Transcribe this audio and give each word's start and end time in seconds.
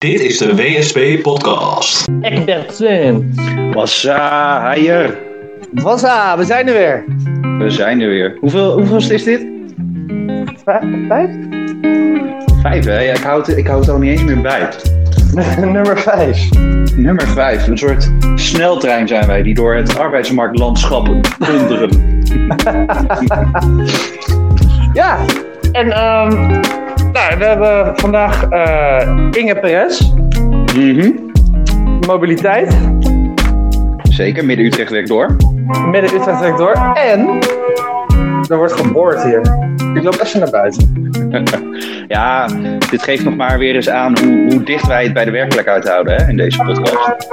Dit 0.00 0.20
is 0.20 0.38
de 0.38 0.54
WSP 0.54 1.22
Podcast. 1.22 2.08
Egbert 2.20 2.74
Sven. 2.74 3.34
Massa, 3.72 4.60
heier. 4.62 5.18
Wassa, 5.72 6.38
we 6.38 6.44
zijn 6.44 6.68
er 6.68 6.74
weer. 6.74 7.04
We 7.58 7.70
zijn 7.70 8.00
er 8.00 8.08
weer. 8.08 8.36
Hoeveel, 8.40 8.72
hoeveel 8.72 8.96
is 8.96 9.24
dit? 9.24 9.46
Vijf? 10.64 10.84
Vijf? 11.08 11.30
Vijf, 12.62 12.84
hè? 12.84 12.98
Ja, 12.98 13.12
ik, 13.12 13.22
houd, 13.22 13.48
ik 13.48 13.66
houd 13.66 13.80
het 13.80 13.94
al 13.94 13.98
niet 13.98 14.10
eens 14.10 14.24
meer 14.24 14.40
bij. 14.40 14.68
Nummer 15.58 15.98
vijf. 15.98 16.48
Nummer 16.96 17.28
vijf. 17.28 17.66
Een 17.66 17.78
soort 17.78 18.10
sneltrein 18.34 19.08
zijn 19.08 19.26
wij 19.26 19.42
die 19.42 19.54
door 19.54 19.74
het 19.74 19.98
arbeidsmarktlandschap 19.98 21.06
donderen. 21.38 21.90
Ja, 24.92 25.18
en 25.72 25.92
ehm, 25.92 26.60
nou, 27.12 27.38
we 27.38 27.44
hebben 27.44 27.92
vandaag 27.98 28.48
eh, 28.48 29.08
Inge 29.30 29.54
Perez, 29.60 30.10
Mhm. 30.76 31.10
mobiliteit, 32.06 32.76
Zeker, 34.02 34.44
midden 34.44 34.66
Utrecht 34.66 34.90
werkt 34.90 35.08
door. 35.08 35.36
midden 35.90 36.14
Utrecht 36.14 36.40
werkt 36.40 36.58
door. 36.58 36.92
En 36.94 37.38
er 38.48 38.56
wordt 38.56 38.72
geboord 38.72 39.22
hier. 39.22 39.40
Ik 39.94 40.02
loop 40.02 40.20
even 40.22 40.40
naar 40.40 40.50
buiten. 40.50 40.88
Ja, 42.08 42.46
dit 42.90 43.02
geeft 43.02 43.24
nog 43.24 43.36
maar 43.36 43.58
weer 43.58 43.74
eens 43.74 43.88
aan 43.88 44.18
hoe, 44.18 44.46
hoe 44.52 44.62
dicht 44.62 44.86
wij 44.86 45.04
het 45.04 45.12
bij 45.12 45.24
de 45.24 45.30
werkelijkheid 45.30 45.88
houden 45.88 46.14
hè, 46.16 46.28
in 46.28 46.36
deze 46.36 46.62
podcast. 46.62 47.28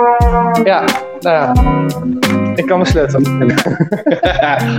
Ja, 0.64 0.84
nou 1.20 1.36
ja. 1.36 1.52
Ik 2.58 2.66
kan 2.66 2.80
me 2.80 2.86
sleutelen. 2.86 3.54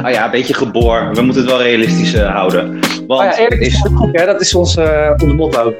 ah 0.04 0.10
ja, 0.10 0.24
een 0.24 0.30
beetje 0.30 0.54
geboor. 0.54 1.08
We 1.12 1.22
moeten 1.22 1.42
het 1.42 1.50
wel 1.50 1.62
realistisch 1.62 2.14
eh, 2.14 2.34
houden. 2.34 2.70
Want 3.06 3.20
Oh 3.20 3.26
ja, 3.26 3.36
eerlijk 3.36 3.62
het 3.62 3.72
is 3.72 3.74
is, 3.74 3.90
hè? 4.12 4.26
dat 4.26 4.40
is 4.40 4.54
ons, 4.54 4.76
eh, 4.76 5.10
ons 5.22 5.34
motto. 5.34 5.74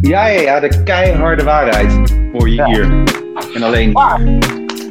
ja, 0.00 0.26
ja, 0.26 0.40
ja, 0.40 0.60
de 0.60 0.82
keiharde 0.84 1.42
waarheid 1.44 1.92
hoor 2.32 2.48
je 2.48 2.54
Ja. 2.54 2.64
hier. 2.64 2.88
En 3.54 3.62
alleen 3.62 3.92
Maar 3.92 4.20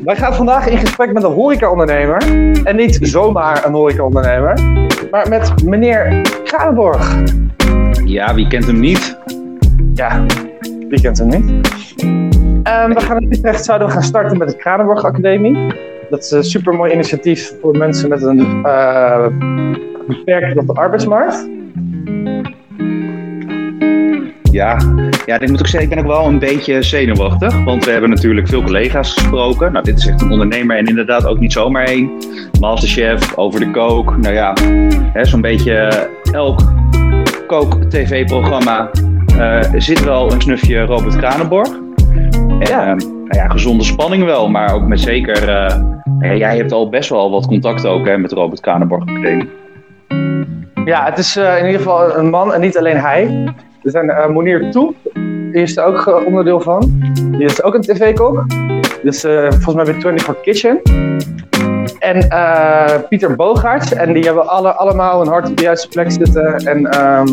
wij 0.03 0.15
gaan 0.15 0.33
vandaag 0.35 0.67
in 0.67 0.77
gesprek 0.77 1.13
met 1.13 1.23
een 1.23 1.31
horecaondernemer. 1.31 2.21
En 2.63 2.75
niet 2.75 2.97
zomaar 3.01 3.65
een 3.65 3.73
horecaondernemer, 3.73 4.59
maar 5.11 5.29
met 5.29 5.63
meneer 5.63 6.21
Kranenborg. 6.43 7.15
Ja, 8.05 8.33
wie 8.33 8.47
kent 8.47 8.65
hem 8.65 8.79
niet? 8.79 9.17
Ja, 9.93 10.25
wie 10.89 11.01
kent 11.01 11.17
hem 11.17 11.27
niet? 11.27 11.69
Ehm, 12.63 12.93
we 12.93 13.01
gaan 13.01 13.17
in 13.21 13.31
Utrecht 13.31 13.65
zouden 13.65 13.87
we 13.87 13.93
gaan 13.93 14.03
starten 14.03 14.37
met 14.37 14.49
de 14.49 14.55
Kranenborg 14.57 15.03
Academie. 15.03 15.73
Dat 16.09 16.23
is 16.23 16.31
een 16.31 16.43
super 16.43 16.73
mooi 16.73 16.93
initiatief 16.93 17.53
voor 17.61 17.77
mensen 17.77 18.09
met 18.09 18.23
een 18.23 18.65
eh, 18.65 19.27
beperking 20.07 20.57
op 20.57 20.67
de 20.67 20.73
arbeidsmarkt. 20.73 21.49
Ja. 24.51 24.77
ja, 25.25 25.39
ik 25.39 25.49
moet 25.49 25.59
ook 25.59 25.67
zeggen, 25.67 25.89
ik 25.89 25.95
ben 25.95 25.97
ook 25.97 26.11
wel 26.11 26.25
een 26.25 26.39
beetje 26.39 26.81
zenuwachtig. 26.81 27.63
Want 27.63 27.85
we 27.85 27.91
hebben 27.91 28.09
natuurlijk 28.09 28.47
veel 28.47 28.63
collega's 28.63 29.13
gesproken. 29.13 29.71
Nou, 29.71 29.85
dit 29.85 29.97
is 29.97 30.07
echt 30.07 30.21
een 30.21 30.31
ondernemer 30.31 30.77
en 30.77 30.85
inderdaad 30.85 31.25
ook 31.25 31.39
niet 31.39 31.53
zomaar 31.53 31.83
één. 31.83 32.11
Masterchef, 32.59 33.37
over 33.37 33.59
de 33.59 33.71
kook. 33.71 34.17
Nou 34.17 34.33
ja, 34.33 34.53
hè, 35.13 35.25
zo'n 35.25 35.41
beetje 35.41 36.07
elk 36.31 36.59
kook-tv-programma 37.47 38.91
eh, 39.37 39.61
zit 39.77 40.03
wel 40.03 40.31
een 40.31 40.41
snufje 40.41 40.81
Robert 40.81 41.15
Kranenborg. 41.15 41.69
En, 42.59 42.59
Ja. 42.59 42.95
Nou 43.27 43.41
ja, 43.41 43.47
gezonde 43.47 43.83
spanning 43.83 44.23
wel, 44.23 44.49
maar 44.49 44.73
ook 44.73 44.87
met 44.87 44.99
zeker... 44.99 45.49
eh, 46.19 46.37
jij 46.37 46.57
hebt 46.57 46.71
al 46.71 46.89
best 46.89 47.09
wel 47.09 47.31
wat 47.31 47.47
contact 47.47 47.85
ook 47.85 48.05
hè, 48.05 48.17
met 48.17 48.31
Robert 48.31 48.59
Kranenborg 48.59 49.01
Academie. 49.01 49.49
Ja, 50.85 51.05
het 51.05 51.17
is 51.17 51.35
eh, 51.35 51.57
in 51.57 51.65
ieder 51.65 51.79
geval 51.79 52.17
een 52.17 52.29
man 52.29 52.53
en 52.53 52.61
niet 52.61 52.77
alleen 52.77 52.97
hij. 52.97 53.53
Er 53.83 53.91
zijn 53.91 54.05
uh, 54.05 54.27
Monier 54.27 54.71
Toep, 54.71 54.95
die 55.51 55.61
is 55.61 55.77
er 55.77 55.83
ook 55.83 56.25
onderdeel 56.25 56.61
van. 56.61 57.13
Die 57.31 57.43
is 57.43 57.63
ook 57.63 57.73
een 57.73 57.81
tv-kok. 57.81 58.45
Dus 59.03 59.21
volgens 59.49 59.73
mij 59.73 59.83
bij 59.83 59.93
24 59.93 60.41
Kitchen. 60.41 60.81
En 61.99 62.27
Pieter 63.09 63.35
Bogaerts. 63.35 63.93
En 63.93 64.13
die 64.13 64.23
hebben 64.23 64.47
alle, 64.47 64.71
allemaal 64.71 65.21
een 65.21 65.27
hart 65.27 65.49
op 65.49 65.57
de 65.57 65.63
juiste 65.63 65.87
plek 65.87 66.11
zitten. 66.11 66.55
En 66.55 66.85
ehm, 66.85 67.27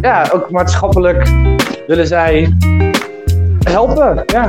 ja, 0.00 0.28
ook 0.32 0.50
maatschappelijk 0.50 1.32
willen 1.86 2.06
zij 2.06 2.52
helpen. 3.64 4.22
Ja, 4.26 4.48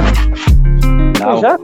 Nou, 1.19 1.39
ja. 1.41 1.57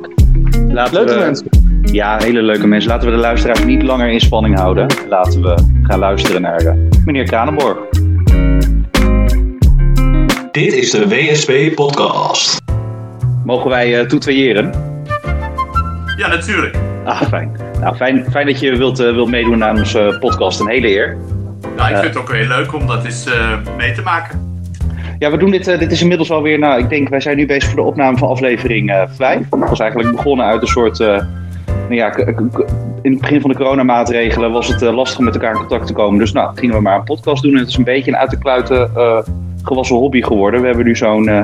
laten 0.69 0.94
leuke 0.94 1.13
we- 1.13 1.19
mensen. 1.19 1.47
Ja, 1.84 2.17
hele 2.17 2.41
leuke 2.41 2.67
mensen. 2.67 2.89
Laten 2.91 3.09
we 3.09 3.16
de 3.16 3.22
luisteraars 3.22 3.66
niet 3.66 3.84
langer 3.84 4.09
in 4.09 4.19
spanning 4.19 4.57
houden. 4.57 4.88
Laten 5.09 5.41
we 5.41 5.56
gaan 5.84 6.00
luisteren 6.00 6.41
naar 6.41 6.59
eh, 6.59 6.73
meneer 7.06 7.23
Kranenborg. 7.23 7.78
Dit 10.51 10.73
is 10.73 10.91
de 10.91 11.07
WSP 11.07 11.75
Podcast. 11.75 12.62
Mogen 13.45 13.69
wij 13.69 14.00
eh 14.00 14.06
toetweeren? 14.06 14.72
Ja, 16.18 16.28
natuurlijk. 16.28 16.75
Ah, 17.06 17.22
fijn. 17.22 17.51
Nou, 17.79 17.95
fijn, 17.95 18.25
fijn 18.31 18.45
dat 18.45 18.59
je 18.59 18.78
wilt, 18.78 19.00
eh, 19.00 19.12
wilt 19.13 19.29
meedoen 19.29 19.63
aan 19.63 19.78
onze 19.78 20.18
podcast. 20.19 20.59
Een 20.59 20.68
hele 20.69 20.88
eer. 20.88 21.18
Nou, 21.75 21.89
ik 21.89 21.95
Ja. 21.95 22.01
vind 22.01 22.13
het 22.13 22.18
ook 22.18 22.33
heel 22.33 22.47
leuk 22.47 22.73
om 22.73 22.88
dat 22.88 23.06
eens 23.06 23.25
eh, 23.25 23.57
mee 23.78 23.91
te 23.91 24.01
maken. 24.01 24.50
Ja, 25.22 25.32
we 25.32 25.38
doen 25.38 25.52
dit. 25.52 25.68
eh, 25.68 25.80
dit 25.80 25.92
is 25.92 26.02
inmiddels 26.02 26.32
alweer. 26.32 26.59
Nou, 26.59 26.80
ik 26.80 26.90
denk, 26.90 27.09
wij 27.09 27.20
zijn 27.20 27.38
nu 27.38 27.46
bezig 27.46 27.70
voor 27.70 27.80
de 27.82 27.88
opname 27.88 28.18
van 28.18 28.30
aflevering 28.30 28.90
eh 28.92 29.02
5. 29.09 29.38
Het 29.50 29.70
was 29.70 29.80
eigenlijk 29.80 30.16
begonnen 30.16 30.46
uit 30.46 30.62
een 30.62 30.68
soort. 30.68 31.00
eh, 31.00 31.08
nou 31.66 31.96
ja, 31.96 32.16
in 33.02 33.12
het 33.12 33.20
begin 33.22 33.42
van 33.42 33.50
de 33.50 33.56
coronamaatregelen 33.56 34.52
was 34.52 34.68
het 34.68 34.81
eh, 34.81 34.94
lastig 34.94 35.20
om 35.20 35.26
met 35.26 35.34
elkaar 35.34 35.52
in 35.52 35.58
contact 35.58 35.88
te 35.88 35.94
komen. 35.94 36.20
Dus 36.20 36.31
nou, 36.31 36.52
gingen 36.56 36.76
we 36.76 36.81
maar 36.81 36.96
een 36.96 37.04
podcast 37.04 37.44
doen. 37.44 37.54
En 37.54 37.60
het 37.60 37.68
is 37.68 37.78
een 37.78 37.84
beetje 37.84 38.12
een 38.12 38.18
uit 38.18 38.30
de 38.30 38.38
kluiten 38.38 38.92
eh, 38.96 39.20
gewassen 39.64 39.96
hobby 39.96 40.22
geworden. 40.22 40.60
We 40.62 40.68
hebben 40.68 40.86
nu 40.86 40.96
zo'n 40.96 41.28
eh 41.30 41.42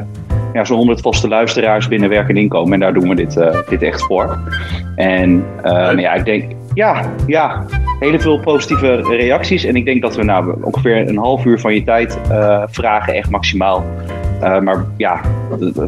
ja, 0.54 0.64
zo'n 0.66 0.78
100 0.78 1.02
vaste 1.02 1.28
luisteraars 1.28 1.88
binnen 1.88 2.10
werk 2.10 2.30
en 2.30 2.38
inkomen. 2.38 2.74
En 2.74 2.80
daar 2.80 2.94
doen 2.94 3.10
we 3.10 3.16
dit, 3.16 3.38
eh, 3.38 3.56
dit 3.70 3.82
echt 3.82 4.02
voor. 4.06 4.40
En 4.96 5.44
eh, 5.64 5.72
nou 5.72 6.00
ja, 6.00 6.14
ik 6.14 6.26
denk. 6.26 6.52
Ja, 6.74 7.02
ja, 7.28 7.66
hele 8.00 8.20
veel 8.20 8.40
positieve 8.40 9.02
reacties. 9.02 9.64
En 9.64 9.76
ik 9.76 9.86
denk 9.86 10.02
dat 10.02 10.16
we 10.16 10.24
nou 10.24 10.56
ongeveer 10.62 11.08
een 11.10 11.18
half 11.18 11.46
uur 11.46 11.60
van 11.60 11.74
je 11.74 11.84
tijd 11.84 12.18
eh, 12.30 12.64
vragen, 12.68 13.14
echt 13.14 13.30
maximaal. 13.30 13.84
Eh, 14.42 14.60
maar 14.60 14.86
ja, 14.98 15.22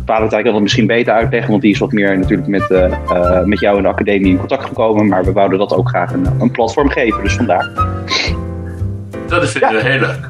Valentijn 0.06 0.44
kan 0.44 0.54
het 0.54 0.62
misschien 0.62 0.88
beter 0.88 1.14
uitleggen, 1.14 1.50
want 1.50 1.62
die 1.62 1.72
is 1.72 1.80
wat 1.80 1.92
meer 1.92 2.18
natuurlijk 2.18 2.48
met, 2.48 2.72
eh, 2.72 2.84
eh, 2.86 3.44
met 3.44 3.60
jou 3.60 3.78
in 3.78 3.84
de 3.84 3.90
academie 3.90 4.32
in 4.32 4.38
contact 4.38 4.66
gekomen. 4.66 5.08
Maar 5.08 5.24
we 5.26 5.32
wouden 5.32 5.60
dat 5.60 5.76
ook 5.76 5.90
graag 5.90 6.14
een, 6.14 6.28
een 6.40 6.52
platform 6.52 6.90
geven, 6.90 7.24
dus 7.24 7.36
vandaar. 7.36 7.70
Dat 9.28 9.44
is 9.44 9.52
vinden 9.52 9.72
we 9.84 9.90
heel 9.90 10.00
leuk. 10.00 10.28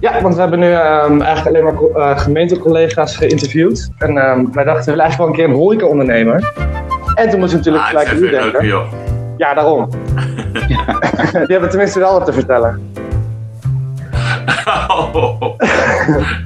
Ja, 0.00 0.20
want 0.22 0.34
we 0.34 0.40
hebben 0.40 0.58
nu 0.58 0.72
ehm, 0.72 1.20
eigenlijk 1.20 1.46
alleen 1.46 1.64
maar 1.64 1.74
co- 1.74 2.14
gemeentecollega's 2.16 3.16
geïnterviewd. 3.16 3.90
En 3.98 4.18
ehm, 4.18 4.44
wij 4.52 4.64
dachten, 4.64 4.84
we 4.84 4.90
willen 4.90 5.00
eigenlijk 5.04 5.16
wel 5.18 5.26
een 5.26 5.32
keer 5.34 5.44
een 5.44 5.54
horecaondernemer. 5.54 6.52
En 7.14 7.30
toen 7.30 7.38
moesten 7.38 7.62
we 7.62 7.70
natuurlijk 7.70 7.84
Ah, 7.84 7.88
gelijk 7.90 8.08
aan 8.08 8.16
u 8.16 8.20
denken. 8.20 8.40
leuker, 8.42 8.66
joh. 8.66 8.84
Ja, 9.36 9.54
daarom. 9.54 9.88
Die 10.52 11.46
hebben 11.46 11.68
tenminste 11.68 11.98
wel 11.98 12.12
wat 12.12 12.24
te 12.24 12.32
vertellen. 12.32 12.92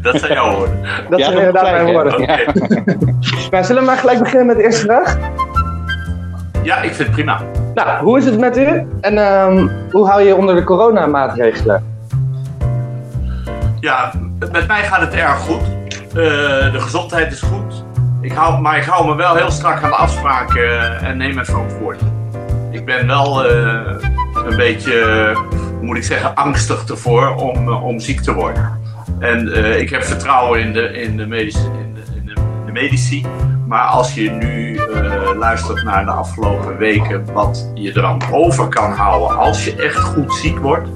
dat 0.02 0.20
zijn 0.20 0.32
jouw 0.32 0.56
woorden. 0.56 0.78
Dat 1.10 1.18
Ja, 1.18 1.24
zijn 1.24 1.38
inderdaad 1.38 1.70
mijn 1.70 1.86
woorden. 1.92 2.20
Maar 3.50 3.64
zullen 3.64 3.82
we 3.82 3.88
maar 3.88 3.98
gelijk 3.98 4.18
beginnen 4.18 4.46
met 4.46 4.56
de 4.56 4.62
eerste 4.62 4.82
vraag? 4.84 5.16
Ja, 6.62 6.76
ik 6.76 6.94
vind 6.94 6.98
het 6.98 7.10
prima. 7.10 7.40
Nou, 7.74 8.04
hoe 8.04 8.18
is 8.18 8.24
het 8.24 8.38
met 8.38 8.56
u? 8.56 8.86
En 9.00 9.18
ehm, 9.18 9.68
hoe 9.90 10.08
hou 10.08 10.20
je 10.20 10.26
je 10.26 10.36
onder 10.36 10.54
de 10.54 10.64
coronamaatregelen? 10.64 11.84
Ja, 13.80 14.12
met 14.52 14.66
mij 14.66 14.82
gaat 14.82 15.00
het 15.00 15.14
erg 15.14 15.38
goed. 15.38 15.62
Eh, 16.08 16.14
de 16.72 16.80
gezondheid 16.80 17.32
is 17.32 17.40
goed. 17.40 17.84
Ik 18.20 18.32
hou, 18.32 18.60
maar 18.60 18.76
ik 18.76 18.84
hou 18.84 19.06
me 19.08 19.14
wel 19.14 19.34
heel 19.34 19.50
strak 19.50 19.82
aan 19.82 19.90
de 19.90 19.96
afspraken 19.96 20.62
eh, 20.62 21.08
en 21.08 21.16
neem 21.16 21.34
mijn 21.34 21.46
verantwoording. 21.46 22.10
Ik 22.72 22.84
ben 22.84 23.06
wel 23.06 23.46
eh, 23.46 23.94
een 24.46 24.56
beetje, 24.56 25.00
eh, 25.00 25.36
hoe 25.36 25.82
moet 25.82 25.96
ik 25.96 26.04
zeggen, 26.04 26.34
angstig 26.34 26.88
ervoor 26.88 27.34
om, 27.34 27.68
eh, 27.68 27.84
om 27.84 28.00
ziek 28.00 28.20
te 28.20 28.32
worden. 28.32 28.80
En 29.18 29.52
ik 29.80 29.90
heb 29.90 30.04
vertrouwen 30.04 30.60
in 30.60 30.72
de, 30.72 30.92
in 30.92 31.16
de, 31.16 31.26
medische, 31.26 31.64
in 31.64 31.94
de, 31.94 32.00
in 32.14 32.32
de, 32.66 32.72
medici. 32.72 33.26
Maar 33.66 33.84
als 33.84 34.14
je 34.14 34.30
nu 34.30 34.80
luistert 35.38 35.84
naar 35.84 36.04
de 36.04 36.10
afgelopen 36.10 36.76
weken, 36.76 37.32
wat 37.32 37.70
je 37.74 37.92
er 37.92 38.04
aan 38.04 38.18
over 38.30 38.68
kan 38.68 38.92
houden 38.92 39.38
als 39.38 39.64
je 39.64 39.76
echt 39.76 39.98
goed 39.98 40.34
ziek 40.34 40.58
wordt, 40.58 40.88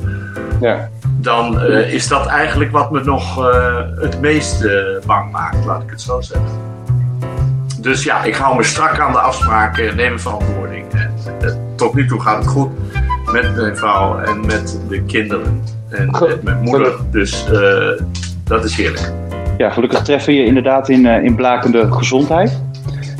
Ja. 0.60 0.88
dan 1.02 1.62
is 1.70 2.08
dat 2.08 2.26
eigenlijk 2.26 2.70
wat 2.70 2.90
me 2.90 3.04
nog 3.04 3.36
het 4.00 4.20
meest 4.20 4.66
bang 5.06 5.32
maakt, 5.32 5.64
laat 5.64 5.82
ik 5.82 5.90
het 5.90 6.00
zo 6.00 6.20
zeggen. 6.20 6.50
Dus 7.80 8.04
ja, 8.04 8.24
ik 8.24 8.34
hou 8.34 8.56
me 8.56 8.62
strak 8.62 8.98
aan 8.98 9.12
de 9.12 9.18
afspraken, 9.18 9.96
neem 9.96 10.20
verantwoording. 10.20 10.84
En, 10.92 11.65
tot 11.76 11.94
nu 11.94 12.06
toe 12.06 12.20
gaat 12.20 12.36
het 12.36 12.46
goed 12.46 12.70
met 13.32 13.56
mijn 13.56 13.76
vrouw 13.76 14.18
en 14.18 14.46
met 14.46 14.80
de 14.88 15.02
kinderen 15.02 15.62
en 15.88 16.14
Goed. 16.14 16.28
met 16.28 16.42
mijn 16.42 16.60
moeder. 16.60 16.92
Dus 17.10 17.50
eh, 17.50 18.04
dat 18.44 18.64
is 18.64 18.76
heerlijk. 18.76 19.12
Ja, 19.58 19.70
gelukkig 19.70 20.02
treffen 20.02 20.32
we 20.32 20.38
je 20.38 20.44
inderdaad 20.44 20.88
in, 20.88 21.06
eh, 21.06 21.24
in 21.24 21.34
blakende 21.34 21.92
gezondheid. 21.92 22.60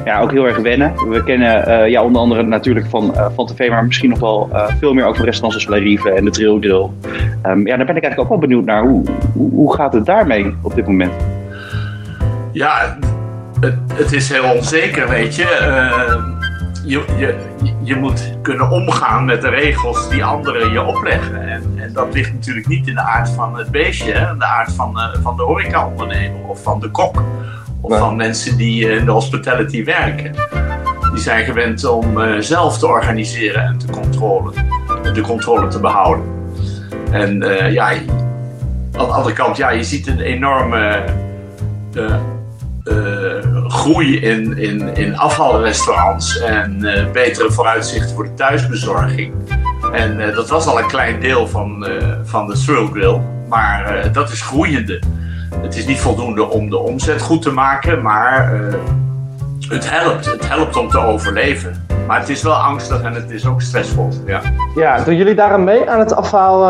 Ja, 0.05 0.20
ook 0.20 0.31
heel 0.31 0.47
erg 0.47 0.56
wennen. 0.56 1.08
We 1.08 1.25
kennen 1.25 1.67
eh, 1.67 1.88
ja, 1.91 2.03
onder 2.03 2.20
andere 2.20 2.43
natuurlijk 2.43 2.87
van, 2.87 3.14
van 3.35 3.47
tv, 3.47 3.70
maar 3.70 3.85
misschien 3.85 4.11
nog 4.11 4.19
wel 4.19 4.50
veel 4.79 4.94
meer 4.94 5.05
over 5.05 5.25
restaurants 5.25 5.55
als 5.55 5.67
La 5.67 5.85
Rive 5.85 6.11
en 6.11 6.25
de 6.25 6.31
Drill. 6.31 6.88
Ehm, 7.43 7.67
ja, 7.67 7.76
daar 7.76 7.87
ben 7.87 7.97
ik 7.97 8.02
eigenlijk 8.02 8.19
ook 8.19 8.29
wel 8.29 8.38
benieuwd 8.38 8.64
naar. 8.64 8.82
Hoe, 8.82 9.05
hoe, 9.32 9.50
hoe 9.50 9.75
gaat 9.75 9.93
het 9.93 10.06
daarmee 10.06 10.55
op 10.62 10.75
dit 10.75 10.87
moment? 10.87 11.12
Ja, 12.52 12.99
het, 13.61 13.75
het 13.94 14.12
is 14.12 14.32
heel 14.32 14.55
onzeker, 14.55 15.09
weet 15.09 15.37
je. 15.37 16.36
Eh, 16.87 16.93
je, 16.93 17.05
je, 17.17 17.73
je 17.83 17.97
moet 17.97 18.33
kunnen 18.43 18.71
omgaan 18.71 19.25
met 19.25 19.41
de 19.41 19.49
regels 19.49 20.09
die 20.09 20.25
anderen 20.25 20.73
je 20.73 20.83
opleggen. 20.83 21.49
En, 21.49 21.62
en 21.77 21.93
dat 21.93 22.15
ligt 22.15 22.33
natuurlijk 22.33 22.67
niet 22.67 22.87
in 22.87 22.94
de 22.94 23.00
aard 23.00 23.31
van 23.31 23.56
het 23.59 23.71
beestje, 23.71 24.12
hè? 24.12 24.37
de 24.37 24.44
aard 24.44 24.73
van, 24.73 24.99
uh, 24.99 25.23
van 25.23 25.37
de 25.37 25.43
horecaondernemer 25.43 26.41
of 26.47 26.62
van 26.62 26.81
de 26.81 26.91
kok. 26.91 27.23
Of 27.81 27.91
Nee. 27.91 27.99
van 27.99 28.17
mensen 28.17 28.56
die 28.56 28.91
in 28.91 29.05
de 29.05 29.11
hospitality 29.11 29.85
werken. 29.85 30.35
Die 31.12 31.23
zijn 31.23 31.44
gewend 31.44 31.85
om 31.85 32.21
eh, 32.21 32.41
zelf 32.41 32.79
te 32.79 32.87
organiseren 32.87 33.62
en 33.62 33.79
te 33.79 33.87
controle, 33.87 34.53
de 35.12 35.21
controle 35.21 35.69
te 35.69 35.81
behouden. 35.81 36.25
En 37.11 37.43
eh, 37.43 37.73
ja, 37.73 37.88
aan 37.88 39.06
de 39.06 39.12
andere 39.12 39.35
kant, 39.35 39.56
ja, 39.56 39.71
je 39.71 39.85
ziet 39.85 40.06
een 40.06 40.21
enorme 40.21 41.05
eh, 41.94 42.15
eh, 42.85 43.56
groei 43.70 44.20
in, 44.20 44.58
in, 44.58 44.96
in 44.96 45.18
afvalrestaurants 45.18 46.40
en 46.40 46.84
eh, 46.84 47.10
betere 47.10 47.50
vooruitzichten 47.50 48.14
voor 48.14 48.24
de 48.24 48.34
thuisbezorging. 48.34 49.34
En 49.92 50.20
eh, 50.20 50.34
dat 50.34 50.48
was 50.48 50.66
al 50.66 50.78
een 50.78 50.86
klein 50.86 51.20
deel 51.20 51.48
van, 51.48 51.86
eh, 51.86 52.06
van 52.24 52.46
de 52.46 52.58
Thrill 52.64 52.86
Grill, 52.86 53.20
maar 53.48 54.08
dat 54.12 54.30
is 54.30 54.42
groeiende. 54.42 55.02
Het 55.60 55.76
is 55.76 55.86
niet 55.86 56.00
voldoende 56.00 56.44
om 56.44 56.70
de 56.70 56.78
omzet 56.78 57.22
goed 57.22 57.42
te 57.42 57.50
maken, 57.50 58.02
maar 58.02 58.60
het 59.68 59.90
helpt. 59.90 60.26
Het 60.26 60.48
helpt 60.48 60.76
om 60.76 60.88
te 60.88 60.98
overleven. 60.98 61.86
Maar 62.06 62.20
het 62.20 62.28
is 62.28 62.42
wel 62.42 62.54
angstig 62.54 63.02
en 63.02 63.14
het 63.14 63.30
is 63.30 63.46
ook 63.46 63.62
stressvol. 63.62 64.08
Ja, 64.26 64.40
Ja, 64.74 64.98
doen 65.04 65.16
jullie 65.16 65.34
daar 65.34 65.50
aan 65.50 65.64
mee 65.64 65.90
aan 65.90 65.98
het 65.98 66.14
afval, 66.14 66.66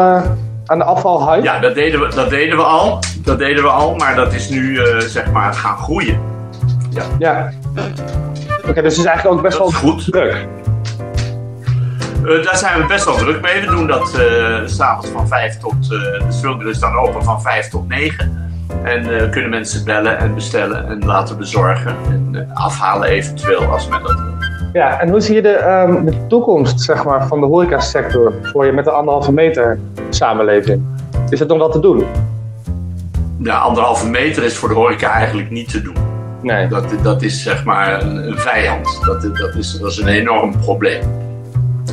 aan 0.67 0.79
de 0.79 0.85
afvalhype? 0.85 1.43
ja 1.43 1.59
dat, 1.59 1.75
deden 1.75 2.01
we, 2.01 2.15
dat 2.15 2.31
deden 2.31 2.57
we 2.57 2.63
al. 2.63 2.99
Dat 3.19 3.39
deden 3.39 3.63
we 3.63 3.69
al, 3.69 3.95
maar 3.95 4.15
dat 4.15 4.33
is 4.33 4.49
nu 4.49 4.81
zeg 4.99 5.33
maar 5.33 5.55
gaan 5.55 5.77
groeien. 5.77 6.36
Ja. 7.19 7.51
Oké, 8.69 8.83
dus 8.83 8.97
het 8.97 9.05
is 9.05 9.05
eigenlijk 9.05 9.37
ook 9.37 9.43
best 9.43 9.59
Dat 9.59 9.71
wel 9.71 9.81
goed. 9.81 10.05
druk. 10.05 10.47
Eh, 12.25 12.45
daar 12.45 12.57
zijn 12.57 12.81
we 12.81 12.87
best 12.87 13.05
wel 13.05 13.15
druk 13.17 13.41
mee. 13.41 13.61
We 13.61 13.67
doen 13.67 13.87
dat 13.87 14.09
s 14.67 14.77
s'avonds 14.77 15.09
van 15.09 15.29
5 15.29 15.59
tot. 15.59 15.75
eh 15.75 15.89
de 15.89 16.23
Swilger 16.29 16.69
is 16.69 16.79
dan 16.79 16.97
open 16.97 17.25
van 17.25 17.43
5 17.43 17.69
tot 17.69 17.89
9. 17.89 18.45
En 18.83 19.31
kunnen 19.31 19.51
mensen 19.51 19.85
bellen 19.85 20.19
en 20.19 20.35
bestellen 20.35 20.89
en 20.89 21.05
laten 21.05 21.37
bezorgen. 21.39 21.97
En 22.09 22.51
afhalen 22.55 23.09
eventueel 23.09 23.65
als 23.65 23.89
men 23.89 24.03
dat 24.03 24.15
wil. 24.15 24.35
Ja, 24.73 25.01
en 25.01 25.09
hoe 25.09 25.21
zie 25.21 25.35
je 25.35 25.43
de, 25.43 25.49
ehm, 25.53 26.05
de 26.05 26.27
toekomst 26.27 26.81
zeg 26.81 27.05
maar, 27.05 27.27
van 27.27 27.41
de 27.41 27.47
horecasector 27.47 28.33
voor 28.43 28.67
je 28.67 28.73
met 28.73 28.85
de 28.85 28.91
anderhalve 28.91 29.33
meter 29.33 29.79
samenleving? 30.11 30.83
Is 31.29 31.39
het 31.39 31.49
nog 31.49 31.59
wat 31.59 31.73
te 31.73 31.81
doen? 31.81 32.05
Ja, 33.39 33.57
anderhalve 33.59 34.09
meter 34.09 34.43
is 34.45 34.57
voor 34.57 34.69
de 34.69 34.75
horeca 34.75 35.11
eigenlijk 35.11 35.51
niet 35.51 35.71
te 35.71 35.83
doen. 35.83 35.97
Nee. 36.47 36.69
Dat, 36.69 36.85
dat 37.03 37.23
is 37.23 37.43
zeg 37.43 37.65
maar 37.65 38.03
een, 38.03 38.39
vijand. 38.39 39.01
Dat, 39.05 39.23
dat, 39.23 39.55
is, 39.55 39.79
dat 39.79 39.91
is 39.91 39.99
een 39.99 40.09
enorm 40.09 40.59
probleem. 40.59 41.03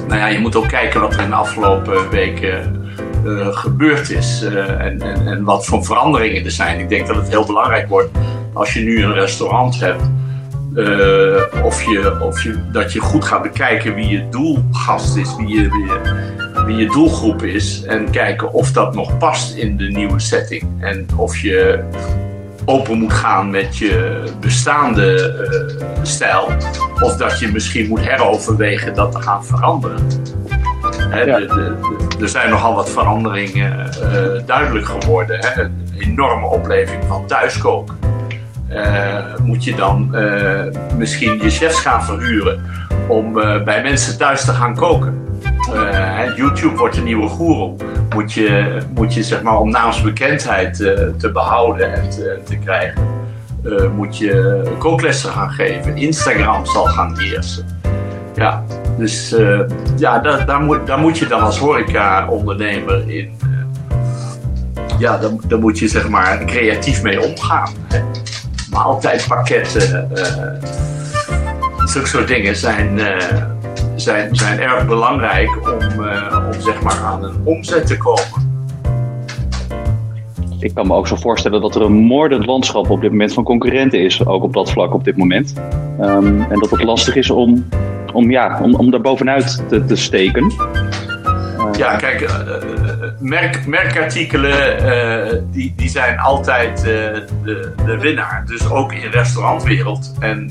Nou 0.08 0.20
ja, 0.20 0.28
je 0.28 0.40
moet 0.40 0.56
ook 0.56 0.68
kijken 0.68 1.02
wat 1.02 1.14
er 1.14 1.22
in 1.22 1.30
de 1.30 1.36
afgelopen 1.36 2.10
weken 2.10 2.82
eh, 3.26 3.48
gebeurd 3.48 4.10
is. 4.10 4.44
eh, 4.44 4.70
en, 4.70 5.02
en, 5.02 5.28
en 5.28 5.44
wat 5.44 5.66
voor 5.66 5.86
veranderingen 5.86 6.46
er 6.46 6.52
zijn. 6.52 6.80
Ik 6.80 6.90
denk 6.90 7.08
dat 7.08 7.16
het 7.16 7.28
heel 7.30 7.46
belangrijk 7.46 7.88
wordt 7.90 8.10
als 8.54 8.74
je 8.74 8.80
nu 8.80 9.04
een 9.04 9.14
restaurant 9.14 9.80
hebt. 9.80 10.02
eh, 10.76 11.66
of 11.66 11.84
je, 11.84 12.18
of 12.22 12.44
je, 12.44 12.56
dat 12.72 12.94
je 12.94 13.00
goed 13.00 13.26
gaat 13.26 13.42
bekijken 13.42 13.96
wie 13.96 14.08
je 14.08 14.30
doelgast 14.30 15.16
is, 15.16 15.36
wie 15.36 15.48
je, 15.48 15.70
wie 16.66 16.76
je 16.76 16.88
doelgroep 16.88 17.44
is. 17.44 17.84
En 17.84 18.10
kijken 18.10 18.54
of 18.54 18.72
dat 18.72 18.96
nog 18.96 19.18
past 19.18 19.56
in 19.56 19.78
de 19.78 19.88
nieuwe 19.88 20.20
setting. 20.20 20.64
En 20.80 21.08
of 21.16 21.38
je 21.38 21.84
open 22.66 22.98
moet 22.98 23.14
gaan 23.14 23.50
met 23.50 23.78
je 23.78 24.24
bestaande 24.40 25.16
eh, 25.16 26.04
stijl. 26.04 26.50
Of 27.00 27.18
dat 27.18 27.40
je 27.40 27.52
misschien 27.52 27.88
moet 27.88 28.02
heroverwegen 28.10 28.94
dat 28.94 29.12
te 29.12 29.22
gaan 29.22 29.46
veranderen. 29.46 30.00
Hè, 31.10 31.22
Ja. 31.22 31.40
de, 31.40 31.46
de, 31.46 31.54
de- 32.18 32.22
er 32.24 32.30
zijn 32.30 32.50
nogal 32.50 32.76
wat 32.76 32.90
veranderingen 32.90 33.80
eh, 33.90 34.46
duidelijk 34.46 34.86
geworden. 34.86 35.38
Hè? 35.40 35.62
Een 35.64 35.88
enorme 36.00 36.46
opleving 36.48 37.04
van 37.08 37.28
thuiskoken. 37.28 37.96
Eh, 38.68 39.18
moet 39.44 39.64
je 39.64 39.76
dan 39.76 40.16
misschien 40.98 41.40
je 41.42 41.50
chefs 41.50 41.80
gaan 41.80 42.04
verhuren 42.04 42.62
om 43.08 43.34
bij 43.64 43.82
mensen 43.84 44.18
thuis 44.18 44.46
te 44.46 44.52
gaan 44.52 44.76
koken? 44.76 45.22
Eh, 45.74 46.36
YouTube 46.36 46.76
wordt 46.76 46.96
de 46.96 47.02
nieuwe 47.02 47.28
goeroe. 47.28 47.76
Moet 48.16 48.34
je, 48.34 48.78
moet 48.94 49.14
je 49.14 49.24
zeg 49.24 49.42
maar, 49.42 49.60
om 49.60 49.70
naamsbekendheid 49.70 50.82
eh, 50.82 51.08
te 51.18 51.32
behouden 51.32 51.94
en 51.94 52.10
te, 52.46 52.58
krijgen, 52.64 53.02
eh, 53.66 53.90
moet 53.96 54.18
je 54.18 54.62
kooklessen 54.78 55.30
gaan 55.30 55.50
geven. 55.50 55.98
Instagram 55.98 56.66
zal 56.66 56.86
gaan 56.86 57.20
heersen. 57.20 57.66
Ja, 58.36 58.64
dus 58.98 59.36
ja, 59.98 60.20
daar, 60.20 60.46
daar, 60.46 60.62
moet, 60.62 60.88
daar 60.88 61.00
moet 61.00 61.18
je 61.18 61.28
dan 61.28 61.42
als 61.42 61.58
horeca-ondernemer 61.58 63.10
in. 63.10 63.38
ja, 65.00 65.20
daar, 65.48 65.60
moet 65.60 65.80
je 65.80 65.88
zeg 65.88 66.10
maar 66.10 66.46
creatief 66.46 67.04
mee 67.04 67.22
omgaan. 67.22 67.70
Hè. 67.88 68.02
Maaltijdpakketten, 68.70 70.10
eh 70.16 70.72
zulke 71.86 72.08
soort 72.08 72.28
dingen 72.28 72.56
zijn, 72.56 73.00
zijn, 73.96 74.36
zijn 74.36 74.60
erg 74.60 74.88
belangrijk 74.88 75.50
om, 75.50 76.06
eh, 76.06 76.50
om 76.54 76.62
zeg 76.62 76.82
maar 76.82 76.98
aan 76.98 77.24
een 77.24 77.36
omzet 77.44 77.88
te 77.88 77.98
komen. 77.98 78.52
Ik 80.60 80.74
kan 80.74 80.88
me 80.88 80.94
ook 80.94 81.08
zo 81.08 81.16
voorstellen 81.16 81.62
dat 81.62 81.76
er 81.76 81.82
een 81.82 81.94
moordend 81.94 82.46
landschap 82.46 82.90
op 82.90 83.02
dit 83.02 83.12
moment 83.12 83.34
van 83.34 83.44
concurrenten 83.44 84.00
is, 84.00 84.26
ook 84.26 84.44
op 84.44 84.54
dat 84.54 84.72
vlak 84.72 84.94
op 84.94 85.04
dit 85.04 85.18
moment. 85.18 85.54
Ehm, 86.00 86.42
en 86.42 86.60
dat 86.60 86.70
het 86.70 86.84
lastig 86.84 87.16
is 87.16 87.30
om, 87.30 87.66
om, 88.14 88.32
ja, 88.32 88.60
om, 88.62 88.76
om 88.76 88.92
daar 88.92 89.02
bovenuit 89.02 89.64
te, 89.70 89.86
te 89.86 89.96
steken. 89.96 90.54
Ja, 91.78 91.96
kijk, 91.96 92.22
eh, 92.22 92.36
eh, 92.36 92.64
merk, 93.20 93.66
merkartikelen 93.66 94.54
die, 95.52 95.74
die 95.76 95.90
zijn 95.90 96.20
altijd 96.20 96.84
de, 96.84 97.74
de 97.86 97.98
winnaar. 98.00 98.44
Dus 98.46 98.70
ook 98.70 98.94
in 98.94 99.10
restaurantwereld 99.10 100.14
en 100.20 100.48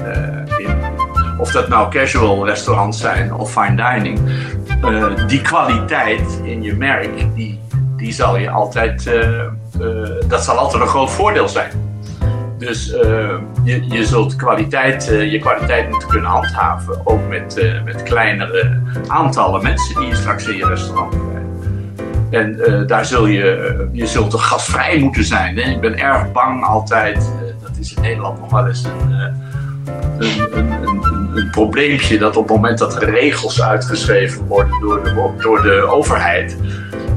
in, 0.58 1.01
of 1.38 1.52
dat 1.52 1.68
nou 1.68 1.90
casual 1.90 2.46
restaurants 2.46 3.00
zijn 3.00 3.34
of 3.34 3.52
fine 3.52 3.92
dining. 3.92 4.20
eh, 4.82 5.26
die 5.26 5.40
kwaliteit 5.42 6.40
in 6.42 6.62
je 6.62 6.74
merk, 6.74 7.34
die, 7.34 7.60
die 7.96 8.12
zal 8.12 8.36
je 8.36 8.50
altijd, 8.50 9.06
eh, 9.06 9.40
eh, 9.40 9.50
dat 10.28 10.44
zal 10.44 10.56
altijd 10.56 10.82
een 10.82 10.88
groot 10.88 11.10
voordeel 11.10 11.48
zijn. 11.48 11.70
Dus 12.58 12.86
je, 13.64 13.86
je 13.88 14.04
zult 14.04 14.36
kwaliteit, 14.36 15.04
je 15.04 15.38
kwaliteit 15.38 15.90
moeten 15.90 16.08
kunnen 16.08 16.30
handhaven, 16.30 17.00
ook 17.04 17.28
met, 17.28 17.80
met 17.84 18.02
kleinere 18.02 18.80
aantallen 19.06 19.62
mensen 19.62 20.00
die 20.00 20.08
je 20.08 20.14
straks 20.14 20.48
in 20.48 20.56
je 20.56 20.66
restaurant 20.66 21.10
krijgt. 21.10 21.30
En 22.30 22.86
daar 22.86 23.04
zul 23.04 23.26
je, 23.26 23.88
je 23.92 24.06
zult 24.06 24.34
gastvrij 24.34 24.98
moeten 24.98 25.24
zijn. 25.24 25.56
Hè? 25.56 25.70
Ik 25.70 25.80
ben 25.80 25.98
erg 25.98 26.32
bang 26.32 26.64
altijd, 26.64 27.32
dat 27.62 27.76
is 27.78 27.94
in 27.94 28.02
Nederland 28.02 28.40
nog 28.40 28.50
wel 28.50 28.66
eens 28.66 28.84
een, 28.84 29.12
een, 30.18 30.58
een, 30.58 30.72
een, 30.82 31.11
een, 31.34 31.50
probleempje, 31.50 32.18
dat 32.18 32.36
op 32.36 32.48
het 32.48 32.56
moment 32.56 32.78
dat 32.78 33.02
er 33.02 33.10
regels 33.10 33.62
uitgeschreven 33.62 34.46
worden 34.46 34.80
door 34.80 35.02
de, 35.02 35.34
door 35.38 35.62
de 35.62 35.86
overheid, 35.88 36.56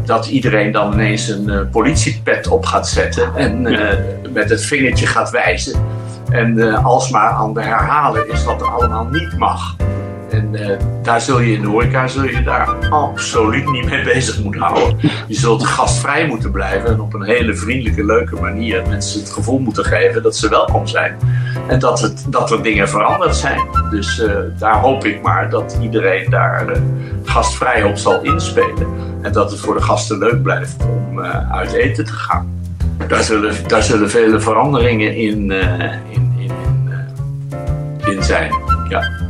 dat 0.05 0.27
iedereen 0.27 0.71
dan 0.71 0.93
ineens 0.93 1.27
een 1.27 1.49
eh, 1.49 1.59
politiepet 1.71 2.47
op 2.47 2.65
gaat 2.65 2.87
zetten 2.87 3.35
en 3.35 3.65
eh, 3.65 3.97
met 4.31 4.49
het 4.49 4.65
vingertje 4.65 5.07
gaat 5.07 5.29
wijzen. 5.29 5.79
En 6.29 6.59
eh, 6.59 6.85
alsmaar 6.85 7.31
aan 7.31 7.53
de 7.53 7.61
herhalen 7.61 8.31
is 8.31 8.43
wat 8.43 8.61
er 8.61 8.67
allemaal 8.67 9.05
niet 9.05 9.37
mag. 9.37 9.75
En 10.35 10.55
eh, 10.55 10.77
daar 11.01 11.21
zul 11.21 11.39
je 11.39 11.53
in 11.53 11.61
de 11.61 11.67
horeca 11.67 12.07
zul 12.07 12.23
je 12.23 12.43
daar 12.43 12.89
absoluut 12.89 13.71
niet 13.71 13.85
mee 13.85 14.03
bezig 14.03 14.43
moeten 14.43 14.61
houden. 14.61 14.97
Je 15.27 15.35
zult 15.35 15.65
gastvrij 15.65 16.27
moeten 16.27 16.51
blijven 16.51 16.89
en 16.89 16.99
op 16.99 17.13
een 17.13 17.23
hele 17.23 17.55
vriendelijke, 17.55 18.05
leuke 18.05 18.35
manier 18.35 18.83
mensen 18.87 19.19
het 19.19 19.31
gevoel 19.31 19.59
moeten 19.59 19.85
geven 19.85 20.23
dat 20.23 20.35
ze 20.35 20.49
welkom 20.49 20.87
zijn. 20.87 21.17
En 21.67 21.79
dat, 21.79 21.99
het, 21.99 22.25
dat 22.29 22.51
er 22.51 22.63
dingen 22.63 22.89
veranderd 22.89 23.35
zijn. 23.35 23.59
Dus 23.89 24.19
eh, 24.19 24.35
daar 24.59 24.79
hoop 24.79 25.05
ik 25.05 25.21
maar 25.21 25.49
dat 25.49 25.77
iedereen 25.81 26.29
daar 26.29 26.67
eh, 26.67 26.81
gastvrij 27.23 27.83
op 27.83 27.97
zal 27.97 28.21
inspelen. 28.21 28.87
En 29.21 29.31
dat 29.31 29.51
het 29.51 29.59
voor 29.59 29.75
de 29.75 29.81
gasten 29.81 30.17
leuk 30.17 30.43
blijft 30.43 30.75
om 30.83 31.19
uit 31.51 31.73
eten 31.73 32.05
te 32.05 32.13
gaan. 32.13 32.63
Daar 33.07 33.23
zullen, 33.23 33.67
daar 33.67 33.83
zullen 33.83 34.09
vele 34.09 34.39
veranderingen 34.39 35.15
in, 35.15 35.51
in, 35.51 36.33
in, 36.37 36.51
in 38.05 38.23
zijn. 38.23 38.51
Ja. 38.89 39.24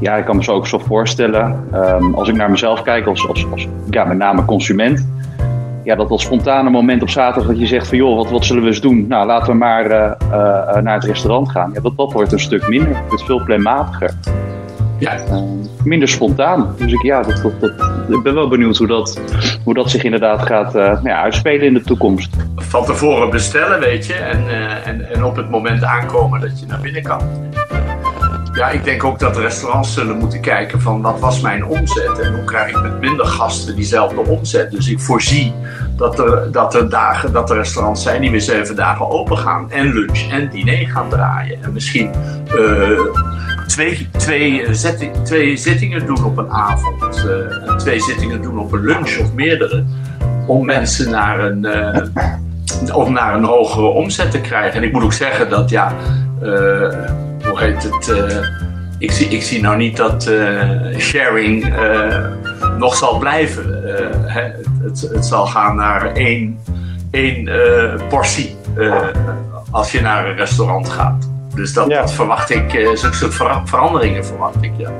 Ja, 0.00 0.16
ik 0.16 0.24
kan 0.24 0.36
me 0.36 0.44
zo 0.44 0.52
ook 0.52 0.66
zo 0.66 0.78
voorstellen, 0.78 1.64
ehm, 1.72 2.14
als 2.14 2.28
ik 2.28 2.34
naar 2.34 2.50
mezelf 2.50 2.82
kijk 2.82 3.06
als, 3.06 3.28
als, 3.28 3.46
als 3.50 3.68
ja, 3.90 4.04
met 4.04 4.18
name 4.18 4.44
consument, 4.44 5.06
ja, 5.84 5.94
dat 5.94 6.08
dat 6.08 6.20
spontane 6.20 6.70
moment 6.70 7.02
op 7.02 7.08
zaterdag 7.08 7.50
dat 7.50 7.60
je 7.60 7.66
zegt 7.66 7.88
van 7.88 7.96
joh, 7.96 8.16
wat, 8.16 8.30
wat 8.30 8.44
zullen 8.44 8.62
we 8.62 8.68
eens 8.68 8.80
doen? 8.80 9.06
Nou, 9.08 9.26
laten 9.26 9.52
we 9.52 9.58
maar 9.58 9.90
eh, 9.90 10.10
eh, 10.30 10.82
naar 10.82 10.94
het 10.94 11.04
restaurant 11.04 11.50
gaan. 11.50 11.70
Ja, 11.74 11.80
dat, 11.80 11.96
dat 11.96 12.12
wordt 12.12 12.32
een 12.32 12.40
stuk 12.40 12.68
minder, 12.68 12.96
het 12.96 13.08
wordt 13.08 13.24
veel 13.24 13.44
planmatiger. 13.44 14.10
Ja. 14.98 15.18
Eh, 15.18 15.42
minder 15.84 16.08
spontaan. 16.08 16.74
Dus 16.78 16.92
ik, 16.92 17.02
ja, 17.02 17.22
dat, 17.22 17.42
dat, 17.42 17.60
dat, 17.60 17.72
ik 18.08 18.22
ben 18.22 18.34
wel 18.34 18.48
benieuwd 18.48 18.76
hoe 18.76 18.86
dat, 18.86 19.20
hoe 19.64 19.74
dat 19.74 19.90
zich 19.90 20.02
inderdaad 20.02 20.42
gaat 20.42 20.76
uh, 20.76 20.98
ja, 21.02 21.22
uitspelen 21.22 21.66
in 21.66 21.74
de 21.74 21.80
toekomst. 21.80 22.36
Van 22.56 22.84
tevoren 22.84 23.30
bestellen, 23.30 23.80
weet 23.80 24.06
je, 24.06 24.14
en, 24.14 24.44
uh, 24.44 24.86
en, 24.86 25.14
en 25.14 25.24
op 25.24 25.36
het 25.36 25.50
moment 25.50 25.84
aankomen 25.84 26.40
dat 26.40 26.60
je 26.60 26.66
naar 26.66 26.80
binnen 26.80 27.02
kan. 27.02 27.20
Ja, 28.60 28.68
ik 28.68 28.84
denk 28.84 29.04
ook 29.04 29.18
dat 29.18 29.36
restaurants 29.36 29.92
zullen 29.94 30.18
moeten 30.18 30.40
kijken 30.40 30.80
van 30.80 31.02
wat 31.02 31.20
was 31.20 31.40
mijn 31.40 31.64
omzet 31.64 32.18
en 32.18 32.34
hoe 32.34 32.44
krijg 32.44 32.70
ik 32.70 32.82
met 32.82 33.00
minder 33.00 33.26
gasten 33.26 33.76
diezelfde 33.76 34.20
omzet. 34.20 34.70
Dus 34.70 34.88
ik 34.88 35.00
voorzie 35.00 35.54
dat 35.96 36.18
er, 36.18 36.52
dat 36.52 36.74
er 36.74 36.90
dagen, 36.90 37.32
dat 37.32 37.50
er 37.50 37.56
restaurants 37.56 38.02
zijn 38.02 38.20
die 38.20 38.30
weer 38.30 38.40
zeven 38.40 38.76
dagen 38.76 39.10
open 39.10 39.38
gaan 39.38 39.70
en 39.70 39.92
lunch 39.92 40.30
en 40.30 40.48
diner 40.48 40.88
gaan 40.88 41.08
draaien. 41.08 41.62
En 41.62 41.72
misschien 41.72 42.10
uh, 42.54 43.00
twee, 43.66 44.08
twee, 44.16 44.74
zetting, 44.74 45.16
twee 45.24 45.56
zittingen 45.56 46.06
doen 46.06 46.24
op 46.24 46.38
een 46.38 46.50
avond, 46.50 47.24
uh, 47.26 47.76
twee 47.76 48.00
zittingen 48.00 48.42
doen 48.42 48.58
op 48.58 48.72
een 48.72 48.84
lunch 48.84 49.18
of 49.18 49.34
meerdere. 49.34 49.84
Om 50.46 50.64
mensen 50.64 51.10
naar 51.10 51.40
een, 51.44 51.64
uh, 51.64 53.08
naar 53.08 53.34
een 53.34 53.44
hogere 53.44 53.86
omzet 53.86 54.30
te 54.30 54.40
krijgen. 54.40 54.80
En 54.80 54.86
ik 54.86 54.92
moet 54.92 55.02
ook 55.02 55.12
zeggen 55.12 55.50
dat 55.50 55.70
ja 55.70 55.94
hoe 57.50 57.60
heet 57.60 57.82
het? 57.82 58.08
Uh, 58.08 58.46
ik, 58.98 59.10
zie, 59.10 59.28
ik 59.28 59.42
zie 59.42 59.60
nou 59.60 59.76
niet 59.76 59.96
dat 59.96 60.26
uh, 60.26 60.98
sharing 60.98 61.66
uh, 61.66 62.26
nog 62.78 62.94
zal 62.96 63.18
blijven. 63.18 63.82
Hè, 64.26 64.42
het, 64.82 65.10
het, 65.12 65.26
zal 65.26 65.46
gaan 65.46 65.76
naar 65.76 66.12
één, 66.12 66.58
één 67.10 67.50
portie 68.08 68.56
als 69.70 69.92
je 69.92 70.00
naar 70.00 70.28
een 70.28 70.36
restaurant 70.36 70.88
gaat. 70.88 71.28
Dus 71.54 71.72
dat, 71.72 71.88
ja. 71.88 72.00
dat 72.00 72.12
verwacht 72.12 72.50
ik, 72.50 72.70
zulke 72.94 73.16
soort 73.16 73.34
ver 73.34 73.60
veranderingen 73.64 74.24
verwacht 74.24 74.62
ik, 74.62 74.72
ja. 74.76 74.90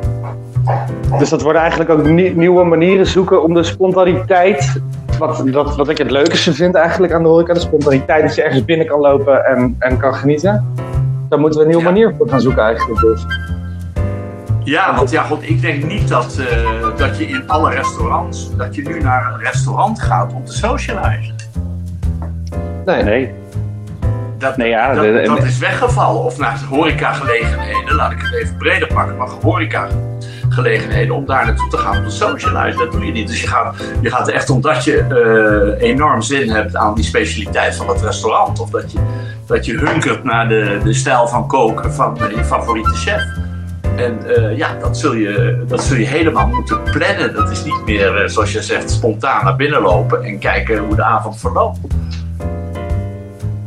Dus 1.19 1.28
dat 1.28 1.42
worden 1.42 1.61
eigenlijk 1.61 1.90
ook 1.90 2.04
nieuwe 2.35 2.64
manieren 2.64 3.07
zoeken 3.07 3.42
om 3.42 3.54
de 3.54 3.62
spontaniteit 3.62 4.80
wat, 5.19 5.50
wat, 5.50 5.76
wat 5.76 5.88
ik 5.88 5.99
het 5.99 6.11
leukste 6.11 6.54
vind 6.54 6.75
eigenlijk 6.75 7.12
aan 7.12 7.23
de 7.23 7.28
horeca, 7.28 7.54
de 7.54 7.61
spontaniteit 7.61 8.23
dat 8.23 8.35
je 8.35 8.42
ergens 8.42 8.64
binnen 8.64 8.87
kan 8.87 9.00
lopen 9.00 9.45
en, 9.45 9.76
en 9.78 9.99
kan 9.99 10.14
genieten. 10.14 10.75
Daar 11.31 11.39
moeten 11.39 11.59
we 11.59 11.65
een 11.65 11.71
nieuwe 11.71 11.85
ja. 11.85 11.91
manier 11.91 12.15
voor 12.19 12.29
gaan 12.29 12.41
zoeken 12.41 12.63
eigenlijk 12.63 13.01
dus. 13.01 13.27
Ja, 14.65 14.97
want 14.97 15.11
ja, 15.11 15.23
God, 15.23 15.43
ik 15.43 15.61
denk 15.61 15.85
niet 15.85 16.09
dat, 16.09 16.39
uh, 16.41 16.97
dat 16.97 17.19
je 17.19 17.27
in 17.27 17.49
alle 17.49 17.71
restaurants, 17.71 18.57
dat 18.57 18.75
je 18.75 18.83
nu 18.83 19.01
naar 19.01 19.33
een 19.33 19.41
restaurant 19.41 20.01
gaat 20.01 20.33
om 20.33 20.45
te 20.45 20.53
socializen. 20.53 21.35
Nee. 22.85 23.03
Nee. 23.03 23.35
Dat, 24.39 24.57
nee, 24.57 24.69
ja, 24.69 24.95
dat, 24.95 25.05
de, 25.05 25.23
dat 25.25 25.43
is 25.43 25.59
weggevallen. 25.59 26.23
Of 26.23 26.39
naar 26.39 26.61
horecagelegenheden, 26.69 27.95
laat 27.95 28.13
ik 28.13 28.21
het 28.21 28.35
even 28.35 28.57
breder 28.57 28.89
pakken, 28.89 29.17
maar 29.17 29.29
horecagelegenheden 30.54 31.14
om 31.14 31.26
daar 31.26 31.47
naartoe 31.47 31.69
te 31.69 31.76
gaan 31.76 31.97
om 31.97 32.04
te 32.04 32.11
socializen. 32.11 32.78
Dat 32.78 32.92
doe 32.92 33.07
je 33.07 33.12
niet. 33.12 33.28
Dus 33.28 33.40
je 33.40 33.47
gaat, 33.47 33.76
je 34.00 34.11
gaat 34.11 34.28
echt 34.28 34.50
omdat 34.50 34.85
je 34.85 35.04
uh, 35.78 35.88
enorm 35.88 36.23
zin 36.23 36.50
hebt 36.50 36.76
aan 36.76 36.95
die 36.95 37.04
specialiteit 37.04 37.76
van 37.76 37.88
het 37.88 38.02
restaurant. 38.02 38.61
Of 38.61 38.71
dat 38.71 38.92
je, 38.92 38.99
dat 39.47 39.66
je 39.66 39.76
hunkert 39.76 40.25
naar 40.25 40.49
de, 40.49 40.80
de 40.85 40.92
stijl 40.92 41.28
van 41.28 41.47
koken 41.47 41.92
van 41.92 42.19
je 42.37 42.45
favoriete 42.45 42.95
chef. 42.95 43.23
En 43.97 44.19
uh, 44.26 44.57
ja, 44.57 44.76
dat 44.80 44.99
zul, 44.99 45.14
je, 45.14 45.64
dat 45.69 45.83
zul 45.83 45.97
je 45.97 46.07
helemaal 46.07 46.47
moeten 46.47 46.83
plannen. 46.83 47.35
Dat 47.35 47.50
is 47.50 47.64
niet 47.64 47.83
meer, 47.85 48.23
uh, 48.23 48.28
zoals 48.28 48.52
je 48.52 48.62
zegt, 48.62 48.90
spontaan 48.90 49.45
naar 49.45 49.57
binnen 49.57 49.83
lopen 49.83 50.23
en 50.25 50.38
kijken 50.38 50.78
hoe 50.78 50.97
de 50.97 51.02
avond 51.02 51.40
verloopt. 51.40 51.78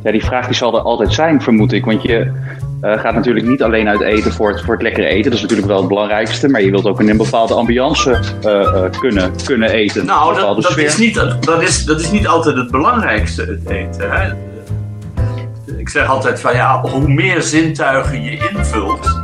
Ja, 0.04 0.12
die 0.12 0.26
vraag 0.26 0.46
die 0.46 0.56
zal 0.56 0.76
er 0.76 0.82
altijd 0.82 1.14
zijn, 1.14 1.42
vermoed 1.42 1.72
ik. 1.72 1.86
Want 1.86 2.02
je 2.02 2.32
uh, 2.84 3.00
gaat 3.00 3.14
natuurlijk 3.14 3.46
niet 3.46 3.64
alleen 3.64 3.88
uit 3.88 4.02
eten 4.02 4.34
voor 4.34 4.50
het, 4.50 4.62
voor 4.62 4.74
het 4.74 4.84
lekkere 4.84 5.08
eten. 5.08 5.24
Dat 5.24 5.34
is 5.34 5.42
natuurlijk 5.42 5.68
wel 5.68 5.78
het 5.80 5.88
belangrijkste. 5.88 6.50
Maar 6.50 6.62
je 6.62 6.72
wilt 6.72 6.86
ook 6.86 7.00
in 7.00 7.10
een 7.10 7.18
bepaalde 7.18 7.54
ambiance 7.54 8.20
kunnen, 9.00 9.32
kunnen 9.46 9.70
eten. 9.70 10.06
Nou, 10.06 10.36
dat, 10.36 10.62
dat, 10.62 10.78
is 10.78 10.98
niet, 10.98 11.16
dat, 11.40 11.62
is, 11.62 11.86
dat 11.86 12.00
is 12.00 12.12
niet 12.12 12.28
altijd 12.28 12.56
het 12.56 12.72
belangrijkste, 12.72 13.42
het 13.42 13.70
eten. 13.70 14.12
Hè? 14.12 14.32
Ik 15.78 15.90
zeg 15.90 16.08
altijd 16.08 16.40
van 16.40 16.54
ja, 16.54 16.82
hoe 16.82 17.08
meer 17.08 17.42
zintuigen 17.42 18.24
je 18.24 18.50
invult 18.54 19.22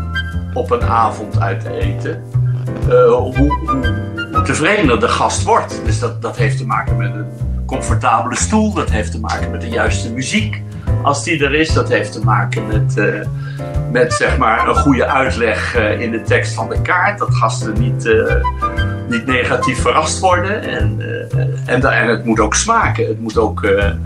op 0.53 0.71
een 0.71 0.83
avond 0.83 1.39
uit 1.39 1.65
eten, 1.65 2.23
hoe, 2.87 3.35
hoe, 3.35 3.59
hoe, 4.31 4.41
tevredener 4.43 4.99
de 4.99 5.07
gast 5.07 5.43
wordt. 5.43 5.81
Dus 5.85 5.99
dat, 5.99 6.21
dat 6.21 6.37
heeft 6.37 6.57
te 6.57 6.65
maken 6.65 6.97
met 6.97 7.13
een 7.13 7.25
comfortabele 7.65 8.35
stoel, 8.35 8.73
dat 8.73 8.89
heeft 8.89 9.11
te 9.11 9.19
maken 9.19 9.51
met 9.51 9.61
de 9.61 9.69
juiste 9.69 10.13
muziek 10.13 10.61
als 11.03 11.23
die 11.23 11.43
er 11.43 11.53
is. 11.53 11.73
Dat 11.73 11.89
heeft 11.89 12.11
te 12.11 12.23
maken 12.23 12.67
met, 12.67 12.97
uh, 12.97 13.25
met 13.91 14.13
zeg 14.13 14.37
maar 14.37 14.67
een 14.67 14.75
goede 14.75 15.05
uitleg 15.05 15.77
uh, 15.77 16.01
in 16.01 16.11
de 16.11 16.21
tekst 16.21 16.53
van 16.53 16.69
de 16.69 16.81
kaart. 16.81 17.19
Dat 17.19 17.35
gasten 17.35 17.73
niet, 17.79 18.09
niet 19.09 19.25
negatief 19.25 19.81
verrast 19.81 20.19
worden. 20.19 20.61
En, 20.61 21.01
en, 21.65 21.83
en 21.83 22.07
het 22.07 22.25
moet 22.25 22.39
ook 22.39 22.55
smaken. 22.55 23.07
Het 23.07 23.19
moet 23.19 23.37
ook, 23.37 23.61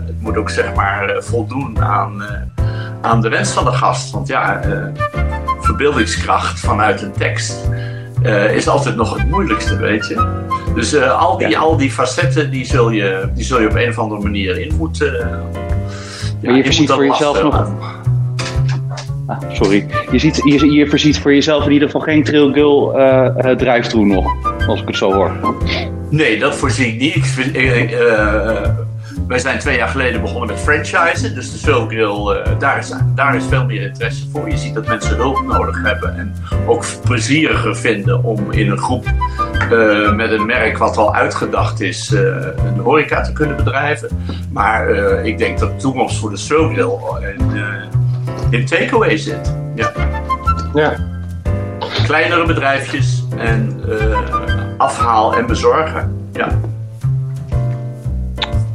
het 0.06 0.20
moet 0.20 0.36
ook 0.36 0.50
zeg 0.50 0.74
maar 0.74 1.16
voldoen 1.18 1.82
aan, 1.82 2.22
aan 3.00 3.20
de 3.20 3.28
wens 3.28 3.50
van 3.50 3.64
de 3.64 3.72
gast. 3.72 4.10
Want 4.10 4.28
ja, 4.28 4.60
verbeeldingskracht 5.60 6.60
vanuit 6.60 7.02
een 7.02 7.12
tekst 7.12 7.68
uh, 8.22 8.54
is 8.54 8.68
altijd 8.68 8.96
nog 8.96 9.16
het 9.16 9.30
moeilijkste, 9.30 9.76
weet 9.76 10.06
je. 10.06 10.42
Dus 10.74 10.94
uh, 10.94 11.20
al, 11.20 11.38
die, 11.38 11.48
ja. 11.48 11.58
al 11.58 11.76
die 11.76 11.90
facetten, 11.90 12.50
die 12.50 12.64
zul, 12.64 12.90
je, 12.90 13.28
die 13.34 13.44
zul 13.44 13.60
je 13.60 13.68
op 13.68 13.74
een 13.74 13.88
of 13.88 13.98
andere 13.98 14.22
manier 14.22 14.60
in 14.60 14.74
moeten... 14.76 15.14
Uh, 15.14 15.73
maar 16.44 16.56
je 16.56 16.64
voorziet 16.64 16.90
voor 16.90 17.06
jezelf 17.06 17.42
nog... 17.42 17.68
Ah, 19.26 19.38
sorry. 19.52 19.86
Je, 20.10 20.18
ziet, 20.18 20.36
je, 20.36 20.72
je 20.72 20.86
voorziet 20.86 21.18
voor 21.18 21.34
jezelf 21.34 21.64
in 21.64 21.72
ieder 21.72 21.88
geval 21.88 22.00
geen 22.00 22.24
Trail 22.24 22.52
Girl 22.52 22.98
uh, 22.98 23.50
drive-through 23.50 24.14
nog, 24.14 24.26
als 24.68 24.80
ik 24.80 24.86
het 24.86 24.96
zo 24.96 25.12
hoor. 25.12 25.56
Nee, 26.10 26.38
dat 26.38 26.54
voorzie 26.54 26.86
ik 26.86 26.98
niet. 26.98 27.38
Ik, 27.52 27.90
wij 29.26 29.38
zijn 29.38 29.58
twee 29.58 29.76
jaar 29.76 29.88
geleden 29.88 30.20
begonnen 30.20 30.48
met 30.48 30.60
franchisen. 30.60 31.34
Dus 31.34 31.52
de 31.52 31.58
Soul 31.58 31.86
Grill, 31.86 32.36
uh, 32.36 32.58
daar, 32.58 32.78
is, 32.78 32.92
daar 33.14 33.36
is 33.36 33.44
veel 33.44 33.64
meer 33.64 33.82
interesse 33.82 34.28
voor. 34.32 34.50
Je 34.50 34.56
ziet 34.56 34.74
dat 34.74 34.86
mensen 34.86 35.16
hulp 35.16 35.42
nodig 35.46 35.82
hebben 35.82 36.16
en 36.16 36.34
ook 36.66 36.84
plezieriger 37.04 37.76
vinden 37.76 38.24
om 38.24 38.50
in 38.50 38.70
een 38.70 38.78
groep 38.78 39.06
uh, 39.72 40.14
met 40.14 40.30
een 40.30 40.46
merk 40.46 40.78
wat 40.78 40.96
al 40.96 41.14
uitgedacht 41.14 41.80
is, 41.80 42.12
uh, 42.12 42.20
een 42.56 42.78
horeca 42.78 43.20
te 43.20 43.32
kunnen 43.32 43.56
bedrijven. 43.56 44.08
Maar 44.52 44.88
ik 45.24 45.38
denk 45.38 45.58
dat 45.58 45.70
de 45.70 45.76
toekomst 45.76 46.18
voor 46.18 46.30
de 46.30 46.36
Soul 46.36 46.68
Grill 46.68 46.98
in, 47.38 47.62
in 48.50 48.66
takeaway 48.66 49.16
zit. 49.16 49.54
Ja. 49.74 49.92
ja. 50.74 50.94
Kleinere 52.06 52.46
bedrijfjes 52.46 53.24
en 53.36 53.80
afhaal 54.76 55.36
en 55.36 55.46
bezorgen. 55.46 56.28
Ja 56.32 56.58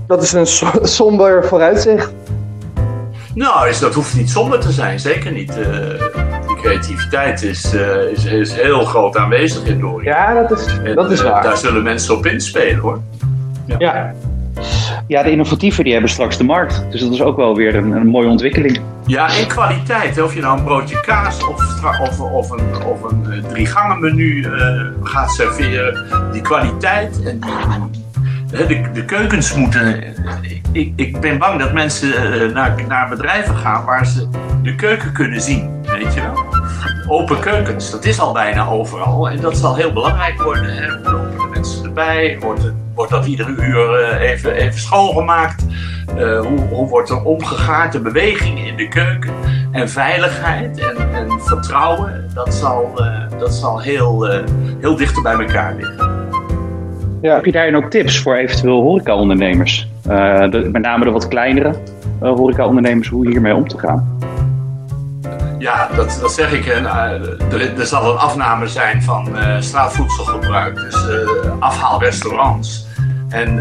dat 0.10 0.24
is 0.24 0.34
een 0.34 0.48
somber 0.88 1.46
vooruitzicht. 1.46 2.14
Nou, 3.34 3.70
is, 3.70 3.80
dat 3.80 3.94
hoeft 3.94 4.16
niet 4.16 4.30
somber 4.30 4.60
te 4.60 4.72
zijn, 4.72 5.00
zeker 5.00 5.32
niet. 5.32 5.58
Uh, 5.58 5.66
die 6.48 6.56
creativiteit 6.56 7.42
is, 7.42 7.74
uh, 7.74 8.12
is, 8.12 8.26
is, 8.26 8.54
heel 8.54 8.86
groot 8.86 9.18
aanwezig 9.18 9.66
in 9.66 9.80
Dori. 9.80 10.06
Ja, 10.06 10.34
dat 10.34 10.60
is, 10.60 10.66
en, 10.66 10.96
dat 10.96 11.12
is 11.12 11.22
waar. 11.22 11.38
Uh, 11.38 11.44
daar 11.44 11.58
zullen 11.58 11.84
mensen 11.84 12.18
op 12.18 12.26
inspelen 12.26 12.80
hoor. 12.80 13.02
Ja. 13.66 13.76
ja. 13.80 14.14
Ja, 15.08 15.24
de 15.24 15.32
innovatieven 15.32 15.84
die 15.84 15.94
hebben 15.94 16.12
straks 16.12 16.38
de 16.38 16.44
markt. 16.44 16.86
Dus 16.92 17.02
dat 17.02 17.12
is 17.12 17.22
ook 17.22 17.38
wel 17.38 17.56
weer 17.56 17.76
een, 17.76 17.92
een 17.92 18.08
mooie 18.08 18.28
ontwikkeling. 18.28 18.80
Ja, 19.06 19.38
en 19.38 19.48
kwaliteit. 19.48 20.22
Of 20.22 20.34
je 20.34 20.42
nou 20.42 20.58
een 20.58 20.64
broodje 20.64 21.02
kaas 21.02 21.44
of, 21.44 21.84
of, 22.02 22.20
of 22.20 22.50
een, 22.50 22.86
of 22.86 23.04
een 23.04 23.44
drie 23.50 23.66
gangen 23.66 24.00
menu 24.00 24.48
gaat 25.04 25.32
serveren. 25.32 26.06
Die 26.32 26.42
kwaliteit 26.42 27.24
en 27.24 27.40
die, 27.40 27.99
de, 28.52 28.92
de, 28.94 29.06
keukens 29.06 29.54
moeten. 29.54 30.04
Ik, 30.72 30.94
ik 30.96 31.20
ben 31.20 31.38
bang 31.38 31.60
dat 31.60 31.74
mensen 31.74 32.54
naar, 32.54 32.76
naar 32.88 33.10
bedrijven 33.10 33.56
gaan 33.56 33.86
waar 33.86 34.06
ze 34.06 34.28
de 34.64 34.76
keuken 34.76 35.12
kunnen 35.12 35.42
zien. 35.42 35.82
Weet 35.82 36.14
je 36.14 36.22
wel? 36.22 36.46
Open 37.08 37.40
keukens, 37.40 37.92
dat 37.92 38.06
is 38.06 38.20
al 38.20 38.34
bijna 38.34 38.68
overal. 38.68 39.30
En 39.30 39.42
dat 39.42 39.58
zal 39.58 39.76
heel 39.76 39.94
belangrijk 39.94 40.42
worden. 40.42 41.00
Hoe 41.04 41.12
lopen 41.12 41.38
de 41.38 41.48
mensen 41.54 41.84
erbij? 41.84 42.38
Wordt, 42.40 42.72
wordt 42.96 43.12
dat 43.12 43.26
iedere 43.26 43.52
uur 43.52 44.18
even, 44.18 44.54
even 44.54 44.80
schoongemaakt? 44.80 45.66
Hoe, 46.18 46.60
hoe 46.70 46.88
wordt 46.88 47.10
er 47.10 47.24
omgegaan? 47.24 47.92
De 47.92 48.00
beweging 48.00 48.68
in 48.68 48.78
de 48.78 48.88
keuken 48.88 49.34
en 49.72 49.90
veiligheid 49.90 50.80
en, 50.80 51.14
en 51.14 51.42
vertrouwen, 51.42 52.30
dat 52.34 52.54
zal, 52.54 53.02
dat 53.38 53.54
zal 53.54 53.80
heel, 53.80 54.44
heel 54.80 54.96
dichter 54.96 55.22
bij 55.22 55.34
elkaar 55.34 55.76
liggen. 55.76 56.19
Ja. 57.22 57.36
Heb 57.36 57.46
je 57.46 57.52
daarin 57.52 57.76
ook 57.76 57.90
tips 57.90 58.20
voor 58.20 58.36
eventueel 58.36 58.82
horecaondernemers? 58.82 59.88
Uh, 60.10 60.50
de, 60.50 60.70
met 60.72 60.82
name 60.82 61.04
de 61.04 61.12
wat 61.12 61.28
kleinere 61.28 61.74
uh, 62.24 62.30
horecaondernemers, 62.30 63.08
hoe 63.08 63.28
hiermee 63.28 63.56
om 63.56 63.68
te 63.68 63.78
gaan? 63.78 64.18
Ja, 65.58 65.90
dat, 65.96 66.18
dat 66.22 66.32
zeg 66.32 66.54
ik. 66.54 66.66
En, 66.66 66.84
uh, 66.84 67.12
er, 67.54 67.80
er, 67.80 67.86
zal 67.86 68.12
een 68.12 68.18
afname 68.18 68.68
zijn 68.68 69.02
van 69.02 69.28
straatvoedselgebruik, 69.60 70.76
dus 70.76 71.06
afhaalrestaurants. 71.60 72.88
En 73.30 73.56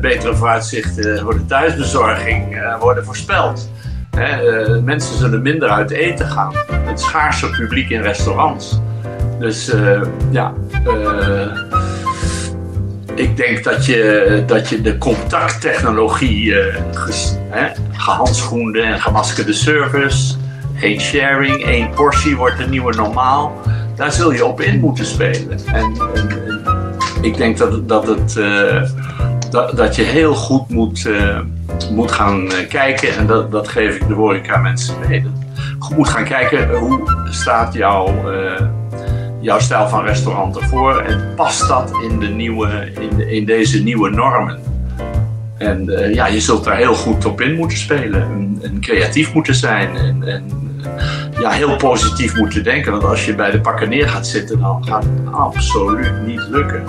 betere 0.00 0.34
vooruitzichten 0.34 1.18
voor 1.18 1.34
de 1.34 1.46
thuisbezorging 1.46 2.58
worden 2.80 3.04
voorspeld. 3.04 3.70
Hè, 4.16 4.80
mensen 4.82 5.18
zullen 5.18 5.42
minder 5.42 5.68
uit 5.68 5.90
eten 5.90 6.26
gaan. 6.26 6.52
Het 6.70 7.00
schaarse 7.00 7.50
publiek 7.50 7.90
in 7.90 8.00
restaurants 8.00 8.80
Dus 9.38 9.68
eh, 9.68 10.00
ja, 10.30 10.52
eh, 10.72 11.46
ik 13.14 13.36
denk 13.36 13.64
dat 13.64 13.86
je, 13.86 14.42
dat 14.46 14.68
je 14.68 14.80
de 14.80 14.98
contacttechnologie, 14.98 16.58
eh, 16.58 17.64
gehandschoende 17.92 18.80
en 18.80 19.00
gemaskerde 19.00 19.52
service, 19.52 20.34
geen 20.74 21.00
sharing, 21.00 21.64
één 21.64 21.90
portie 21.90 22.36
wordt 22.36 22.60
een 22.60 22.70
nieuwe 22.70 22.94
normaal. 22.94 23.60
Daar 23.96 24.12
zul 24.12 24.32
je 24.32 24.44
op 24.44 24.60
in 24.60 24.80
moeten 24.80 25.06
spelen. 25.06 25.58
En, 25.66 25.92
en, 26.14 26.28
ik 27.20 27.36
denk 27.36 27.58
dat, 27.58 27.88
dat, 27.88 28.06
het, 28.06 28.36
eh, 28.36 28.82
dat, 29.50 29.76
dat 29.76 29.96
je 29.96 30.02
heel 30.02 30.34
goed 30.34 30.68
moet, 30.68 31.06
eh, 31.06 31.38
moet 31.90 32.12
gaan 32.12 32.48
kijken, 32.68 33.16
en 33.16 33.26
dat, 33.26 33.50
dat 33.50 33.68
geef 33.68 33.96
ik 33.96 34.08
de 34.08 34.14
horeca 34.14 34.56
mensen 34.56 34.94
mee. 35.08 35.26
Moet 35.94 36.08
gaan 36.08 36.24
kijken 36.24 36.74
hoe 36.74 37.00
staat 37.30 37.74
jouw, 37.74 38.14
jouw 39.44 39.58
stijl 39.58 39.88
van 39.88 40.04
restaurant 40.04 40.56
ervoor 40.56 40.98
en 40.98 41.32
past 41.36 41.68
dat 41.68 41.90
in, 42.08 42.18
de 42.18 42.26
nieuwe, 42.26 42.68
in, 43.00 43.16
de- 43.16 43.30
in 43.36 43.44
deze 43.44 43.82
nieuwe 43.82 44.10
normen. 44.10 44.58
En 45.58 45.88
eh, 45.88 46.14
ja, 46.14 46.26
je 46.26 46.40
zult 46.40 46.64
daar 46.64 46.76
heel 46.76 46.94
goed 46.94 47.24
op 47.24 47.40
in 47.40 47.54
moeten 47.54 47.78
spelen 47.78 48.22
en, 48.62 48.80
creatief 48.80 49.34
moeten 49.34 49.54
zijn 49.54 49.96
en, 49.96 50.22
en 50.26 50.42
eh, 50.96 51.40
ja, 51.40 51.50
heel 51.50 51.76
positief 51.76 52.36
moeten 52.36 52.64
denken. 52.64 52.92
Want 52.92 53.04
als 53.04 53.24
je 53.26 53.34
bij 53.34 53.50
de 53.50 53.60
pakken 53.60 53.88
neer 53.88 54.08
gaat 54.08 54.26
zitten, 54.26 54.60
dan 54.60 54.84
gaat 54.86 55.04
het 55.04 55.34
absoluut 55.34 56.26
niet 56.26 56.46
lukken. 56.50 56.82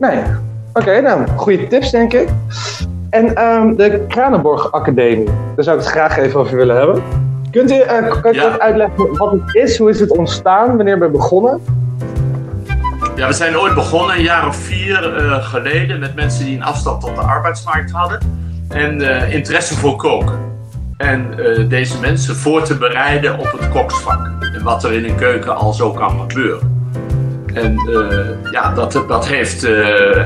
Nee. 0.00 0.22
Oké, 0.72 1.00
nou, 1.00 1.26
goede 1.36 1.66
tips 1.66 1.90
denk 1.90 2.12
ik. 2.12 2.28
En 3.10 3.36
ehm, 3.36 3.74
de 3.74 4.04
Kranenborg 4.08 4.72
Academie, 4.72 5.24
daar 5.54 5.64
zou 5.64 5.76
ik 5.78 5.82
het 5.82 5.92
graag 5.92 6.18
even 6.18 6.40
over 6.40 6.56
willen 6.56 6.76
hebben. 6.76 7.02
Kunt 7.54 7.70
u, 7.70 7.74
Ja. 7.74 8.00
kort 8.00 8.58
uitleggen 8.60 9.16
wat 9.16 9.32
het 9.32 9.54
is? 9.54 9.78
Hoe 9.78 9.90
is 9.90 10.00
het 10.00 10.16
ontstaan? 10.16 10.76
Wanneer 10.76 10.98
ben 10.98 11.06
je 11.08 11.18
begonnen? 11.18 11.60
Ja, 13.16 13.26
we 13.26 13.32
zijn 13.32 13.58
ooit 13.58 13.74
begonnen, 13.74 14.16
een 14.16 14.22
jaar 14.22 14.46
of 14.46 14.56
vier 14.56 15.16
eh, 15.16 15.44
geleden, 15.44 15.98
met 16.00 16.14
mensen 16.14 16.44
die 16.44 16.56
een 16.56 16.62
afstand 16.62 17.00
tot 17.00 17.14
de 17.14 17.20
arbeidsmarkt 17.20 17.90
hadden 17.90 18.18
en 18.68 19.00
eh, 19.00 19.34
interesse 19.34 19.74
voor 19.74 19.96
koken. 19.96 20.38
En 20.96 21.34
deze 21.68 22.00
mensen 22.00 22.36
voor 22.36 22.62
te 22.62 22.76
bereiden 22.76 23.38
op 23.38 23.52
het 23.58 23.68
koksvak 23.68 24.30
en 24.54 24.62
wat 24.62 24.84
er 24.84 24.92
in 24.92 25.04
een 25.04 25.16
keuken 25.16 25.56
al 25.56 25.72
zo 25.72 25.90
kan 25.90 26.20
gebeuren. 26.20 26.92
En 27.54 27.74
ja, 28.50 28.74
dat, 28.74 29.04
dat 29.08 29.26
heeft. 29.26 29.64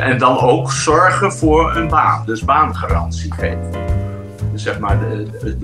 en 0.01 0.19
dan 0.19 0.41
ook 0.41 0.73
zorgen 0.73 1.33
voor 1.33 1.77
een 1.77 1.89
baan, 1.89 2.23
dus 2.27 2.45
baangarantie 2.45 3.35
geven. 3.35 3.71
Zeg 4.59 4.79
maar 4.79 4.99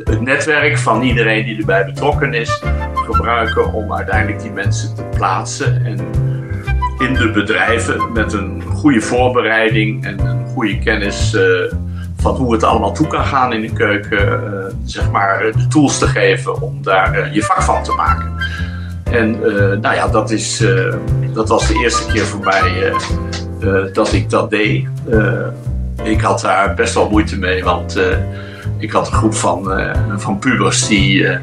het 0.05 0.21
netwerk 0.21 0.79
van 0.79 1.03
iedereen 1.03 1.45
die 1.45 1.59
erbij 1.59 1.85
betrokken 1.85 2.35
is, 2.35 2.63
gebruiken 2.95 3.73
om 3.73 3.93
uiteindelijk 3.93 4.41
die 4.41 4.51
mensen 4.51 4.95
te 4.95 5.03
plaatsen. 5.03 5.85
En 5.85 5.99
in 6.99 7.15
de 7.15 7.31
bedrijven 7.31 8.13
met 8.13 8.33
een 8.33 8.63
goede 8.63 9.01
voorbereiding 9.01 10.05
en 10.05 10.19
een 10.19 10.47
goede 10.47 10.79
kennis 10.79 11.35
eh, 11.35 11.43
van 12.17 12.35
hoe 12.35 12.53
het 12.53 12.63
allemaal 12.63 12.93
toe 12.93 13.07
kan 13.07 13.25
gaan 13.25 13.53
in 13.53 13.61
de 13.61 13.73
keuken, 13.73 14.29
eh, 14.29 14.75
zeg 14.85 15.11
maar 15.11 15.53
de 15.57 15.67
tools 15.67 15.99
te 15.99 16.07
geven 16.07 16.63
om 16.63 16.83
daar 16.83 17.13
eh, 17.13 17.35
je 17.35 17.43
vak 17.43 17.63
van 17.63 17.83
te 17.83 17.93
maken. 17.93 18.33
En 19.05 19.39
nou 19.81 19.95
ja, 19.95 20.09
dat, 20.09 20.31
is, 20.31 20.65
dat 21.33 21.49
was 21.49 21.69
de 21.69 21.75
eerste 21.75 22.13
keer 22.13 22.25
voor 22.25 22.45
mij 22.45 22.93
dat 23.93 24.13
ik 24.13 24.31
dat 24.31 24.51
deed. 24.51 24.87
Ik 26.03 26.21
had 26.21 26.41
daar 26.41 26.75
best 26.75 26.95
wel 26.95 27.11
moeite 27.11 27.39
mee, 27.39 27.65
want 27.65 27.99
ik 28.85 28.91
had 28.91 29.07
een 29.07 29.13
groep 29.13 29.35
van, 29.35 29.73
eh, 29.73 30.01
van 30.17 30.39
pubers 30.39 30.87
die, 30.87 31.27
eh, 31.27 31.41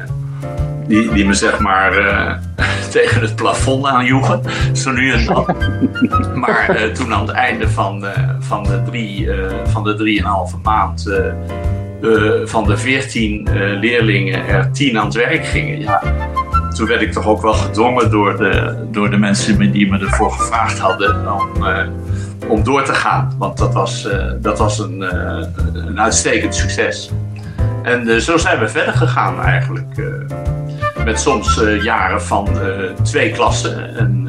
die, 0.86 1.12
die 1.12 1.26
me 1.26 1.34
zeg 1.34 1.58
maar 1.58 1.98
eh, 1.98 2.34
tegen 2.90 3.20
het 3.20 3.36
plafond 3.36 3.86
aanjoegen. 3.86 4.42
Zo 4.72 4.90
nu 4.90 5.12
en 5.12 5.26
dan. 5.26 5.46
Maar 6.42 6.90
toen 6.94 7.12
aan 7.12 7.26
het 7.26 7.36
einde 7.36 7.68
van, 7.68 8.04
van 8.40 8.62
de 8.62 8.82
drie, 8.90 9.28
van 9.64 9.84
de 9.84 9.94
drieënhalve 9.94 10.56
maand 10.62 11.10
van 12.44 12.64
de 12.64 12.76
veertien 12.76 13.48
leerlingen 13.80 14.46
er 14.46 14.72
tien 14.72 14.98
aan 14.98 15.04
het 15.04 15.14
werk 15.14 15.46
gingen, 15.46 15.80
ja, 15.80 16.02
toen 16.74 16.86
werd 16.86 17.02
ik 17.02 17.12
toch 17.12 17.26
ook 17.26 17.42
wel 17.42 17.52
gedwongen 17.52 18.10
door 18.10 18.36
de, 18.36 18.76
door 18.90 19.10
de 19.10 19.16
mensen 19.16 19.58
me- 19.58 19.70
die 19.70 19.90
me 19.90 19.98
ervoor 19.98 20.30
gevraagd 20.32 20.78
hadden 20.78 21.32
om, 21.32 21.66
om 22.48 22.64
door 22.64 22.82
te 22.82 22.94
gaan. 22.94 23.34
Want 23.38 23.58
dat 23.58 23.74
was, 23.74 24.08
dat 24.40 24.58
was 24.58 24.78
een, 24.78 25.00
een 25.74 26.00
uitstekend 26.00 26.54
succes. 26.54 27.10
En 27.82 28.08
eh, 28.08 28.16
zo 28.16 28.36
zijn 28.36 28.58
we 28.58 28.68
verder 28.68 28.94
gegaan 28.94 29.40
eigenlijk. 29.40 29.98
eh, 29.98 31.04
met 31.04 31.20
soms 31.20 31.62
eh, 31.62 31.82
jaren 31.82 32.22
van 32.22 32.48
twee 33.02 33.30
klassen. 33.32 33.96
En 33.96 34.28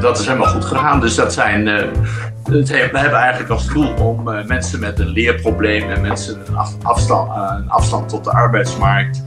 dat, 0.00 0.18
is 0.18 0.26
helemaal 0.26 0.48
goed 0.48 0.64
gegaan. 0.64 1.00
Dus 1.00 1.14
dat 1.14 1.32
zijn. 1.32 1.64
we 2.44 2.90
hebben 2.92 3.18
eigenlijk 3.18 3.50
als 3.50 3.66
doel 3.66 3.94
om 3.94 4.22
mensen 4.46 4.80
met 4.80 4.98
een 4.98 5.08
leerprobleem 5.08 5.90
en 5.90 6.00
mensen 6.00 6.40
een, 6.48 6.56
af- 6.56 6.76
afstand, 6.82 7.30
een 7.60 7.70
afstand 7.70 8.08
tot 8.08 8.24
de 8.24 8.30
arbeidsmarkt. 8.30 9.22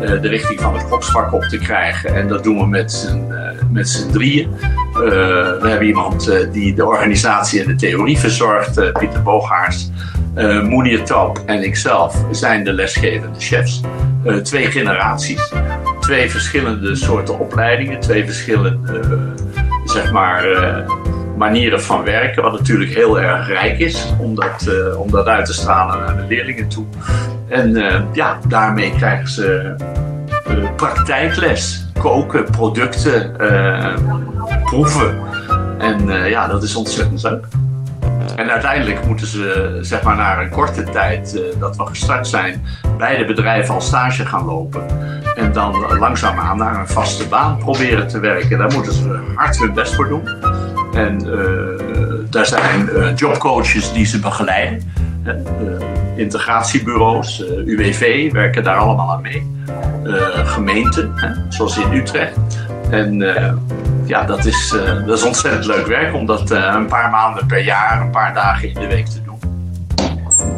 de 0.00 0.28
richting 0.28 0.60
van 0.60 0.74
het 0.74 0.88
koksvak 0.88 1.32
op 1.32 1.42
te 1.42 1.58
krijgen. 1.58 2.14
En 2.14 2.28
dat 2.28 2.44
doen 2.44 2.58
we 2.58 2.66
met 2.66 2.92
z'n, 2.92 3.32
met 3.70 4.08
drieën. 4.12 4.50
We 4.92 5.66
hebben 5.68 5.86
iemand 5.86 6.32
die 6.52 6.74
de 6.74 6.86
organisatie 6.86 7.60
en 7.60 7.66
de 7.66 7.74
theorie 7.74 8.18
verzorgt, 8.18 8.92
Pieter 8.92 9.22
Booghaars. 9.22 9.90
Uh, 10.36 10.62
Moenier 10.62 11.04
Top 11.04 11.42
en 11.46 11.62
ikzelf 11.64 12.24
zijn 12.30 12.64
de 12.64 12.72
lesgevende 12.72 13.40
chefs. 13.40 13.80
Eh, 14.24 14.36
twee 14.36 14.70
generaties, 14.70 15.52
twee 16.00 16.30
verschillende 16.30 16.94
soorten 16.96 17.38
opleidingen, 17.38 18.00
twee 18.00 18.24
verschillende 18.24 18.98
eh, 18.98 19.10
zeg 19.84 20.12
maar, 20.12 20.44
eh, 20.50 20.88
manieren 21.36 21.82
van 21.82 22.04
werken, 22.04 22.42
wat 22.42 22.52
natuurlijk 22.52 22.94
heel 22.94 23.20
erg 23.20 23.48
rijk 23.48 23.78
is 23.78 24.12
om 24.18 24.34
dat, 24.34 24.66
eh, 24.66 25.00
om 25.00 25.10
dat 25.10 25.26
uit 25.26 25.46
te 25.46 25.52
stralen 25.52 25.98
naar 25.98 26.16
de 26.16 26.24
leerlingen 26.28 26.68
toe. 26.68 26.84
En 27.48 27.76
eh, 27.76 28.02
ja, 28.12 28.38
daarmee 28.48 28.92
krijgen 28.96 29.28
ze 29.28 29.74
eh, 30.46 30.74
praktijkles, 30.76 31.86
koken, 31.98 32.44
producten, 32.50 33.38
eh, 33.38 33.96
proeven. 34.64 35.18
En 35.78 36.10
eh, 36.10 36.28
ja, 36.28 36.46
dat 36.46 36.62
is 36.62 36.74
ontzettend 36.74 37.22
leuk. 37.22 37.46
En 38.40 38.50
uiteindelijk 38.50 39.06
moeten 39.06 39.26
ze 39.26 39.78
zeg 39.80 40.02
maar 40.02 40.16
na 40.16 40.40
een 40.40 40.50
korte 40.50 40.82
tijd 40.82 41.34
eh, 41.34 41.42
dat 41.58 41.76
we 41.76 41.86
gestart 41.86 42.26
zijn 42.26 42.64
bij 42.98 43.16
de 43.16 43.24
bedrijven 43.24 43.74
al 43.74 43.80
stage 43.80 44.26
gaan 44.26 44.44
lopen. 44.44 44.86
En 45.36 45.52
dan 45.52 45.98
langzaamaan 45.98 46.56
naar 46.56 46.80
een 46.80 46.88
vaste 46.88 47.28
baan 47.28 47.58
proberen 47.58 48.08
te 48.08 48.20
werken. 48.20 48.58
Daar 48.58 48.72
moeten 48.72 48.92
ze 48.92 49.18
hard 49.34 49.58
hun 49.58 49.74
best 49.74 49.94
voor 49.94 50.08
doen. 50.08 50.28
En 50.92 51.32
eh, 51.32 52.30
daar 52.30 52.46
zijn 52.46 52.90
eh, 52.90 53.16
jobcoaches 53.16 53.92
die 53.92 54.06
ze 54.06 54.20
begeleiden. 54.20 54.92
Integratiebureaus, 56.16 57.44
UWV 57.64 58.32
werken 58.32 58.64
daar 58.64 58.76
allemaal 58.76 59.12
aan 59.12 59.22
mee. 59.22 59.58
Gemeenten, 60.44 61.14
zoals 61.48 61.78
in 61.78 61.92
Utrecht. 61.92 62.38
En 62.90 63.34
eh, 63.36 63.52
ja, 64.04 64.24
dat 64.24 64.44
is, 64.44 64.76
eh, 64.76 65.06
dat 65.06 65.18
is 65.18 65.24
ontzettend 65.24 65.66
leuk 65.66 65.86
werk 65.86 66.14
om 66.14 66.26
dat 66.26 66.50
eh, 66.50 66.72
een 66.76 66.86
paar 66.86 67.10
maanden 67.10 67.46
per 67.46 67.64
jaar, 67.64 68.00
een 68.00 68.10
paar 68.10 68.34
dagen 68.34 68.68
in 68.68 68.74
de 68.74 68.86
week 68.86 69.06
te 69.06 69.22
doen. 69.24 69.38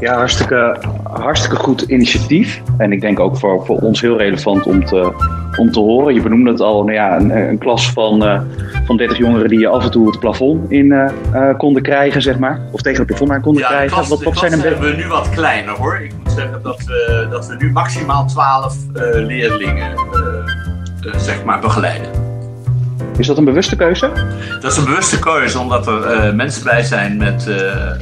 Ja, 0.01 0.15
hartstikke, 0.15 0.77
hartstikke 1.03 1.57
goed 1.57 1.81
initiatief. 1.81 2.63
En 2.79 2.93
ik 2.93 3.01
denk 3.01 3.21
ook 3.21 3.37
voor, 3.37 3.65
voor 3.67 3.79
ons 3.79 4.01
heel 4.01 4.17
relevant 4.19 4.67
om 4.67 4.85
te, 4.85 5.13
om 5.57 5.71
te 5.73 5.81
horen. 5.81 6.15
Je 6.15 6.21
benoemde 6.21 6.51
het 6.51 6.61
al, 6.61 6.83
nou 6.85 6.93
ja, 6.93 7.17
een, 7.17 7.31
een 7.49 7.59
klas 7.59 7.93
van, 7.93 8.45
van 8.87 8.97
30 8.97 9.19
jongeren 9.19 9.49
die 9.49 9.59
je 9.59 9.69
af 9.69 9.85
en 9.85 9.91
toe 9.91 10.07
het 10.11 10.21
plafond 10.21 10.71
in 10.71 11.11
konden 11.57 11.83
krijgen, 11.83 12.23
zeg 12.23 12.39
maar. 12.39 12.61
Of 12.71 12.81
tegen 12.83 12.99
het 12.99 13.07
plafond 13.07 13.31
aan 13.31 13.41
konden 13.41 13.63
Ja, 13.63 13.69
krijgen. 13.69 13.97
klas, 13.97 14.09
wat, 14.09 14.23
wat 14.23 14.39
zijn 14.39 14.53
een 14.53 14.61
hebben 14.61 14.91
we 14.91 14.97
nu 14.97 15.07
wat 15.07 15.31
kleiner 15.31 15.75
hoor. 15.75 15.97
Ik 15.97 16.13
moet 16.23 16.33
zeggen 16.33 16.63
dat 16.63 16.85
we, 16.85 17.27
dat 17.31 17.47
we 17.47 17.55
nu 17.59 17.73
maximaal 17.73 18.27
12 18.27 18.77
eh, 18.95 19.03
leerlingen 19.13 19.95
zeg 21.17 21.45
maar 21.45 21.61
begeleiden. 21.61 22.11
Is 23.19 23.27
dat 23.27 23.39
een 23.39 23.45
bewuste 23.45 23.77
keuze? 23.77 24.11
Dat 24.61 24.73
is 24.73 24.79
een 24.79 24.85
bewuste 24.85 25.19
keuze, 25.19 25.59
omdat 25.59 25.87
er 25.87 26.05
eh, 26.05 26.33
mensen 26.33 26.65
bij 26.65 26.83
zijn 26.83 27.17
met, 27.17 27.49
eh, 27.49 27.71
eh, 27.71 27.97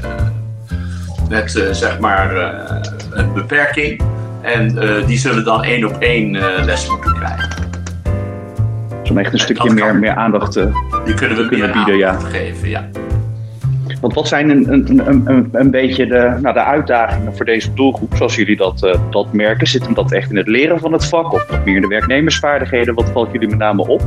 met 1.28 1.56
eh, 1.56 1.72
zeg 1.72 1.98
maar 1.98 2.36
eh, 2.36 2.76
een 3.10 3.32
beperking. 3.32 4.02
En 4.42 4.78
eh, 4.78 5.06
die 5.06 5.18
zullen 5.18 5.44
dan 5.44 5.64
één 5.64 5.84
op 5.84 5.96
één 5.98 6.36
eh, 6.36 6.64
les 6.64 6.88
moeten 6.88 7.14
krijgen. 7.14 7.48
Dus 9.00 9.10
om 9.10 9.18
echt 9.18 9.32
een 9.32 9.38
stukje 9.38 9.70
meer, 9.70 9.96
meer 9.96 10.14
aandacht 10.14 10.52
te... 10.52 10.68
Die 11.04 11.14
kunnen 11.14 11.36
we 11.36 11.48
Kunnen 11.48 11.72
bieden, 11.72 11.96
ja. 11.96 12.18
geven. 12.18 12.68
Ja. 12.68 12.88
Want 14.00 14.14
wat 14.14 14.28
zijn 14.28 14.50
een, 14.50 14.72
een, 14.72 15.08
een, 15.08 15.48
een, 15.52 15.70
beetje 15.70 16.06
de, 16.06 16.38
nou, 16.42 16.54
de 16.54 16.64
uitdagingen 16.64 17.36
voor 17.36 17.44
deze 17.44 17.74
doelgroep, 17.74 18.16
zoals 18.16 18.34
jullie 18.34 18.56
dat, 18.56 18.82
eh, 18.82 19.00
dat 19.10 19.32
merken? 19.32 19.66
Zit 19.66 19.84
hem 19.84 19.94
dat 19.94 20.12
echt 20.12 20.30
in 20.30 20.36
het 20.36 20.46
leren 20.46 20.78
van 20.78 20.92
het 20.92 21.06
vak 21.06 21.32
of 21.32 21.46
meer 21.64 21.74
in 21.74 21.80
de 21.80 21.88
werknemersvaardigheden? 21.88 22.94
Wat 22.94 23.10
valt 23.10 23.32
jullie 23.32 23.48
met 23.48 23.58
name 23.58 23.86
op? 23.86 24.02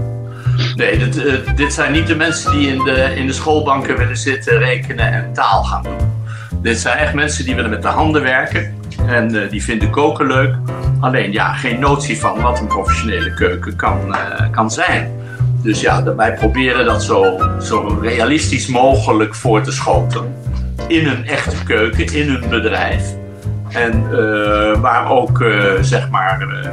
Nee, 0.75 0.97
dit, 0.97 1.25
eh, 1.25 1.55
dit 1.55 1.73
zijn 1.73 1.91
niet 1.91 2.07
de 2.07 2.15
mensen 2.15 2.51
die 2.51 2.67
in 2.67 2.83
de, 2.83 3.13
in 3.15 3.27
de 3.27 3.33
schoolbanken 3.33 3.97
willen 3.97 4.17
zitten, 4.17 4.57
rekenen 4.57 5.11
en 5.11 5.33
taal 5.33 5.63
gaan 5.63 5.83
doen. 5.83 6.21
Dit 6.61 6.77
zijn 6.77 6.97
echt 6.97 7.13
mensen 7.13 7.45
die 7.45 7.55
willen 7.55 7.69
met 7.69 7.81
de 7.81 7.87
handen 7.87 8.21
werken 8.21 8.73
en 9.07 9.43
eh, 9.43 9.49
die 9.49 9.63
vinden 9.63 9.89
koken 9.89 10.27
leuk. 10.27 10.55
Alleen 10.99 11.31
ja, 11.31 11.53
geen 11.53 11.79
notie 11.79 12.17
van 12.17 12.41
wat 12.41 12.59
een 12.59 12.67
professionele 12.67 13.33
keuken 13.33 13.75
kan, 13.75 14.15
kan 14.51 14.71
zijn. 14.71 15.11
Dus 15.63 15.81
ja, 15.81 16.15
wij 16.15 16.33
proberen 16.33 16.85
dat 16.85 17.03
zo, 17.03 17.37
zo 17.61 17.99
realistisch 18.01 18.67
mogelijk 18.67 19.35
voor 19.35 19.61
te 19.61 19.71
schotelen. 19.71 20.35
In 20.87 21.07
een 21.07 21.25
echte 21.25 21.63
keuken, 21.63 22.13
in 22.13 22.29
een 22.29 22.49
bedrijf. 22.49 23.15
En 23.69 24.03
eh, 24.11 24.79
waar 24.81 25.11
ook, 25.11 25.41
eh, 25.41 25.63
zeg 25.81 26.09
maar, 26.09 26.41
eh, 26.41 26.71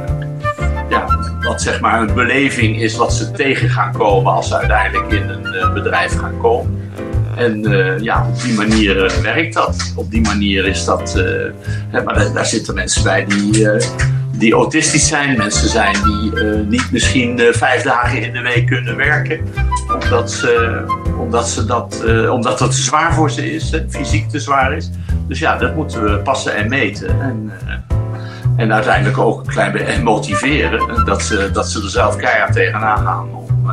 ja, 0.89 1.05
wat 1.41 1.61
zeg 1.61 1.79
maar 1.79 2.01
een 2.01 2.13
beleving 2.13 2.81
is 2.81 2.95
wat 2.95 3.13
ze 3.13 3.31
tegen 3.31 3.69
gaan 3.69 3.91
komen 3.91 4.31
als 4.31 4.47
ze 4.47 4.57
uiteindelijk 4.57 5.11
in 5.11 5.29
een 5.29 5.73
bedrijf 5.73 6.17
gaan 6.17 6.37
komen. 6.37 6.89
En 7.35 7.63
ja, 8.03 8.27
op 8.27 8.41
die 8.41 8.53
manier 8.53 9.11
werkt 9.23 9.53
dat. 9.53 9.93
Op 9.95 10.11
die 10.11 10.21
manier 10.21 10.65
is 10.65 10.85
dat. 10.85 11.23
maar 11.91 12.13
daar, 12.13 12.33
daar 12.33 12.45
zitten 12.45 12.75
mensen 12.75 13.03
bij 13.03 13.25
die, 13.25 13.67
die 14.41 14.53
autistisch 14.53 15.07
zijn. 15.07 15.37
Mensen 15.37 15.69
zijn 15.69 15.95
die 16.03 16.39
eh, 16.39 16.59
niet 16.67 16.91
misschien 16.91 17.39
eh, 17.39 17.53
vijf 17.53 17.81
dagen 17.81 18.21
in 18.21 18.33
de 18.33 18.41
week 18.41 18.65
kunnen 18.65 18.95
werken. 18.95 19.39
Omdat, 20.03 20.31
ze, 20.31 20.83
omdat, 21.17 21.49
ze 21.49 21.65
dat, 21.65 22.03
eh, 22.07 22.31
omdat 22.31 22.59
dat 22.59 22.71
te 22.71 22.81
zwaar 22.81 23.13
voor 23.13 23.31
ze 23.31 23.53
is, 23.53 23.81
fysiek 23.89 24.29
te 24.29 24.39
zwaar 24.39 24.73
is. 24.73 24.89
Dus 25.27 25.39
ja, 25.39 25.57
dat 25.57 25.75
moeten 25.75 26.03
we 26.03 26.17
passen 26.17 26.55
en 26.55 26.69
meten. 26.69 27.21
En, 27.21 27.51
en 28.57 28.73
uiteindelijk 28.73 29.17
ook 29.17 29.39
een 29.39 29.51
klein 29.51 29.71
beetje 29.71 30.01
motiveren. 30.03 31.05
Dat 31.05 31.21
ze, 31.21 31.49
dat 31.53 31.69
ze 31.69 31.81
er 31.81 31.89
zelf 31.89 32.15
keihard 32.15 32.53
tegenaan 32.53 32.97
gaan 32.97 33.35
om, 33.35 33.71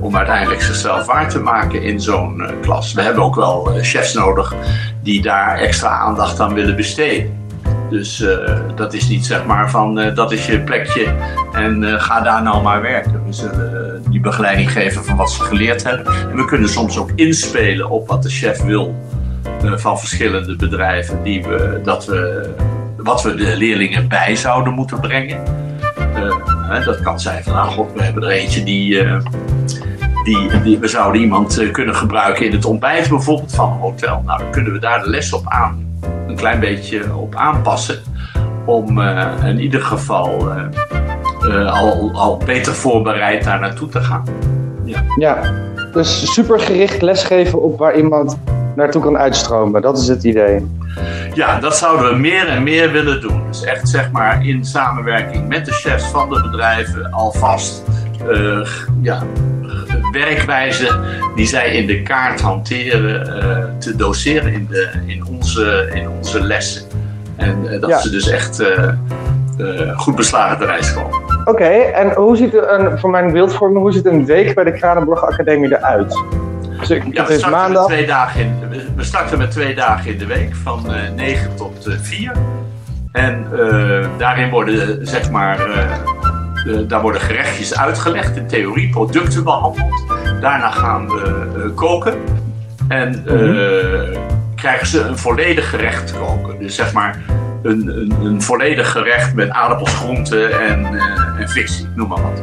om 0.00 0.16
uiteindelijk 0.16 0.62
zichzelf 0.62 1.06
waar 1.06 1.28
te 1.28 1.40
maken 1.40 1.82
in 1.82 2.00
zo'n 2.00 2.42
klas. 2.60 2.92
We 2.92 3.02
hebben 3.02 3.22
ook 3.22 3.34
wel 3.34 3.70
chefs 3.80 4.14
nodig 4.14 4.54
die 5.02 5.22
daar 5.22 5.58
extra 5.58 5.88
aandacht 5.88 6.40
aan 6.40 6.54
willen 6.54 6.76
besteden. 6.76 7.43
Dus 7.94 8.20
eh, 8.20 8.58
dat 8.74 8.94
is 8.94 9.08
niet 9.08 9.26
zeg 9.26 9.44
maar 9.44 9.70
van 9.70 9.98
eh, 9.98 10.14
dat 10.14 10.32
is 10.32 10.46
je 10.46 10.60
plekje 10.60 11.14
en 11.52 11.84
eh, 11.84 12.00
ga 12.02 12.20
daar 12.20 12.42
nou 12.42 12.62
maar 12.62 12.82
werken. 12.82 13.24
We 13.26 13.32
zullen 13.32 14.02
die 14.10 14.20
begeleiding 14.20 14.72
geven 14.72 15.04
van 15.04 15.16
wat 15.16 15.30
ze 15.30 15.42
geleerd 15.42 15.84
hebben. 15.84 16.06
En 16.30 16.36
we 16.36 16.44
kunnen 16.44 16.68
soms 16.68 16.98
ook 16.98 17.10
inspelen 17.14 17.90
op 17.90 18.08
wat 18.08 18.22
de 18.22 18.28
chef 18.28 18.62
wil 18.62 18.94
van 19.60 19.98
verschillende 19.98 20.56
bedrijven. 20.56 21.22
Die 21.22 21.42
we, 21.42 21.80
dat 21.84 22.06
we, 22.06 22.50
wat 22.96 23.22
we 23.22 23.34
de 23.34 23.56
leerlingen 23.56 24.08
bij 24.08 24.36
zouden 24.36 24.72
moeten 24.72 25.00
brengen. 25.00 25.42
Hè, 26.68 26.84
dat 26.84 27.00
kan 27.00 27.20
zijn 27.20 27.42
van, 27.42 27.52
nou 27.52 27.70
god, 27.70 27.92
we 27.92 28.02
hebben 28.02 28.22
er 28.22 28.30
eentje 28.30 28.64
die, 28.64 29.02
die, 30.62 30.78
we 30.78 30.88
zouden 30.88 31.20
iemand 31.20 31.70
kunnen 31.70 31.94
gebruiken 31.94 32.46
in 32.46 32.52
het 32.52 32.64
ontbijt 32.64 33.08
bijvoorbeeld 33.08 33.54
van 33.54 33.72
een 33.72 33.78
hotel. 33.78 34.22
Nou, 34.26 34.38
dan 34.38 34.50
kunnen 34.50 34.72
we 34.72 34.78
daar 34.78 35.02
de 35.02 35.10
les 35.10 35.32
op 35.32 35.48
aan, 35.48 35.83
een 36.34 36.40
klein 36.40 36.60
beetje 36.60 37.16
op 37.16 37.34
aanpassen. 37.34 37.98
Om 38.64 39.00
eh, 39.00 39.26
in 39.44 39.60
ieder 39.60 39.82
geval 39.82 40.50
eh, 40.50 40.64
eh, 41.40 41.80
al, 41.80 42.10
al 42.14 42.36
beter 42.44 42.74
voorbereid 42.74 43.44
daar 43.44 43.60
naartoe 43.60 43.88
te 43.88 44.00
gaan. 44.00 44.24
Ja, 45.18 45.52
dus 45.92 46.32
super 46.32 46.60
gericht 46.60 47.02
lesgeven 47.02 47.62
op 47.62 47.78
waar 47.78 47.96
iemand 47.96 48.38
naartoe 48.76 49.02
kan 49.02 49.18
uitstromen. 49.18 49.82
Dat 49.82 49.98
is 49.98 50.08
het 50.08 50.24
idee. 50.24 50.66
Ja, 51.34 51.60
dat 51.60 51.76
zouden 51.76 52.08
we 52.08 52.16
meer 52.16 52.48
en 52.48 52.62
meer 52.62 52.92
willen 52.92 53.20
doen. 53.20 53.42
Dus 53.46 53.62
echt 53.62 53.88
zeg 53.88 54.10
maar 54.10 54.46
in 54.46 54.64
samenwerking 54.64 55.48
met 55.48 55.66
de 55.66 55.72
chefs 55.72 56.04
van 56.04 56.28
de 56.28 56.48
bedrijven 56.50 57.12
alvast 57.12 57.82
ja, 59.02 59.22
werkwijze 60.14 60.98
die 61.34 61.46
zij 61.46 61.70
in 61.74 61.86
de 61.86 62.02
kaart 62.02 62.40
hanteren 62.40 63.38
eh, 63.42 63.64
te 63.78 63.96
doseren 63.96 64.52
in, 64.52 64.66
de, 64.70 64.88
in, 65.06 65.24
onze, 65.26 65.90
in 65.94 66.08
onze 66.08 66.42
lessen. 66.44 66.82
En 67.36 67.56
eh, 67.70 67.80
dat 67.80 67.90
Ja. 67.90 67.98
ze 67.98 68.10
dus 68.10 68.28
echt 68.28 68.60
eh, 68.60 68.88
goed 69.96 70.16
beslagen 70.16 70.58
te 70.58 70.64
reis 70.64 70.94
komen. 70.94 71.18
Oké, 71.44 71.64
en 71.68 72.12
hoe 72.12 72.36
ziet 72.36 72.54
een, 72.54 72.98
voor 72.98 73.10
mijn 73.10 73.32
beeldvorming, 73.32 73.80
hoe 73.80 73.92
ziet 73.92 74.06
een 74.06 74.24
week 74.26 74.54
bij 74.54 74.64
de 74.64 74.72
Kranenborg 74.72 75.22
Academie 75.24 75.76
eruit? 75.76 76.22
Dus 76.78 76.90
ik, 76.90 77.02
Ja, 77.12 77.26
we 77.26 77.32
is 77.32 77.38
starten, 77.38 77.50
maandag. 77.50 77.86
Met 77.88 77.96
twee 77.96 78.06
dagen 78.06 78.40
in, 78.40 78.52
we- 78.96 79.04
starten 79.04 79.38
met 79.38 79.50
twee 79.50 79.74
dagen 79.74 80.10
in 80.10 80.18
de 80.18 80.26
week, 80.26 80.54
van 80.62 80.94
eh 80.94 81.10
9 81.16 81.50
tot 81.56 81.86
eh 81.86 81.94
4. 82.00 82.32
En 83.12 83.46
daarin 84.18 84.50
worden, 84.50 85.06
zeg 85.06 85.30
maar, 85.30 85.58
daar 86.86 87.02
worden 87.02 87.20
gerechtjes 87.20 87.76
uitgelegd, 87.76 88.36
in 88.36 88.46
theorie, 88.46 88.90
producten 88.90 89.44
behandeld. 89.44 90.04
Daarna 90.40 90.70
gaan 90.70 91.08
we 91.08 91.46
eh, 91.56 91.74
koken. 91.74 92.14
En 92.88 93.26
eh, 93.26 94.18
krijgen 94.54 94.86
ze 94.86 95.00
een 95.00 95.18
volledig 95.18 95.70
gerecht 95.70 96.06
te 96.06 96.14
koken. 96.14 96.58
Dus 96.58 96.74
zeg 96.74 96.92
maar 96.92 97.20
een, 97.62 97.88
een, 97.88 98.14
een 98.22 98.42
volledig 98.42 98.90
gerecht 98.90 99.34
met 99.34 99.50
aardappels, 99.50 99.94
groenten 99.94 100.60
en, 100.60 100.84
eh 100.84 101.24
en 101.40 101.48
vis, 101.48 101.80
ik 101.80 101.96
noem 101.96 102.08
maar 102.08 102.22
wat. 102.22 102.42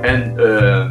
En 0.00 0.38
eh, 0.38 0.90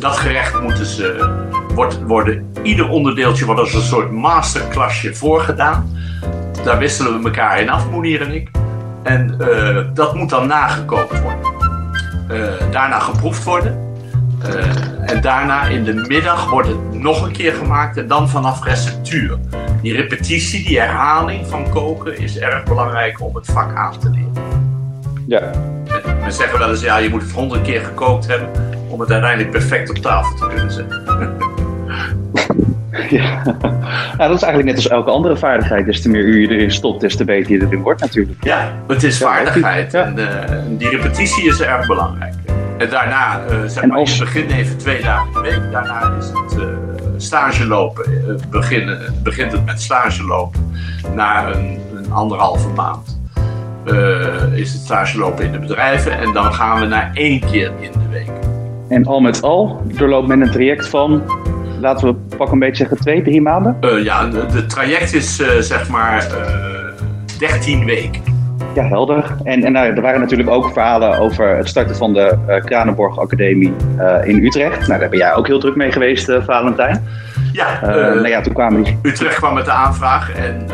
dat 0.00 0.16
gerecht 0.16 0.60
moeten 0.60 0.86
ze, 0.86 1.36
wordt, 1.74 2.02
worden, 2.02 2.52
ieder 2.62 2.88
onderdeeltje 2.88 3.44
wordt 3.44 3.60
als 3.60 3.74
een 3.74 3.80
soort 3.80 4.10
masterclassje 4.10 5.14
voorgedaan. 5.14 5.96
Daar 6.64 6.78
wisselen 6.78 7.18
we 7.18 7.24
elkaar 7.24 7.60
in 7.60 7.68
af, 7.68 7.90
Monier 7.90 8.20
en 8.20 8.32
ik. 8.34 8.50
En 9.02 9.40
eh, 9.40 9.84
dat 9.94 10.14
moet 10.14 10.30
dan 10.30 10.46
nagekookt 10.46 11.20
worden. 11.20 11.43
Eh, 12.28 12.70
daarna 12.70 12.98
geproefd 12.98 13.44
worden. 13.44 13.92
Eh, 14.42 15.10
en 15.10 15.20
daarna 15.20 15.62
in 15.62 15.84
de 15.84 15.94
middag 15.94 16.50
wordt 16.50 16.68
het 16.68 16.92
nog 16.92 17.22
een 17.22 17.32
keer 17.32 17.52
gemaakt 17.52 17.96
en 17.96 18.06
dan 18.06 18.28
vanaf 18.28 18.64
receptuur. 18.64 19.38
Die 19.82 19.94
repetitie, 19.94 20.64
die 20.64 20.80
herhaling 20.80 21.46
van 21.46 21.70
koken 21.70 22.18
is 22.18 22.38
erg 22.38 22.64
belangrijk 22.64 23.20
om 23.20 23.34
het 23.34 23.46
vak 23.46 23.76
aan 23.76 23.98
te 23.98 24.10
leren. 24.10 24.32
Ja. 25.26 25.50
We 26.24 26.30
zeggen 26.30 26.58
wel 26.58 26.70
eens, 26.70 26.80
ja, 26.80 26.96
je 26.96 27.08
moet 27.08 27.22
het 27.22 27.32
honderd 27.32 27.62
keer 27.62 27.80
gekookt 27.80 28.26
hebben 28.26 28.48
om 28.88 29.00
het 29.00 29.10
uiteindelijk 29.10 29.50
perfect 29.50 29.90
op 29.90 29.96
tafel 29.96 30.36
te 30.36 30.46
kunnen 30.46 30.72
zetten. 30.72 31.02
Ja. 33.10 33.42
Nou, 34.16 34.28
dat 34.28 34.36
is 34.38 34.42
eigenlijk 34.42 34.64
net 34.64 34.74
als 34.76 34.88
elke 34.88 35.10
andere 35.10 35.36
vaardigheid. 35.36 35.86
Des 35.86 36.02
te 36.02 36.08
meer 36.08 36.22
uur 36.22 36.40
je 36.40 36.48
erin 36.56 36.70
stopt, 36.70 37.00
des 37.00 37.16
te 37.16 37.24
beter 37.24 37.52
je 37.52 37.62
erin 37.66 37.80
wordt 37.82 38.00
natuurlijk. 38.00 38.44
Ja, 38.44 38.72
het 38.88 39.02
is 39.02 39.18
vaardigheid 39.18 39.92
ja. 39.92 40.04
en 40.04 40.18
eh, 40.18 40.56
die 40.68 40.88
repetitie 40.88 41.44
is 41.44 41.60
erg 41.60 41.86
belangrijk. 41.86 42.34
En 42.78 42.88
daarna, 42.90 43.40
eh 43.48 43.56
zeg 43.66 43.82
En 43.82 43.88
maar, 43.88 43.98
als- 43.98 44.16
je 44.16 44.24
begint 44.24 44.50
even 44.50 44.76
twee 44.78 45.02
dagen 45.02 45.26
in 45.26 45.32
de 45.32 45.40
week. 45.40 45.72
Daarna 45.72 46.12
is 46.18 46.26
het 46.26 46.60
eh, 46.60 46.66
stage 47.16 47.66
lopen. 47.66 48.04
Beginnen, 48.50 48.98
begint 49.22 49.52
het 49.52 49.64
met 49.64 49.82
stage 49.82 50.24
lopen 50.24 50.72
na 51.14 51.46
een, 51.54 51.78
een 51.96 52.12
anderhalve 52.12 52.68
maand. 52.68 53.18
is 54.54 54.72
het 54.72 54.82
stage 54.82 55.18
lopen 55.18 55.44
in 55.44 55.52
de 55.52 55.58
bedrijven 55.58 56.18
en 56.18 56.32
dan 56.32 56.54
gaan 56.54 56.80
we 56.80 56.86
naar 56.86 57.10
één 57.14 57.40
keer 57.40 57.72
in 57.80 57.92
de 57.92 58.08
week. 58.10 58.30
En 58.88 59.06
al 59.06 59.20
met 59.20 59.42
al 59.42 59.82
doorloopt 59.84 60.28
men 60.28 60.40
een 60.40 60.50
traject 60.50 60.88
van, 60.88 61.22
laten 61.84 62.06
we 62.06 62.36
pak 62.36 62.52
een 62.52 62.58
beetje 62.58 62.76
zeggen, 62.76 62.96
twee, 62.96 63.22
drie 63.22 63.42
maanden. 63.42 63.76
Eh, 63.80 64.04
ja, 64.04 64.26
de, 64.26 64.46
de 64.46 64.66
traject 64.66 65.14
is 65.14 65.40
eh, 65.40 65.48
zeg 65.58 65.88
maar 65.88 66.26
eh 66.26 67.38
13 67.38 67.84
weken. 67.84 68.22
Ja, 68.74 68.86
helder. 68.86 69.36
En, 69.44 69.64
en 69.64 69.72
nou, 69.72 69.94
er 69.94 70.00
waren 70.00 70.20
natuurlijk 70.20 70.50
ook 70.50 70.72
verhalen 70.72 71.18
over 71.18 71.56
het 71.56 71.68
starten 71.68 71.96
van 71.96 72.12
de 72.12 72.36
Kranenborg 72.64 73.18
Academie 73.18 73.72
in 74.24 74.44
Utrecht. 74.44 74.88
Nou, 74.88 75.00
daar 75.00 75.08
ben 75.08 75.18
jij 75.18 75.34
ook 75.34 75.46
heel 75.46 75.58
druk 75.58 75.76
mee 75.76 75.92
geweest, 75.92 76.32
Valentijn. 76.46 77.04
Ja, 77.52 77.78
nou 77.82 78.28
ja, 78.28 78.40
toen 78.40 78.52
kwamen 78.52 78.82
die... 78.82 78.98
Utrecht 79.02 79.34
kwam 79.34 79.54
met 79.54 79.64
de 79.64 79.70
aanvraag 79.70 80.32
en 80.34 80.66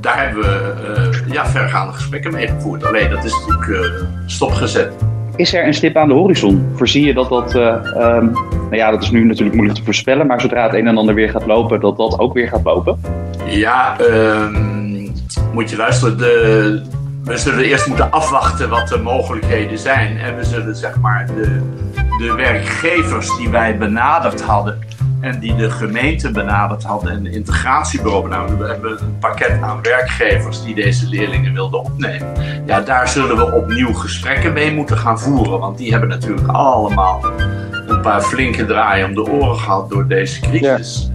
daar 0.00 0.24
hebben 0.24 0.42
we 0.42 1.10
ja, 1.32 1.46
vergaande 1.46 1.92
gesprekken 1.92 2.32
mee 2.32 2.48
gevoerd. 2.48 2.84
Alleen 2.84 3.10
dat 3.10 3.24
is 3.24 3.46
natuurlijk 3.46 4.04
stopgezet. 4.26 4.92
Is 5.36 5.54
er 5.54 5.66
een 5.66 5.74
stip 5.74 5.96
aan 5.96 6.08
de 6.08 6.14
horizon? 6.14 6.72
Voorzie 6.74 7.06
je 7.06 7.14
dat 7.14 7.28
dat, 7.28 7.54
eh, 7.54 7.66
ehm, 7.66 8.24
nou 8.52 8.76
ja, 8.76 8.90
dat 8.90 9.02
is 9.02 9.10
nu 9.10 9.24
natuurlijk 9.24 9.54
moeilijk 9.54 9.78
te 9.78 9.84
voorspellen, 9.84 10.26
maar 10.26 10.40
zodra 10.40 10.62
het 10.62 10.74
een 10.74 10.86
en 10.86 10.96
ander 10.96 11.14
weer 11.14 11.30
gaat 11.30 11.46
lopen, 11.46 11.80
dat 11.80 11.96
dat 11.96 12.18
ook 12.18 12.34
weer 12.34 12.48
gaat 12.48 12.64
lopen? 12.64 13.00
Ja, 13.46 13.98
ehm, 13.98 15.08
moet 15.52 15.70
je 15.70 15.76
luisteren. 15.76 16.18
De, 16.18 16.82
we 17.24 17.36
zullen 17.36 17.64
eerst 17.64 17.86
moeten 17.86 18.10
afwachten 18.10 18.68
wat 18.68 18.88
de 18.88 18.98
mogelijkheden 18.98 19.78
zijn. 19.78 20.18
En 20.18 20.36
we 20.36 20.44
zullen 20.44 20.76
zeg 20.76 21.00
maar 21.00 21.26
de, 21.26 21.60
de 22.18 22.34
werkgevers 22.36 23.36
die 23.36 23.48
wij 23.48 23.78
benaderd 23.78 24.42
hadden. 24.42 24.78
En 25.20 25.38
die 25.38 25.56
de 25.56 25.70
gemeente 25.70 26.30
benaderd 26.30 26.82
hadden 26.82 27.12
en 27.12 27.22
de 27.22 27.30
integratiebureau 27.30 28.22
benaderd. 28.22 28.58
We 28.58 28.66
hebben 28.66 28.90
een 28.90 29.18
pakket 29.18 29.62
aan 29.62 29.82
werkgevers 29.82 30.62
die 30.62 30.74
deze 30.74 31.08
leerlingen 31.08 31.52
wilden 31.52 31.80
opnemen. 31.80 32.32
Ja, 32.66 32.80
daar 32.80 33.08
zullen 33.08 33.36
we 33.36 33.52
opnieuw 33.52 33.92
gesprekken 33.92 34.52
mee 34.52 34.72
moeten 34.72 34.98
gaan 34.98 35.20
voeren. 35.20 35.58
Want 35.58 35.78
die 35.78 35.90
hebben 35.90 36.08
natuurlijk 36.08 36.48
allemaal 36.48 37.24
een 37.86 38.00
paar 38.00 38.22
flinke 38.22 38.66
draaien 38.66 39.06
om 39.06 39.14
de 39.14 39.30
oren 39.30 39.56
gehad 39.56 39.90
door 39.90 40.06
deze 40.06 40.40
crisis. 40.40 41.10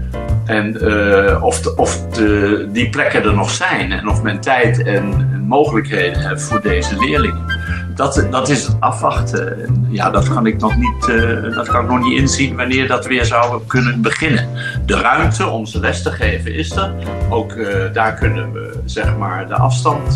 En 0.46 0.78
uh, 0.82 1.44
of, 1.44 1.62
de, 1.62 1.76
of 1.76 2.08
de, 2.08 2.70
die 2.72 2.90
plekken 2.90 3.24
er 3.24 3.34
nog 3.34 3.50
zijn 3.50 3.92
en 3.92 4.10
of 4.10 4.22
men 4.22 4.40
tijd 4.40 4.84
en, 4.84 5.30
en 5.34 5.42
mogelijkheden 5.48 6.28
heeft 6.28 6.44
voor 6.44 6.62
deze 6.62 7.00
leerlingen. 7.00 7.46
Dat, 7.96 8.28
dat 8.32 8.50
is 8.50 8.66
het 8.66 8.76
afwachten. 8.80 9.64
En 9.64 9.88
ja, 9.90 10.10
dat 10.10 10.34
kan 10.34 10.46
ik 10.46 10.60
nog 10.60 10.76
niet, 10.76 11.08
uh, 11.08 11.56
dat 11.56 11.68
kan 11.68 11.84
ik 11.84 11.90
nog 11.90 12.04
niet 12.04 12.20
inzien 12.20 12.56
wanneer 12.56 12.88
dat 12.88 13.06
weer 13.06 13.26
zou 13.26 13.62
kunnen 13.68 14.02
beginnen. 14.02 14.50
De 14.86 15.00
ruimte 15.00 15.48
om 15.48 15.66
ze 15.66 15.80
les 15.80 16.02
te 16.02 16.12
geven 16.12 16.54
is 16.54 16.76
er. 16.76 16.94
Ook 17.30 17.54
uh, 17.54 17.94
daar 17.94 18.14
kunnen 18.14 18.52
we 18.52 18.82
zeg 18.86 19.18
maar 19.18 19.48
de 19.48 19.56
afstand 19.56 20.16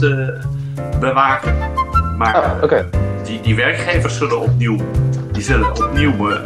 bewaken. 0.99 1.55
Maar 2.17 2.63
okay. 2.63 2.85
die, 3.23 3.41
die 3.41 3.55
werkgevers 3.55 4.17
zullen 4.17 4.41
opnieuw, 4.41 4.77
die 5.31 5.43
zullen 5.43 5.85
opnieuw, 5.85 6.31
eh, 6.31 6.45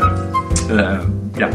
eh, 0.69 0.99
ja, 1.35 1.49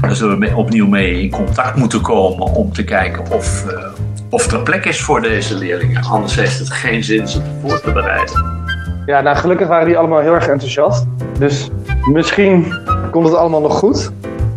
daar 0.00 0.14
zullen 0.14 0.38
we 0.38 0.56
opnieuw 0.56 0.86
mee 0.86 1.22
in 1.22 1.30
contact 1.30 1.76
moeten 1.76 2.00
komen 2.00 2.46
om 2.46 2.72
te 2.72 2.84
kijken 2.84 3.30
of, 3.30 3.64
uh, 3.70 3.86
of 4.30 4.52
er 4.52 4.62
plek 4.62 4.84
is 4.84 5.00
voor 5.00 5.20
deze 5.20 5.54
leerlingen. 5.54 6.02
Anders 6.02 6.34
heeft 6.34 6.58
het 6.58 6.70
geen 6.70 7.04
zin 7.04 7.28
ze 7.28 7.40
voor 7.62 7.80
te 7.80 7.92
bereiden. 7.92 8.64
Ja, 9.06 9.20
nou 9.20 9.36
gelukkig 9.36 9.68
waren 9.68 9.86
die 9.86 9.98
allemaal 9.98 10.20
heel 10.20 10.34
erg 10.34 10.48
enthousiast. 10.48 11.06
Dus 11.38 11.70
misschien 12.12 12.74
komt 13.10 13.26
het 13.26 13.36
allemaal 13.36 13.60
nog 13.60 13.78
goed. 13.78 14.10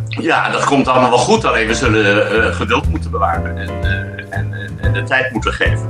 Ja, 0.07 0.49
dat 0.49 0.63
komt 0.63 0.87
allemaal 0.87 1.09
wel 1.09 1.19
goed. 1.19 1.45
Alleen 1.45 1.67
we 1.67 1.73
zullen 1.73 2.37
uh, 2.37 2.45
geduld 2.45 2.89
moeten 2.89 3.11
bewaren 3.11 3.57
en, 3.57 3.69
uh, 3.83 3.89
en, 4.29 4.53
en, 4.53 4.79
en, 4.81 4.93
de 4.93 5.03
tijd 5.03 5.31
moeten 5.31 5.53
geven. 5.53 5.89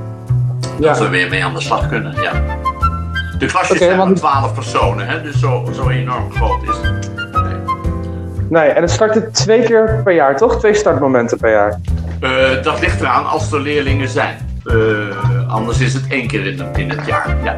Ja. 0.80 0.88
Dat 0.88 1.00
we 1.00 1.10
weer 1.10 1.30
mee 1.30 1.44
aan 1.44 1.54
de 1.54 1.62
slag 1.62 1.88
kunnen, 1.88 2.22
ja. 2.22 2.32
De 3.38 3.46
klasjes 3.46 3.76
okay, 3.76 3.88
zijn 3.88 3.98
want... 3.98 4.16
12 4.16 4.54
personen, 4.54 5.08
hè? 5.08 5.22
dus 5.22 5.40
zo, 5.40 5.70
zo 5.74 5.90
enorm 5.90 6.32
groot 6.32 6.64
is 6.64 6.76
het. 6.82 7.12
Nee. 7.44 7.54
nee, 8.50 8.70
en 8.70 8.82
het 8.82 8.92
startte 8.92 9.32
twee 9.32 9.64
keer 9.64 10.02
per 10.04 10.14
jaar, 10.14 10.38
toch? 10.38 10.60
Twee 10.60 10.74
startmomenten 10.74 11.38
per 11.38 11.52
jaar. 11.52 11.80
Uh, 12.22 12.64
dat 12.64 12.80
ligt 12.80 13.02
eraan 13.02 13.26
als 13.26 13.52
er 13.52 13.62
leerlingen 13.62 14.10
zijn. 14.10 14.38
anders 15.48 15.80
is 15.80 15.94
het 15.94 16.08
één 16.10 16.28
keer 16.28 16.46
in, 16.46 16.66
in 16.76 16.90
het 16.90 17.06
jaar, 17.06 17.36
ja. 17.44 17.56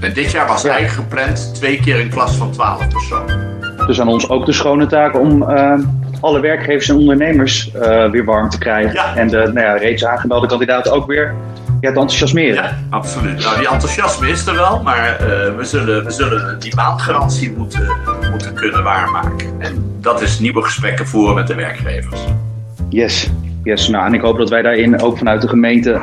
En 0.00 0.12
dit 0.12 0.30
jaar 0.30 0.46
was 0.46 0.64
eigenlijk 0.64 1.08
gepland 1.08 1.54
twee 1.54 1.80
keer 1.80 2.00
een 2.00 2.08
klas 2.08 2.36
van 2.36 2.50
12 2.50 2.88
personen. 2.88 3.58
Dus 3.86 4.00
aan 4.00 4.08
ons 4.08 4.28
ook 4.28 4.46
de 4.46 4.52
schone 4.52 4.86
taak 4.86 5.18
om 5.18 5.42
uh, 5.42 5.72
alle 6.20 6.40
werkgevers 6.40 6.88
en 6.88 6.96
ondernemers 6.96 7.70
uh, 7.74 8.10
weer 8.10 8.24
warm 8.24 8.48
te 8.48 8.58
krijgen. 8.58 8.92
Ja. 8.92 9.16
En 9.16 9.28
de 9.28 9.36
nou 9.36 9.66
ja, 9.66 9.72
reeds 9.72 10.04
aangemelde 10.04 10.46
kandidaten 10.46 10.92
ook 10.92 11.06
weer 11.06 11.34
ja, 11.80 11.92
te 11.92 12.00
enthousiasmeren. 12.00 12.62
Ja, 12.62 12.78
absoluut. 12.90 13.44
Nou, 13.44 13.58
die 13.58 13.68
enthousiasme 13.68 14.28
is 14.28 14.46
er 14.46 14.54
wel, 14.54 14.82
maar 14.82 15.20
uh, 15.20 15.26
we, 15.56 15.64
zullen, 15.64 16.04
we 16.04 16.10
zullen 16.10 16.58
die 16.58 16.74
maandgarantie 16.74 17.52
moeten, 17.56 17.88
moeten 18.30 18.54
kunnen 18.54 18.82
waarmaken. 18.82 19.54
En 19.58 19.96
dat 20.00 20.22
is 20.22 20.38
nieuwe 20.38 20.62
gesprekken 20.62 21.06
voeren 21.06 21.34
met 21.34 21.46
de 21.46 21.54
werkgevers. 21.54 22.20
Yes. 22.88 23.30
Yes, 23.62 23.88
nou, 23.88 24.06
en 24.06 24.14
ik 24.14 24.20
hoop 24.20 24.38
dat 24.38 24.48
wij 24.48 24.62
daarin 24.62 25.00
ook 25.00 25.18
vanuit 25.18 25.40
de 25.40 25.48
gemeente 25.48 26.00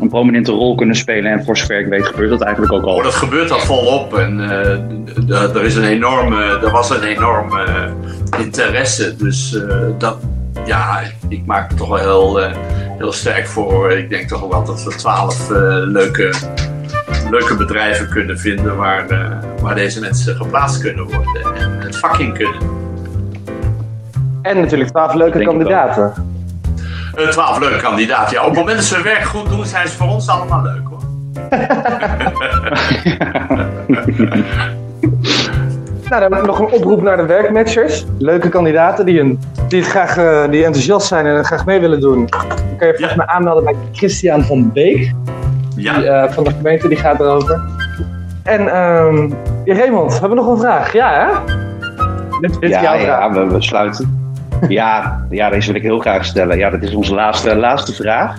een 0.00 0.08
prominente 0.08 0.52
rol 0.52 0.74
kunnen 0.74 0.96
spelen. 0.96 1.32
En 1.32 1.44
voor 1.44 1.56
zover 1.56 1.78
ik 1.78 1.86
weet 1.86 2.06
gebeurt 2.06 2.30
dat 2.30 2.40
eigenlijk 2.40 2.72
ook 2.72 2.82
al. 2.82 2.94
Oh, 2.94 3.02
dat 3.02 3.14
gebeurt 3.14 3.50
al 3.50 3.58
volop. 3.58 4.18
En 4.18 4.38
uh, 4.38 5.56
er, 5.56 5.64
is 5.64 5.76
een 5.76 5.84
enorme, 5.84 6.44
er 6.44 6.70
was 6.70 6.90
een 6.90 7.02
enorme 7.02 7.90
interesse. 8.38 9.16
Dus 9.16 9.52
uh, 9.52 9.74
dat, 9.98 10.16
ja, 10.64 11.00
ik 11.28 11.46
maak 11.46 11.70
me 11.70 11.76
toch 11.76 11.88
wel 11.88 11.98
heel, 11.98 12.40
uh, 12.40 12.52
heel 12.98 13.12
sterk 13.12 13.46
voor. 13.46 13.92
Ik 13.92 14.10
denk 14.10 14.28
toch 14.28 14.48
wel 14.48 14.64
dat 14.64 14.84
we 14.84 14.94
twaalf 14.94 15.48
leuke, 15.84 16.34
leuke 17.30 17.56
bedrijven 17.56 18.08
kunnen 18.08 18.38
vinden 18.38 18.76
waar, 18.76 19.06
waar 19.60 19.74
deze 19.74 20.00
mensen 20.00 20.36
geplaatst 20.36 20.80
kunnen 20.80 21.04
worden. 21.04 21.54
En 21.56 21.78
het 21.80 21.98
vak 21.98 22.18
in 22.18 22.32
kunnen. 22.32 22.78
En 24.42 24.60
natuurlijk 24.60 24.90
twaalf 24.90 25.14
leuke 25.14 25.44
kandidaten. 25.44 26.29
Twaalf 27.30 27.58
leuke 27.58 27.82
kandidaten. 27.82 28.36
Ja, 28.36 28.40
op 28.40 28.48
het 28.48 28.58
moment 28.58 28.76
dat 28.76 28.86
ze 28.86 28.94
hun 28.94 29.02
werk 29.02 29.22
goed 29.22 29.48
doen, 29.48 29.64
zijn 29.64 29.88
ze 29.88 29.96
voor 29.96 30.08
ons 30.08 30.28
allemaal 30.28 30.62
leuk 30.62 30.82
hoor. 30.88 30.98
nou, 36.10 36.28
dan 36.28 36.46
nog 36.46 36.58
een 36.58 36.66
oproep 36.66 37.02
naar 37.02 37.16
de 37.16 37.26
werkmatchers. 37.26 38.06
Leuke 38.18 38.48
kandidaten 38.48 39.06
die, 39.06 39.20
een, 39.20 39.40
die, 39.68 39.80
het 39.80 39.90
graag, 39.90 40.18
uh, 40.18 40.50
die 40.50 40.64
enthousiast 40.64 41.06
zijn 41.06 41.26
en 41.26 41.44
graag 41.44 41.66
mee 41.66 41.80
willen 41.80 42.00
doen. 42.00 42.26
Dan 42.26 42.76
kan 42.76 42.88
je 42.88 42.94
volgens 42.94 43.16
mij 43.16 43.26
aanmelden 43.26 43.64
bij 43.64 43.74
Christian 43.92 44.44
van 44.44 44.72
Beek. 44.72 45.12
Ja. 45.76 45.98
Die, 45.98 46.06
uh, 46.06 46.30
van 46.30 46.44
de 46.44 46.50
gemeente, 46.50 46.88
die 46.88 46.98
gaat 46.98 47.20
erover. 47.20 47.60
En 48.42 48.76
um, 48.76 49.34
Raymond, 49.64 50.12
we 50.12 50.18
hebben 50.18 50.36
nog 50.36 50.46
een 50.46 50.58
vraag. 50.58 50.92
Ja, 50.92 51.12
hè? 51.12 51.26
Dit, 52.40 52.60
dit 52.60 52.70
ja, 52.70 52.82
jouw 52.82 52.98
vraag. 52.98 53.20
ja, 53.20 53.32
we, 53.32 53.46
we 53.46 53.62
sluiten. 53.62 54.19
Ja, 54.68 55.24
ja, 55.30 55.50
deze 55.50 55.66
wil 55.66 55.76
ik 55.76 55.82
heel 55.82 55.98
graag 55.98 56.24
stellen. 56.24 56.58
Ja, 56.58 56.70
dat 56.70 56.82
is 56.82 56.94
onze 56.94 57.14
laatste, 57.14 57.56
laatste 57.56 57.92
vraag. 57.92 58.36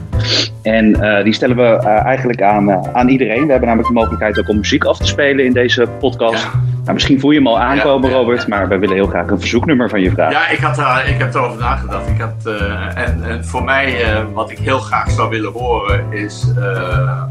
En 0.62 0.90
uh, 0.90 1.24
die 1.24 1.34
stellen 1.34 1.56
we 1.56 1.80
uh, 1.84 2.06
eigenlijk 2.06 2.42
aan, 2.42 2.70
uh, 2.70 2.78
aan 2.94 3.08
iedereen. 3.08 3.46
We 3.46 3.52
hebben 3.52 3.68
namelijk 3.68 3.88
de 3.88 3.94
mogelijkheid 3.94 4.40
ook 4.40 4.50
om 4.50 4.58
muziek 4.58 4.84
af 4.84 4.98
te 4.98 5.08
spelen 5.08 5.46
in 5.46 5.54
deze 5.54 5.88
podcast. 6.00 6.44
Ja. 6.44 6.50
Nou, 6.82 6.94
misschien 6.94 7.20
voel 7.20 7.32
je 7.32 7.38
hem 7.38 7.48
al 7.48 7.60
aankomen, 7.60 8.10
ja, 8.10 8.16
Robert, 8.16 8.48
maar 8.48 8.68
wij 8.68 8.80
willen 8.80 8.96
heel 8.96 9.08
graag 9.08 9.30
een 9.30 9.40
verzoeknummer 9.40 9.90
van 9.90 10.02
je 10.02 10.12
vragen. 10.12 10.34
Ja, 10.34 10.50
ik, 10.50 10.60
had, 10.60 11.08
ik 11.08 11.18
heb 11.18 11.34
erover 11.34 11.60
nagedacht. 11.60 12.10
Ik 12.10 12.22
had, 12.22 12.54
en, 12.96 13.24
en 13.24 13.46
voor 13.46 13.64
mij, 13.64 14.06
wat 14.34 14.52
ik 14.52 14.58
heel 14.58 14.80
graag 14.80 15.12
zou 15.12 15.30
willen 15.30 15.52
horen, 15.52 16.06
is 16.10 16.54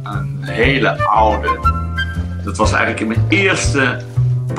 een 0.02 0.38
hele 0.40 1.04
oude. 1.04 1.48
Dat 2.44 2.56
was 2.56 2.72
eigenlijk 2.72 3.00
in 3.00 3.08
mijn 3.08 3.24
eerste 3.28 3.98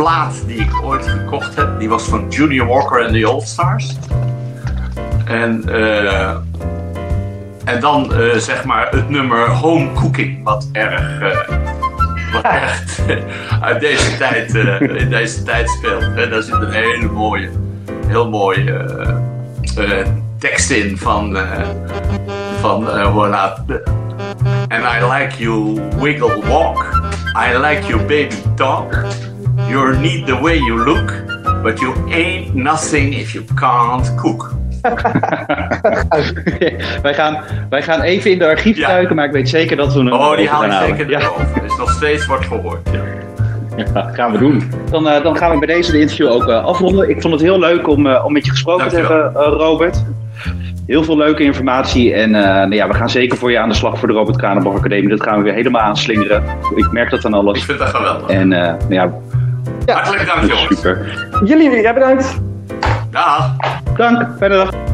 plaat 0.02 0.44
die 0.48 0.60
ik 0.60 0.84
ooit 0.84 1.08
gekocht 1.08 1.56
heb. 1.56 1.80
Die 1.80 1.90
was 1.90 2.04
van 2.04 2.26
Junior 2.30 2.68
Walker 2.68 3.04
and 3.04 3.14
the 3.14 3.26
All 3.26 3.42
Stars. 3.42 3.96
En, 5.26 5.64
uh, 5.70 6.30
en 7.64 7.80
dan 7.80 8.12
uh, 8.14 8.36
zeg 8.36 8.64
maar 8.64 8.88
het 8.90 9.10
nummer 9.10 9.50
Home 9.50 9.92
Cooking, 9.94 10.44
wat 10.44 10.70
erg, 10.72 11.22
uh, 11.22 11.38
wat 12.34 12.44
echt 12.44 13.02
uit 13.62 13.80
deze 13.80 14.18
tijd, 14.18 14.54
in 14.80 15.10
deze 15.10 15.44
tijd 15.44 15.70
speelt. 15.70 16.02
En 16.02 16.30
daar 16.30 16.42
zit 16.42 16.54
een 16.54 16.72
hele 16.72 17.10
mooie, 17.12 17.50
heel 18.08 18.30
mooie 18.30 18.86
tekst 20.40 20.70
in 20.70 20.98
van, 20.98 21.38
van 22.60 23.02
hoe 23.06 23.28
laat. 23.28 23.62
And 24.70 24.84
I 24.84 25.06
like 25.20 25.44
you 25.44 25.82
wiggle 26.00 26.42
walk. 26.42 26.78
I 27.36 27.58
like 27.58 27.88
you 27.88 28.00
baby 28.00 28.36
talk. 28.56 28.94
You're 29.72 29.98
neat 29.98 30.26
the 30.26 30.42
way 30.42 30.58
you 30.58 30.84
look, 30.84 31.14
but 31.64 31.80
you 31.80 31.94
ain't 32.10 32.56
nothing 32.56 33.14
if 33.14 33.34
you 33.34 33.46
can't 33.56 34.16
cook. 34.16 34.52
wij, 37.02 37.14
gaan, 37.14 37.44
wij 37.70 37.82
gaan 37.82 38.02
even 38.02 38.32
in 38.32 38.40
de 38.40 38.48
archief 38.48 38.78
ja. 38.78 38.88
duiken, 38.88 39.16
maar 39.16 39.26
ik 39.26 39.32
weet 39.32 39.50
zeker 39.50 39.78
dat 39.78 39.94
we 39.94 40.00
een. 40.00 40.14
Oh, 40.14 40.36
die 40.36 40.50
haal 40.50 40.66
ik 40.66 40.72
zeker 40.72 41.10
ja. 41.10 41.20
erover. 41.20 41.62
Dus 41.62 41.78
nog 41.78 41.92
steeds 41.92 42.26
wordt 42.26 42.46
gehoord. 42.46 42.90
Ja. 42.92 43.02
Ja, 43.94 44.10
gaan 44.14 44.32
we 44.32 44.38
doen. 44.38 44.64
Dan, 44.90 45.08
uh, 45.08 45.24
dan 45.24 45.38
gaan 45.38 45.52
we 45.52 45.66
bij 45.66 45.76
deze 45.76 45.92
de 45.92 46.00
interview 46.00 46.28
ook 46.28 46.48
uh, 46.48 46.64
afronden. 46.64 47.10
Ik 47.10 47.22
vond 47.22 47.34
het 47.34 47.44
heel 47.44 47.60
leuk 47.60 47.88
om, 47.88 48.06
uh, 48.06 48.26
om 48.26 48.34
met 48.34 48.46
je 48.46 48.52
gesproken 48.52 48.90
te 48.90 48.96
hebben, 48.96 49.34
Robert. 49.34 50.04
Heel 50.88 51.04
veel 51.04 51.18
leuke 51.18 51.44
informatie. 51.44 52.14
En 52.14 52.32
nou 52.32 52.76
ja, 52.76 52.88
we 52.88 52.94
gaan 52.94 53.10
zeker 53.10 53.38
voor 53.38 53.52
je 53.52 53.60
aan 53.60 53.70
de 53.70 53.76
slag 53.76 54.00
voor 54.00 54.08
de 54.08 54.14
Robert 54.14 54.38
Kranenbach 54.38 54.74
Academie. 54.74 55.10
Dat 55.10 55.24
gaan 55.24 55.38
we 55.38 55.44
weer 55.44 55.54
helemaal 55.54 55.82
aanslingeren. 55.82 56.44
Ik 56.76 56.92
merk 56.92 57.10
dat 57.10 57.22
dan 57.22 57.34
alles. 57.34 57.58
Ik 57.58 57.66
vind 57.66 57.80
dat 57.80 57.88
geweldig. 57.88 58.30
En 58.30 58.48
nou 58.48 58.78
ja, 58.90 59.12
ja. 59.86 59.94
Hartelijk 59.94 60.26
dank, 60.26 60.48
jongens. 60.48 60.76
Super. 60.76 61.28
Jullie 61.46 61.70
weer, 61.70 61.82
ja, 61.82 61.94
bedankt. 61.94 62.38
Dag. 63.12 63.56
Dank, 63.96 64.28
fijne 64.38 64.56
dag. 64.56 64.91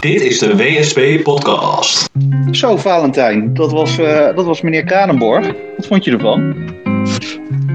Dit 0.00 0.20
is 0.20 0.38
de 0.38 0.56
WSP 0.56 1.22
Podcast. 1.22 2.10
Zo, 2.50 2.76
Valentijn, 2.76 3.54
dat 3.54 3.72
was, 3.72 3.98
eh, 3.98 4.36
dat 4.36 4.44
was 4.44 4.60
meneer 4.60 4.84
Kranenborg. 4.84 5.46
Wat 5.76 5.86
vond 5.86 6.04
je 6.04 6.10
ervan? 6.10 6.54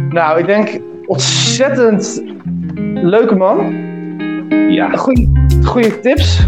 Nou, 0.10 0.40
ik 0.40 0.46
denk 0.46 0.80
ontzettend 1.06 2.24
leuke 2.94 3.36
man. 3.36 3.76
Ja, 4.70 4.90
Goeie, 4.90 5.32
goede 5.64 6.00
tips. 6.00 6.40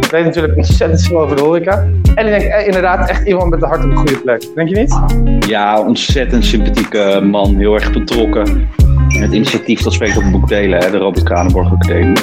Ik 0.00 0.10
weet 0.10 0.24
natuurlijk 0.24 0.56
ontzettend 0.56 1.02
veel 1.02 1.20
over 1.20 1.36
de 1.36 1.42
horeca. 1.42 1.88
En 2.14 2.26
ik 2.26 2.40
denk 2.40 2.42
eh, 2.42 2.66
inderdaad 2.66 3.08
echt 3.08 3.26
iemand 3.26 3.50
met 3.50 3.62
een 3.62 3.68
hart 3.68 3.84
op 3.84 3.90
een 3.90 3.96
goede 3.96 4.18
plek. 4.18 4.44
Denk 4.54 4.68
je 4.68 4.76
niet? 4.76 5.00
ja 5.48 5.80
ontzettend 5.80 6.44
sympathieke 6.44 7.20
man. 7.22 7.56
Heel 7.56 7.74
erg 7.74 7.92
betrokken. 7.92 8.68
En 9.08 9.22
het 9.22 9.32
initiatief 9.32 9.82
dat 9.82 9.92
spreekt 9.92 10.16
op 10.16 10.22
het 10.22 10.32
boek 10.32 10.48
delen, 10.48 10.78
hè, 10.78 10.90
de 10.90 10.98
Robert 10.98 11.24
Kranenborg 11.24 11.72
Academie. 11.72 12.18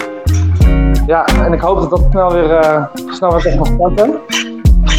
Ja, 1.08 1.26
en 1.26 1.54
ik 1.54 1.60
hoop 1.60 1.80
dat 1.80 1.90
dat 1.90 2.02
snel 2.10 2.34
weer, 2.34 2.52
eh, 2.52 2.84
snel 3.10 3.32
weer 3.32 3.46
echt 3.46 3.58
mag 3.58 3.68
starten. 3.68 4.20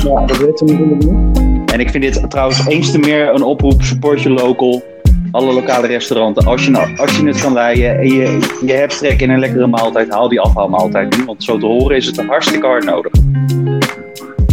Ja, 0.04 0.26
dat 0.26 0.36
weet 0.36 0.58
ze 0.58 0.64
niet 0.64 0.80
in 0.80 0.98
doen. 0.98 1.64
En 1.66 1.80
ik 1.80 1.90
vind 1.90 2.02
dit 2.02 2.30
trouwens 2.30 2.66
eens 2.66 2.90
te 2.90 2.98
meer 2.98 3.34
een 3.34 3.42
oproep, 3.42 3.82
support 3.82 4.22
je 4.22 4.30
local. 4.30 4.82
Alle 5.30 5.52
lokale 5.52 5.86
restauranten. 5.86 6.46
Als 6.46 6.64
je, 6.64 6.70
nou, 6.70 6.96
als 6.96 7.16
je 7.16 7.26
het 7.26 7.40
kan 7.40 7.52
leiden 7.52 7.98
en 7.98 8.06
je, 8.06 8.38
je 8.66 8.72
hebt 8.72 8.98
trek 8.98 9.20
in 9.20 9.30
een 9.30 9.38
lekkere 9.38 9.66
maaltijd, 9.66 10.10
haal 10.10 10.28
die 10.28 10.40
afhaalmaaltijd 10.40 11.16
nu. 11.16 11.24
Want 11.24 11.44
zo 11.44 11.58
te 11.58 11.66
horen 11.66 11.96
is 11.96 12.06
het 12.06 12.24
hartstikke 12.26 12.66
hard 12.66 12.84
nodig. 12.84 13.12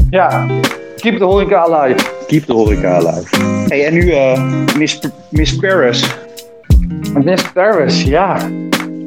Ja, 0.09 0.45
keep 0.95 1.17
de 1.17 1.23
horeca 1.23 1.67
alive. 1.67 2.05
Keep 2.27 2.45
de 2.45 2.53
horeca 2.53 2.95
alive. 2.95 3.35
Hey, 3.67 3.85
en 3.85 3.93
nu 3.93 4.11
eh, 4.11 4.41
Miss, 4.77 4.99
Miss 5.29 5.55
Paris. 5.55 6.15
Miss 7.23 7.51
Paris, 7.51 8.03
ja. 8.03 8.37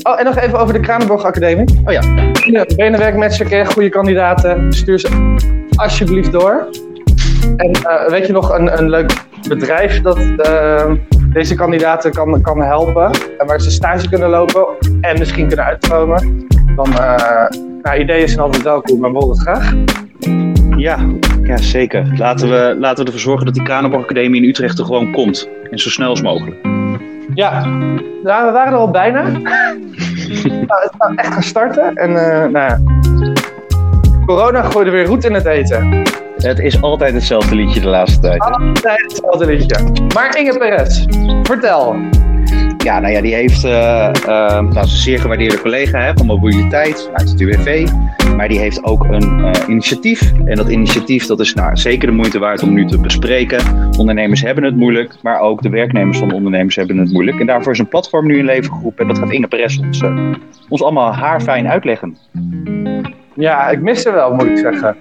Oh, 0.03 0.19
en 0.19 0.25
nog 0.25 0.39
even 0.39 0.59
over 0.59 0.75
de 0.75 0.81
Kranenborg 0.81 1.25
Academie. 1.25 1.67
Oh 1.85 1.93
ja. 1.93 2.28
Je 2.49 3.45
ken 3.49 3.59
je 3.59 3.65
goede 3.65 3.89
kandidaten, 3.89 4.73
stuur 4.73 4.99
ze 4.99 5.37
alsjeblieft 5.77 6.33
door. 6.33 6.69
En 7.57 7.71
eh, 7.73 8.11
weet 8.11 8.27
je 8.27 8.33
nog 8.33 8.59
een, 8.59 8.79
een 8.79 8.91
leuk 8.91 9.13
bedrijf 9.49 10.01
dat 10.01 10.19
eh, 10.37 10.93
deze 11.33 11.55
kandidaten 11.55 12.13
kan, 12.13 12.41
kan 12.41 12.63
helpen 12.63 13.11
en 13.39 13.47
waar 13.47 13.61
ze 13.61 13.71
stage 13.71 14.09
kunnen 14.09 14.29
lopen 14.29 14.67
en 15.01 15.19
misschien 15.19 15.47
kunnen 15.47 15.65
uitkomen? 15.65 16.47
Dan, 16.77 16.99
eh 16.99 17.47
nou, 17.83 18.01
ideeën 18.01 18.29
zijn 18.29 18.41
altijd 18.41 18.63
welkom, 18.63 19.01
maar 19.01 19.13
we 19.13 19.19
horen 19.19 19.39
het 19.39 19.41
graag. 19.41 19.73
Ja, 20.77 20.99
ja, 21.43 21.57
zeker. 21.57 22.13
Laten 22.17 22.49
we, 22.49 22.77
laten 22.79 22.99
we 22.99 23.05
ervoor 23.05 23.21
zorgen 23.21 23.45
dat 23.45 23.55
die 23.55 23.63
Kranenborg 23.63 24.03
Academie 24.03 24.43
in 24.43 24.49
Utrecht 24.49 24.79
er 24.79 24.85
gewoon 24.85 25.13
komt. 25.13 25.49
En 25.71 25.79
zo 25.79 25.89
snel 25.89 26.09
als 26.09 26.23
mogelijk. 26.23 26.57
Ja, 27.35 27.65
nou, 28.23 28.47
we 28.47 28.53
waren 28.53 28.73
er 28.73 28.79
al 28.79 28.91
bijna. 28.91 29.25
Nou, 30.43 30.83
het 30.83 30.93
gaat 30.99 31.15
echt 31.15 31.33
gaan 31.33 31.43
starten 31.43 31.95
en 31.95 32.17
eh, 32.17 32.49
nou 32.49 32.53
ja. 32.53 32.81
Corona 34.27 34.63
gooide 34.63 34.91
weer 34.91 35.05
roet 35.05 35.25
in 35.25 35.35
het 35.35 35.47
eten. 35.47 36.03
Het 36.37 36.59
is 36.59 36.83
altijd 36.83 37.15
hetzelfde 37.15 37.55
liedje 37.55 37.81
de 37.81 37.87
laatste 37.89 38.21
tijd. 38.21 38.45
hè? 38.45 38.51
Altijd 38.51 39.03
hetzelfde 39.03 39.47
liedje. 39.47 39.77
Maar 40.15 40.37
Inge 40.39 40.59
Perez, 40.59 41.05
vertel. 41.43 41.97
Ja, 42.85 43.01
nou 43.01 43.13
ja, 43.13 43.21
die 43.21 43.35
heeft 43.35 43.63
nou, 43.63 44.69
is 44.71 44.75
een 44.75 44.89
zeer 44.89 45.19
gewaardeerde 45.19 45.61
collega 45.61 46.01
hè, 46.01 46.13
van 46.15 46.27
mobiliteit 46.27 47.11
uit 47.13 47.31
het 47.31 47.41
UWV. 47.41 47.89
Maar 48.37 48.49
die 48.49 48.59
heeft 48.59 48.85
ook 48.85 49.05
een 49.05 49.45
eh, 49.45 49.69
initiatief. 49.69 50.33
En 50.45 50.57
dat 50.57 50.69
initiatief 50.69 51.27
dat 51.27 51.41
is 51.41 51.55
nou, 51.55 51.77
zeker 51.77 52.09
de 52.09 52.15
moeite 52.15 52.39
waard 52.39 52.63
om 52.63 52.73
nu 52.73 52.87
te 52.87 52.99
bespreken. 52.99 53.91
Ondernemers 53.99 54.43
hebben 54.43 54.65
het 54.65 54.77
moeilijk, 54.77 55.15
maar 55.23 55.41
ook 55.41 55.63
de 55.63 55.69
werknemers 55.69 56.19
van 56.19 56.29
de 56.29 56.35
ondernemers 56.35 56.77
hebben 56.77 56.97
het 56.99 57.13
moeilijk. 57.13 57.41
En 57.41 57.47
daarvoor 57.47 57.73
is 57.73 57.79
een 57.79 57.89
platform 57.89 58.27
nu 58.27 58.39
in 58.39 58.45
leven 58.45 58.73
geroepen. 58.73 59.03
En 59.03 59.09
dat 59.09 59.19
gaat 59.19 59.31
Inge 59.31 59.49
Perez 59.49 59.79
ons, 59.79 60.01
eh, 60.03 60.33
ons 60.69 60.83
allemaal 60.83 61.15
haarfijn 61.15 61.69
uitleggen. 61.69 62.17
Ja, 63.35 63.69
ik 63.69 63.81
mis 63.81 64.05
er 64.05 64.13
wel, 64.13 64.35
moet 64.35 64.47
ik 64.47 64.59
zeggen. 64.59 64.97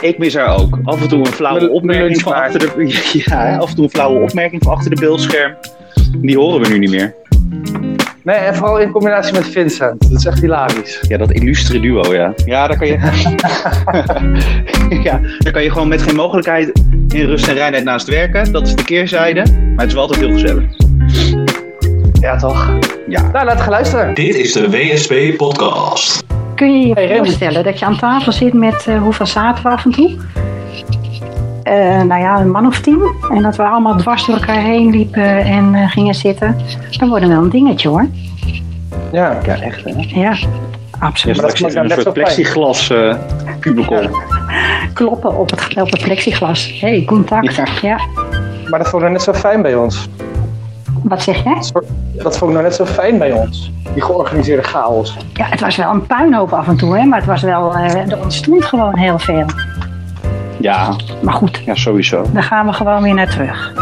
Ik 0.00 0.18
mis 0.18 0.34
haar 0.34 0.60
ook. 0.60 0.78
Af 0.84 1.02
en 1.02 1.08
toe 1.08 1.18
een 1.18 1.26
flauwe 1.26 1.70
opmerking 1.70 2.20
van 2.20 2.32
achter 2.32 2.60
de... 2.60 3.00
Ja, 3.24 3.56
af 3.56 3.68
en 3.68 3.74
toe 3.74 3.84
een 3.84 3.90
flauwe 3.90 4.20
opmerking 4.20 4.62
van 4.62 4.72
achter 4.72 4.94
de 4.94 5.00
beeldscherm. 5.00 5.54
Die 6.16 6.38
horen 6.38 6.60
we 6.60 6.68
nu 6.68 6.78
niet 6.78 6.90
meer. 6.90 7.14
Nee, 8.22 8.36
en 8.36 8.54
vooral 8.54 8.80
in 8.80 8.90
combinatie 8.90 9.32
met 9.32 9.48
Vincent. 9.48 10.10
Dat 10.10 10.18
is 10.18 10.26
echt 10.26 10.40
hilarisch. 10.40 11.00
Ja, 11.08 11.18
dat 11.18 11.30
illustre 11.30 11.80
duo, 11.80 12.14
ja. 12.14 12.32
Ja, 12.44 12.66
daar 12.66 12.78
kan 12.78 12.86
je... 12.86 12.92
ja, 15.08 15.20
daar 15.38 15.52
kan 15.52 15.62
je 15.62 15.70
gewoon 15.70 15.88
met 15.88 16.02
geen 16.02 16.16
mogelijkheid 16.16 16.82
in 17.08 17.26
rust 17.26 17.48
en 17.48 17.54
reinheid 17.54 17.84
naast 17.84 18.08
werken. 18.08 18.52
Dat 18.52 18.66
is 18.66 18.74
de 18.74 18.84
keerzijde. 18.84 19.42
Maar 19.50 19.76
het 19.76 19.86
is 19.86 19.92
wel 19.92 20.02
altijd 20.02 20.20
heel 20.20 20.32
gezellig. 20.32 20.64
Ja, 22.20 22.36
toch? 22.36 22.72
Ja. 23.08 23.22
Nou, 23.22 23.32
laten 23.32 23.56
we 23.56 23.62
gaan 23.62 23.70
luisteren. 23.70 24.14
Dit 24.14 24.34
is 24.34 24.52
de 24.52 24.70
WSP 24.70 25.36
Podcast. 25.36 26.24
Kun 26.54 26.80
je 26.80 26.88
je 26.88 27.14
voorstellen 27.16 27.64
dat 27.64 27.78
je 27.78 27.84
aan 27.84 27.98
tafel 27.98 28.32
zit 28.32 28.52
met 28.52 28.86
eh, 28.86 29.02
hoeveel 29.02 29.26
zaten 29.26 29.62
we 29.62 29.70
af 29.70 29.84
en 29.84 29.90
toe? 29.90 30.16
Eh, 31.66 32.02
nou 32.02 32.20
ja, 32.20 32.40
een 32.40 32.50
man 32.50 32.66
of 32.66 32.80
tien. 32.80 33.14
En 33.30 33.42
dat 33.42 33.56
we 33.56 33.62
allemaal 33.62 33.96
dwars 33.96 34.26
door 34.26 34.34
elkaar 34.34 34.60
heen 34.60 34.90
liepen 34.90 35.38
en 35.38 35.74
eh, 35.74 35.90
gingen 35.90 36.14
zitten. 36.14 36.56
Dan 36.90 37.08
wordt 37.08 37.24
het 37.24 37.32
wel 37.32 37.42
een 37.42 37.50
dingetje 37.50 37.88
hoor. 37.88 38.06
Ja. 39.12 39.38
Ja, 39.46 39.60
echt 39.60 39.84
hè. 39.84 40.20
Ja, 40.20 40.36
absoluut. 40.98 41.36
maar 41.36 41.46
dat 41.46 41.60
is 41.60 41.74
een 41.74 41.86
net 41.86 42.00
soort 42.00 42.14
plexiglas 42.14 42.90
eh. 42.90 43.14
Kloppen 44.92 45.36
op 45.38 45.50
het, 45.50 45.82
op 45.82 45.90
het 45.90 46.02
plexiglas. 46.02 46.78
hey, 46.80 47.04
contact. 47.06 47.54
Ja. 47.54 47.66
Ja. 47.82 48.00
Maar 48.68 48.78
dat 48.78 48.88
vond 48.88 49.02
ik 49.02 49.08
nou 49.08 49.12
net 49.12 49.22
zo 49.22 49.32
fijn 49.32 49.62
bij 49.62 49.74
ons. 49.74 50.08
Wat 51.02 51.22
zeg 51.22 51.44
jij? 51.44 51.62
Dat 52.12 52.38
vond 52.38 52.50
ik 52.50 52.56
nou 52.56 52.62
net 52.62 52.74
zo 52.74 52.84
fijn 52.84 53.18
bij 53.18 53.32
ons. 53.32 53.72
Die 53.94 54.02
georganiseerde 54.02 54.62
chaos. 54.62 55.16
Ja, 55.32 55.46
het 55.46 55.60
was 55.60 55.76
wel 55.76 55.90
een 55.90 56.06
puinhoop 56.06 56.52
af 56.52 56.68
en 56.68 56.76
toe, 56.76 56.98
hè, 56.98 57.04
maar 57.04 57.18
het 57.18 57.28
was 57.28 57.42
wel, 57.42 57.74
eh, 57.74 58.10
er 58.10 58.22
ontstond 58.22 58.64
gewoon 58.64 58.98
heel 58.98 59.18
veel. 59.18 59.44
Ja, 60.58 60.88
Maar 61.22 61.34
goed, 61.34 61.62
ja, 61.64 61.74
sowieso. 61.74 62.24
daar 62.32 62.42
gaan 62.42 62.66
we 62.66 62.72
gewoon 62.72 63.02
weer 63.02 63.14
naar 63.14 63.28
terug. 63.30 63.72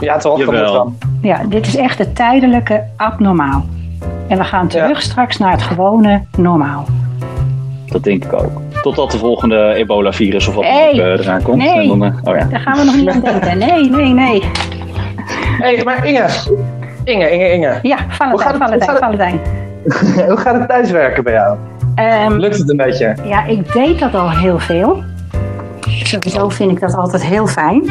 Ja, 0.00 0.16
toch? 0.18 0.38
Jawel. 0.38 0.72
wel. 0.72 0.94
Ja, 1.22 1.40
dit 1.48 1.66
is 1.66 1.76
echt 1.76 1.98
het 1.98 2.14
tijdelijke 2.16 2.82
abnormaal. 2.96 3.64
En 4.28 4.38
we 4.38 4.44
gaan 4.44 4.68
terug 4.68 4.88
Ja. 4.88 5.00
straks 5.00 5.38
naar 5.38 5.52
het 5.52 5.62
gewone 5.62 6.22
normaal. 6.36 6.84
Dat 7.86 8.02
denk 8.04 8.24
ik 8.24 8.32
ook. 8.32 8.50
Totdat 8.82 9.10
de 9.10 9.18
volgende 9.18 9.72
ebola-virus 9.74 10.48
of 10.48 10.54
wat 10.54 10.64
dan 10.64 10.72
Hey. 10.72 10.88
ook 10.90 10.94
eh, 11.18 11.24
eraan 11.26 11.42
komt. 11.42 11.56
Nee. 11.56 11.90
En 11.92 11.98
dan, 11.98 12.04
eh, 12.04 12.12
oh 12.24 12.36
ja. 12.36 12.44
Daar 12.44 12.60
gaan 12.60 12.76
we 12.78 12.84
nog 12.84 12.96
niet 12.96 13.08
aan 13.08 13.20
denken. 13.20 13.58
Nee, 13.68 13.90
nee, 13.90 14.12
nee. 14.12 14.42
Hé, 15.58 15.74
hey, 15.74 15.84
maar 15.84 16.06
Inge. 16.06 16.26
Inge, 17.04 17.30
Inge, 17.30 17.52
Inge. 17.52 17.78
Ja, 17.82 17.96
Hoe 18.30 18.40
gaat 18.40 18.56
Valentijn, 18.56 18.90
het- 18.90 18.98
Valentijn, 18.98 18.98
hoe 18.98 18.98
gaat 18.98 18.98
Valentijn. 18.98 19.40
Hoe 20.28 20.36
gaat 20.36 20.58
het 20.58 20.68
thuiswerken 20.68 21.24
bij 21.24 21.32
jou? 21.32 21.56
Ehm, 21.94 22.32
Lukt 22.32 22.58
het 22.58 22.70
een 22.70 22.76
beetje? 22.76 23.14
ja, 23.24 23.44
ik 23.46 23.72
deed 23.72 23.98
dat 23.98 24.14
al 24.14 24.30
heel 24.30 24.58
veel. 24.58 25.02
Sowieso 25.86 26.48
vind 26.48 26.70
ik 26.70 26.80
dat 26.80 26.94
altijd 26.94 27.24
heel 27.24 27.46
fijn. 27.46 27.82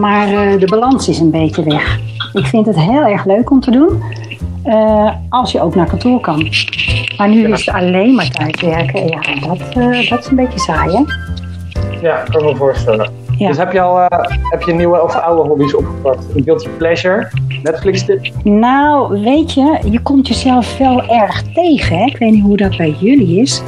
Maar 0.00 0.28
eh, 0.28 0.60
de 0.60 0.66
balans 0.66 1.08
is 1.08 1.18
een 1.18 1.30
beetje 1.30 1.62
weg. 1.62 1.98
Ik 2.32 2.46
vind 2.46 2.66
het 2.66 2.80
heel 2.80 3.02
erg 3.06 3.24
leuk 3.24 3.50
om 3.50 3.60
te 3.60 3.70
doen. 3.70 4.02
eh, 4.62 5.10
als 5.28 5.52
je 5.52 5.60
ook 5.60 5.74
naar 5.74 5.86
kantoor 5.86 6.20
kan. 6.20 6.48
Maar 7.16 7.28
nu 7.28 7.52
is 7.52 7.66
het 7.66 7.74
alleen 7.74 8.14
maar 8.14 8.30
thuiswerken. 8.30 9.06
Ja, 9.08 9.20
dat, 9.46 9.58
eh, 9.74 10.08
dat 10.10 10.18
is 10.18 10.26
een 10.26 10.36
beetje 10.36 10.58
saai, 10.58 10.90
hè? 10.96 11.02
Ja, 12.00 12.22
kan 12.30 12.44
me 12.44 12.56
voorstellen. 12.56 13.10
Ja. 13.38 13.48
Dus 13.48 13.56
heb 13.56 13.72
je 13.72 13.80
al 13.80 13.98
heb 14.50 14.62
je 14.62 14.72
nieuwe 14.72 15.02
of 15.02 15.14
oude 15.14 15.48
hobby's 15.48 15.74
opgepakt? 15.76 16.24
Een 16.34 16.42
guilty 16.42 16.68
pleasure? 16.68 17.28
Netflix 17.62 18.04
tip? 18.04 18.26
Nou, 18.44 19.20
weet 19.22 19.52
je, 19.52 19.78
je 19.90 20.00
komt 20.00 20.28
jezelf 20.28 20.78
wel 20.78 21.02
erg 21.02 21.42
tegen. 21.42 21.98
Hè? 21.98 22.04
Ik 22.04 22.16
weet 22.16 22.32
niet 22.32 22.42
hoe 22.42 22.56
dat 22.56 22.76
bij 22.76 22.90
jullie 22.98 23.40
is. 23.40 23.62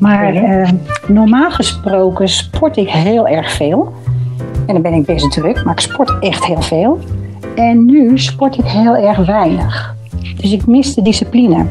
Maar 0.00 0.32
Mhm. 0.32 0.44
eh, 0.44 0.68
normaal 1.06 1.50
gesproken 1.50 2.28
sport 2.28 2.76
ik 2.76 2.90
heel 2.90 3.28
erg 3.28 3.52
veel. 3.52 3.92
En 4.66 4.72
dan 4.72 4.82
ben 4.82 4.92
ik 4.92 5.04
best 5.04 5.32
druk, 5.32 5.64
maar 5.64 5.74
ik 5.74 5.80
sport 5.80 6.12
echt 6.20 6.44
heel 6.44 6.62
veel. 6.62 6.98
En 7.54 7.84
nu 7.84 8.18
sport 8.18 8.58
ik 8.58 8.64
heel 8.64 8.96
erg 8.96 9.26
weinig. 9.26 9.94
Dus 10.36 10.52
ik 10.52 10.66
mis 10.66 10.94
de 10.94 11.02
discipline. 11.02 11.66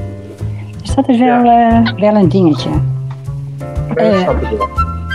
Dus 0.82 0.96
dat 0.96 1.10
is 1.10 1.20
wel, 1.20 1.44
eh, 1.44 1.92
wel 2.00 2.16
een 2.16 2.30
dingetje. 2.30 2.70
Ja, 3.88 3.94
dat 3.94 4.14
Eh. 4.14 4.20
snap 4.22 4.42
ik 4.42 4.58
wel. 4.58 4.68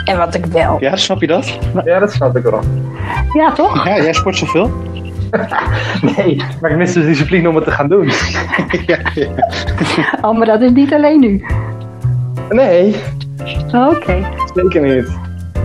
En 0.04 0.16
wat 0.18 0.34
ik 0.34 0.46
wel. 0.46 0.76
ja, 0.80 0.96
snap 0.96 1.20
je 1.20 1.26
dat? 1.26 1.58
Ja, 1.84 1.98
dat 1.98 2.12
snap 2.12 2.36
ik 2.36 2.42
wel. 2.42 2.60
Ja, 3.32 3.52
toch? 3.52 3.84
Ja, 3.86 3.96
jij 4.02 4.12
sport 4.12 4.36
zoveel? 4.36 4.70
Nee, 6.16 6.42
maar 6.60 6.70
ik 6.70 6.76
mis 6.76 6.92
de 6.92 7.04
discipline 7.06 7.48
om 7.48 7.54
het 7.54 7.64
te 7.64 7.70
gaan 7.70 7.88
doen. 7.88 8.04
ja, 8.86 8.98
ja. 9.14 9.26
Oh, 10.22 10.36
maar 10.36 10.46
dat 10.46 10.60
is 10.60 10.70
niet 10.70 10.92
alleen 10.94 11.20
nu. 11.20 11.44
Nee, 12.50 12.96
Oké. 13.90 14.26
zeker 14.54 14.80
niet. 14.82 15.18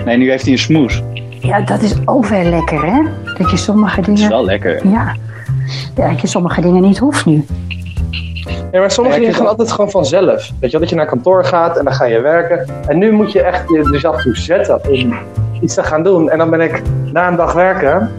Nee, 0.05 0.17
nu 0.17 0.29
heeft 0.29 0.43
hij 0.43 0.51
een 0.51 0.57
smoes. 0.59 1.03
Ja, 1.39 1.61
dat 1.61 1.81
is 1.81 1.95
ook 2.05 2.25
wel 2.25 2.43
lekker, 2.43 2.85
hè? 2.85 3.01
Dat 3.37 3.51
je 3.51 3.57
sommige 3.57 3.95
Dat 4.01 4.07
is 4.09 4.15
dingen... 4.15 4.29
wel 4.29 4.45
lekker. 4.45 4.87
Ja. 4.87 5.15
ja, 5.95 6.09
dat 6.09 6.21
je 6.21 6.27
sommige 6.27 6.61
dingen 6.61 6.81
niet 6.81 6.97
hoeft 6.97 7.25
nu. 7.25 7.45
Ja, 8.71 8.79
maar 8.79 8.91
sommige 8.91 9.19
dingen 9.19 9.33
gaan 9.33 9.47
altijd 9.47 9.71
gewoon 9.71 9.91
vanzelf. 9.91 10.35
Weet 10.35 10.55
je 10.59 10.69
wel, 10.71 10.79
dat 10.79 10.89
je 10.89 10.95
naar 10.95 11.05
kantoor 11.05 11.45
gaat 11.45 11.77
en 11.77 11.83
dan 11.85 11.93
ga 11.93 12.05
je 12.05 12.19
werken. 12.21 12.65
En 12.87 12.97
nu 12.97 13.11
moet 13.11 13.31
je 13.31 13.41
echt 13.41 13.69
je- 13.69 13.89
jezelf 13.91 14.21
toe 14.21 14.35
zetten 14.37 14.81
om 14.89 15.13
iets 15.61 15.73
te 15.75 15.83
gaan 15.83 16.03
doen. 16.03 16.29
En 16.29 16.37
dan 16.37 16.49
ben 16.49 16.61
ik 16.61 16.81
na 17.13 17.27
een 17.27 17.35
dag 17.35 17.53
werken, 17.53 18.11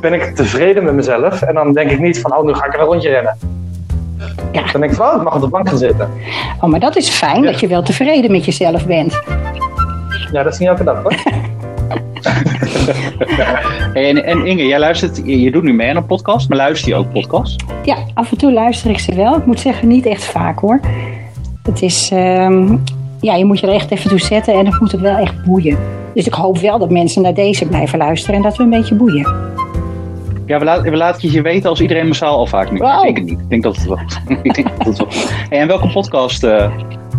ben 0.00 0.12
ik 0.12 0.22
tevreden 0.36 0.84
met 0.84 0.94
mezelf. 0.94 1.42
En 1.42 1.54
dan 1.54 1.72
denk 1.72 1.90
ik 1.90 1.98
niet 2.00 2.20
van, 2.20 2.36
oh, 2.36 2.44
nu 2.44 2.54
ga 2.54 2.66
ik 2.66 2.74
er 2.74 2.80
een 2.80 2.86
rondje 2.86 3.08
rennen. 3.10 3.36
Ja. 4.66 4.72
Dan 4.72 4.80
denk 4.80 4.92
ik 4.92 4.98
van, 4.98 5.06
oh, 5.08 5.16
ik 5.16 5.22
mag 5.22 5.34
op 5.34 5.40
de 5.40 5.48
bank 5.48 5.68
gaan 5.68 5.78
zitten. 5.78 6.10
Oh, 6.60 6.70
maar 6.70 6.80
dat 6.80 6.96
is 6.96 7.08
fijn 7.08 7.42
Ja. 7.42 7.50
dat 7.50 7.60
je 7.60 7.66
wel 7.66 7.82
tevreden 7.82 8.30
met 8.30 8.44
jezelf 8.44 8.86
bent. 8.86 9.20
Ja, 10.32 10.42
dat 10.42 10.52
is 10.52 10.58
niet 10.58 10.68
elke 10.68 10.84
dag 10.84 11.02
hoor. 11.02 11.14
Hey, 13.92 14.08
en, 14.08 14.24
en 14.24 14.46
Inge, 14.46 14.66
jij 14.66 14.78
luistert, 14.78 15.16
je, 15.24 15.40
je 15.40 15.50
doet 15.50 15.62
nu 15.62 15.72
mee 15.72 15.90
aan 15.90 15.96
een 15.96 16.06
podcast, 16.06 16.48
maar 16.48 16.58
luister 16.58 16.88
je 16.88 16.94
ook 16.94 17.12
podcast? 17.12 17.64
Ja, 17.84 17.96
af 18.14 18.30
en 18.30 18.38
toe 18.38 18.52
luister 18.52 18.90
ik 18.90 18.98
ze 18.98 19.14
wel. 19.14 19.36
Ik 19.36 19.46
moet 19.46 19.60
zeggen, 19.60 19.88
niet 19.88 20.06
echt 20.06 20.24
vaak 20.24 20.58
hoor. 20.58 20.80
Het 21.62 21.82
is, 21.82 22.10
ehm, 22.12 22.76
ja, 23.20 23.34
je 23.34 23.44
moet 23.44 23.60
je 23.60 23.66
er 23.66 23.72
echt 23.74 23.90
even 23.90 24.10
toe 24.10 24.20
zetten 24.20 24.54
en 24.54 24.66
het 24.66 24.80
moet 24.80 24.94
ook 24.94 25.00
wel 25.00 25.16
echt 25.16 25.44
boeien. 25.44 25.78
Dus 26.14 26.26
ik 26.26 26.34
hoop 26.34 26.58
wel 26.58 26.78
dat 26.78 26.90
mensen 26.90 27.22
naar 27.22 27.34
deze 27.34 27.66
blijven 27.66 27.98
luisteren 27.98 28.36
en 28.36 28.42
dat 28.42 28.56
we 28.56 28.62
een 28.62 28.70
beetje 28.70 28.94
boeien. 28.94 29.26
Ja, 30.48 30.58
we, 30.58 30.64
laat, 30.64 30.82
we 30.82 30.96
laten 30.96 31.22
het 31.22 31.32
je 31.32 31.42
weten 31.42 31.70
als 31.70 31.80
iedereen 31.80 32.06
massaal 32.06 32.36
al 32.36 32.46
vaak. 32.46 32.68
Wow. 32.78 33.06
Ik 33.06 33.14
denk 33.14 33.16
het 33.16 33.26
niet. 33.26 33.38
Ik 33.40 33.48
denk 33.48 33.62
dat 33.62 33.76
het 33.76 33.86
wel. 33.86 33.98
ik 34.42 34.54
denk 34.54 34.68
dat 34.78 34.86
het 34.86 34.98
wel. 34.98 35.08
Hey, 35.48 35.58
en 35.58 35.66
welke 35.66 35.88
podcast 35.88 36.44
eh, 36.44 36.70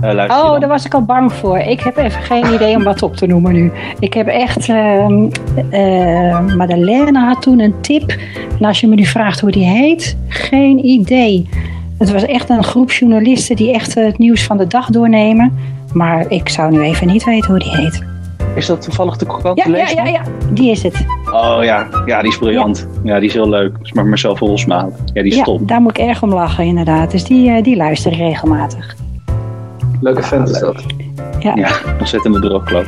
luister 0.02 0.38
je 0.38 0.44
Oh, 0.44 0.52
dan? 0.52 0.60
daar 0.60 0.70
was 0.70 0.86
ik 0.86 0.94
al 0.94 1.02
bang 1.04 1.34
voor. 1.34 1.58
Ik 1.60 1.80
heb 1.80 1.98
even 1.98 2.22
geen 2.22 2.54
idee 2.54 2.76
om 2.76 2.84
wat 2.84 3.02
op 3.04 3.16
te 3.16 3.26
noemen 3.26 3.54
nu. 3.54 3.72
Ik 4.00 4.14
heb 4.14 4.28
echt. 4.28 4.70
ehm 4.70 5.28
eh, 5.70 6.56
Madeleine 6.56 7.20
had 7.20 7.42
toen 7.42 7.60
een 7.60 7.74
tip. 7.82 8.16
En 8.60 8.66
als 8.66 8.80
je 8.80 8.88
me 8.88 8.96
nu 8.96 9.06
vraagt 9.06 9.40
hoe 9.40 9.52
die 9.52 9.66
heet, 9.66 10.18
geen 10.28 10.86
idee. 10.86 11.50
Het 11.98 12.12
was 12.12 12.26
echt 12.26 12.50
een 12.50 12.64
groep 12.64 12.92
journalisten 12.92 13.56
die 13.56 13.74
echt 13.74 13.96
het 13.96 14.18
nieuws 14.18 14.44
van 14.44 14.58
de 14.58 14.68
dag 14.68 14.90
doornemen. 14.90 15.58
Maar 15.94 16.26
ik 16.30 16.50
zou 16.50 16.72
nu 16.72 16.82
even 16.82 17.08
niet 17.08 17.24
weten 17.24 17.50
hoe 17.50 17.60
die 17.60 17.76
heet. 17.76 18.04
Is 18.60 18.66
dat 18.66 18.82
toevallig 18.82 19.18
de 19.18 19.26
krant 19.26 19.58
Ja, 19.58 19.64
te 19.64 19.70
ja, 19.70 19.76
lezen? 19.78 19.96
ja, 19.96 20.06
ja, 20.06 20.22
die 20.52 20.72
is 20.72 20.84
het. 20.84 21.06
Oh 21.32 21.58
ja. 21.62 21.88
ja, 22.06 22.22
die 22.22 22.32
is 22.32 22.38
briljant. 22.38 22.88
Ja, 23.04 23.20
die 23.20 23.28
is 23.28 23.34
heel 23.34 23.50
leuk. 23.50 23.80
Dus 23.80 23.94
maar 23.94 24.06
mezelf 24.06 24.40
losmalen. 24.40 24.94
Ja, 25.14 25.22
die 25.22 25.32
is 25.32 25.38
Ja, 25.38 25.44
top. 25.44 25.68
daar 25.68 25.82
moet 25.82 25.98
ik 25.98 26.06
erg 26.08 26.24
om 26.24 26.34
lachen, 26.34 26.64
inderdaad. 26.66 27.12
Dus 27.12 27.24
die, 27.24 27.50
eh, 27.52 27.64
die 27.64 27.76
luister 27.76 28.12
ik 28.12 28.18
regelmatig. 28.18 28.96
Leuke 30.02 30.24
vent 30.24 30.50
is 30.50 30.60
dat. 30.60 30.84
Ja, 31.40 31.70
ontzettende 32.00 32.40
droogklap. 32.40 32.86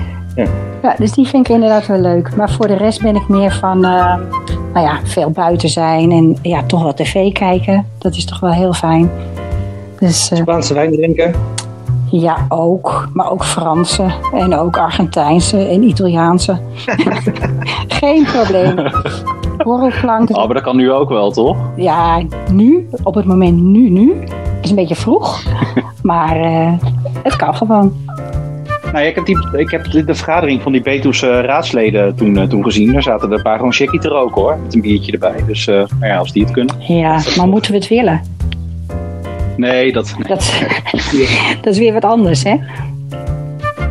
Ja, 0.81 0.95
dus 0.97 1.11
die 1.11 1.27
vind 1.27 1.47
ik 1.47 1.53
inderdaad 1.55 1.85
wel 1.87 1.99
leuk. 1.99 2.35
Maar 2.35 2.51
voor 2.51 2.67
de 2.67 2.77
rest 2.77 3.01
ben 3.01 3.15
ik 3.15 3.27
meer 3.27 3.51
van, 3.51 3.85
eh, 3.85 4.15
nou 4.73 4.85
ja, 4.85 4.99
veel 5.03 5.29
buiten 5.29 5.69
zijn 5.69 6.11
en 6.11 6.37
ja, 6.41 6.63
toch 6.63 6.83
wel 6.83 6.93
tv 6.93 7.31
kijken. 7.31 7.85
Dat 7.97 8.15
is 8.15 8.25
toch 8.25 8.39
wel 8.39 8.51
heel 8.51 8.73
fijn. 8.73 9.09
Dus 9.99 10.31
eh, 10.31 10.37
Spaanse 10.37 10.73
wijn 10.73 10.91
drinken. 10.91 11.33
Ja, 12.11 12.45
ook. 12.49 13.07
Maar 13.13 13.31
ook 13.31 13.45
Franse 13.45 14.11
en 14.33 14.55
ook 14.55 14.77
Argentijnse 14.77 15.67
en 15.67 15.83
Italiaanse. 15.83 16.59
Geen 17.87 18.23
probleem. 18.23 18.75
Borrelplank. 19.57 20.29
Oh, 20.29 20.45
maar 20.45 20.53
dat 20.53 20.63
kan 20.63 20.75
nu 20.75 20.91
ook 20.91 21.09
wel, 21.09 21.31
toch? 21.31 21.57
Ja, 21.75 22.21
nu, 22.51 22.89
op 23.03 23.15
het 23.15 23.25
moment 23.25 23.61
nu, 23.61 23.89
nu. 23.89 24.19
Het 24.21 24.63
is 24.63 24.69
een 24.69 24.75
beetje 24.75 24.95
vroeg. 24.95 25.41
Maar 26.01 26.35
eh, 26.35 26.73
het 27.23 27.35
kan 27.35 27.55
gewoon. 27.55 27.93
Nou, 28.83 29.03
ja, 29.03 29.09
ik 29.09 29.15
heb, 29.15 29.25
die, 29.25 29.37
ik 29.57 29.69
heb 29.69 29.91
de, 29.91 30.03
de 30.03 30.15
vergadering 30.15 30.61
van 30.61 30.71
die 30.71 30.81
Betuwse 30.81 31.41
raadsleden 31.41 32.15
toen, 32.15 32.37
eh, 32.37 32.47
toen 32.47 32.63
gezien. 32.63 32.91
Daar 32.91 33.03
zaten 33.03 33.29
er 33.29 33.37
een 33.37 33.41
paar 33.41 33.55
gewoon 33.55 33.73
checkie 33.73 33.99
te 33.99 34.07
roken 34.07 34.41
hoor. 34.41 34.57
Met 34.63 34.75
een 34.75 34.81
biertje 34.81 35.11
erbij. 35.11 35.43
Dus 35.47 35.67
eh, 35.67 35.75
nou 35.75 36.05
ja, 36.05 36.17
als 36.17 36.31
die 36.31 36.43
het 36.43 36.51
kunnen. 36.51 36.75
Ja, 36.79 37.21
maar 37.37 37.47
moeten 37.47 37.71
we 37.71 37.77
het 37.77 37.87
willen? 37.87 38.21
Nee, 39.57 39.91
dat, 39.91 40.13
nee. 40.17 40.27
Dat, 40.27 40.53
dat 41.61 41.73
is 41.73 41.79
weer 41.79 41.93
wat 41.93 42.05
anders, 42.05 42.43
hè? 42.43 42.55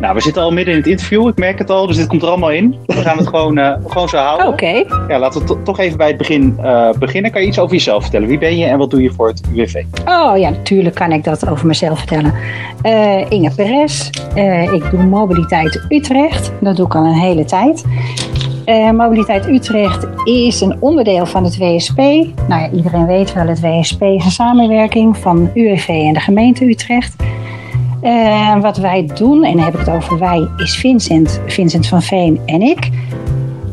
Nou, 0.01 0.13
we 0.15 0.21
zitten 0.21 0.41
al 0.41 0.51
midden 0.51 0.73
in 0.73 0.79
het 0.79 0.89
interview. 0.89 1.27
Ik 1.27 1.37
merk 1.37 1.57
het 1.59 1.69
al. 1.69 1.87
Dus 1.87 1.95
dit 1.95 2.07
komt 2.07 2.21
er 2.21 2.27
allemaal 2.27 2.51
in. 2.51 2.75
We 2.85 2.93
gaan 2.93 3.17
het 3.17 3.27
gewoon, 3.27 3.57
eh, 3.57 3.73
gewoon 3.87 4.09
zo 4.09 4.17
houden. 4.17 4.47
Oké. 4.47 4.83
Ja, 5.07 5.19
laten 5.19 5.41
we 5.41 5.47
to- 5.47 5.61
toch 5.63 5.79
even 5.79 5.97
bij 5.97 6.07
het 6.07 6.17
begin 6.17 6.57
eh, 6.63 6.89
beginnen. 6.99 7.31
Kan 7.31 7.41
je 7.41 7.47
iets 7.47 7.59
over 7.59 7.73
jezelf 7.75 8.01
vertellen? 8.01 8.27
Wie 8.27 8.37
ben 8.37 8.57
je 8.57 8.65
en 8.65 8.77
wat 8.77 8.89
doe 8.89 9.01
je 9.01 9.11
voor 9.11 9.27
het 9.27 9.41
UWV? 9.55 9.83
Oh 10.05 10.37
ja, 10.37 10.49
natuurlijk 10.49 10.95
kan 10.95 11.11
ik 11.11 11.23
dat 11.23 11.49
over 11.49 11.67
mezelf 11.67 11.97
vertellen. 11.97 12.33
Eh, 12.81 13.31
Inge 13.31 13.51
Perez. 13.55 14.09
Ik 14.73 14.91
doe 14.91 15.03
Mobiliteit 15.03 15.85
Utrecht. 15.89 16.51
Dat 16.61 16.75
doe 16.75 16.85
ik 16.85 16.95
al 16.95 17.05
een 17.05 17.13
hele 17.19 17.45
tijd. 17.45 17.85
Eh, 18.71 18.91
Mobiliteit 18.91 19.47
Utrecht 19.47 20.07
is 20.23 20.61
een 20.61 20.75
onderdeel 20.79 21.25
van 21.25 21.43
het 21.43 21.57
WSP. 21.57 21.97
Nou 21.97 22.31
ja, 22.47 22.69
iedereen 22.71 23.05
weet 23.05 23.33
wel, 23.33 23.47
het 23.47 23.59
WSP 23.59 24.01
is 24.01 24.25
een 24.25 24.31
samenwerking 24.31 25.17
van 25.17 25.49
UWV 25.53 25.87
en 25.87 26.13
de 26.13 26.19
gemeente 26.19 26.65
Utrecht. 26.65 27.15
Eh, 28.01 28.61
wat 28.61 28.77
wij 28.77 29.09
doen, 29.13 29.43
en 29.43 29.55
dan 29.55 29.63
heb 29.63 29.73
ik 29.73 29.79
het 29.79 29.89
over 29.89 30.19
wij, 30.19 30.47
is 30.57 30.75
Vincent, 30.75 31.41
Vincent 31.45 31.87
van 31.87 32.01
Veen 32.01 32.39
en 32.45 32.61
ik. 32.61 32.89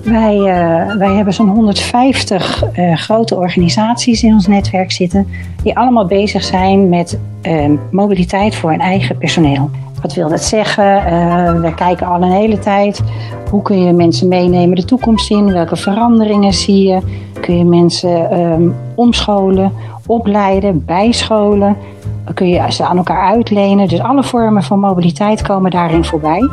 Wij, 0.09 0.37
eh, 0.37 0.97
wij 0.97 1.15
hebben 1.15 1.35
zo'n 1.35 1.49
150 1.49 2.65
eh, 2.73 2.97
grote 2.97 3.37
organisaties 3.37 4.23
in 4.23 4.33
ons 4.33 4.47
netwerk 4.47 4.93
zitten, 4.93 5.27
die 5.63 5.77
allemaal 5.77 6.07
bezig 6.07 6.45
zijn 6.45 6.89
met 6.89 7.19
eh, 7.43 7.71
mobiliteit 7.91 8.55
voor 8.55 8.71
hun 8.71 8.81
eigen 8.81 9.19
personeel. 9.19 9.71
Wat 10.03 10.15
wil 10.15 10.29
dat 10.29 10.43
zeggen? 10.43 11.07
Eh, 11.07 11.61
we 11.61 11.75
kijken 11.75 12.07
al 12.07 12.23
een 12.23 12.33
hele 12.33 12.59
tijd 12.59 13.03
hoe 13.51 13.63
kun 13.63 13.85
je 13.85 13.93
mensen 13.93 14.29
meenemen 14.29 14.77
de 14.77 14.85
toekomst 14.85 15.31
in, 15.31 15.53
welke 15.53 15.77
veranderingen 15.77 16.53
zie 16.53 16.89
je, 16.89 17.01
kun 17.41 17.59
je 17.59 17.65
mensen 17.65 18.31
ehm, 18.31 18.69
omscholen, 18.95 19.73
opleiden, 20.07 20.85
bijscholen, 20.85 21.77
kun 22.35 22.49
je 22.49 22.73
ze 22.73 22.85
aan 22.85 22.97
elkaar 22.97 23.23
uitlenen. 23.23 23.89
Dus 23.89 24.01
alle 24.01 24.25
vormen 24.25 24.63
van 24.63 24.81
mobiliteit 24.81 25.43
komen 25.43 25.71
daarin 25.71 26.05
voorbij. 26.05 26.49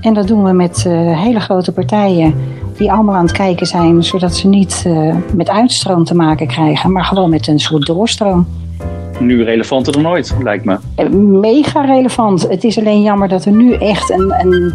En 0.00 0.14
dat 0.14 0.28
doen 0.28 0.44
we 0.44 0.52
met 0.52 0.82
hele 1.14 1.40
grote 1.40 1.72
partijen 1.72 2.34
die 2.76 2.92
allemaal 2.92 3.14
aan 3.14 3.24
het 3.26 3.32
kijken 3.36 3.66
zijn, 3.66 4.04
zodat 4.04 4.36
ze 4.36 4.48
niet 4.48 4.82
eh, 4.86 5.14
met 5.34 5.48
uitstroom 5.50 6.04
te 6.04 6.14
maken 6.14 6.46
krijgen, 6.46 6.92
maar 6.92 7.04
gewoon 7.04 7.30
met 7.30 7.46
een 7.46 7.58
soort 7.60 7.86
doorstroom. 7.86 8.46
Nu 9.18 9.44
relevanter 9.44 9.92
dan 9.92 10.06
ooit, 10.08 10.34
lijkt 10.42 10.64
me. 10.64 10.78
Eh, 10.94 11.08
Mega 11.10 11.84
relevant. 11.84 12.48
Het 12.48 12.64
is 12.64 12.78
alleen 12.78 13.02
jammer 13.02 13.28
dat 13.28 13.44
er 13.44 13.52
nu 13.52 13.72
echt 13.74 14.10
een, 14.10 14.34
een, 14.38 14.74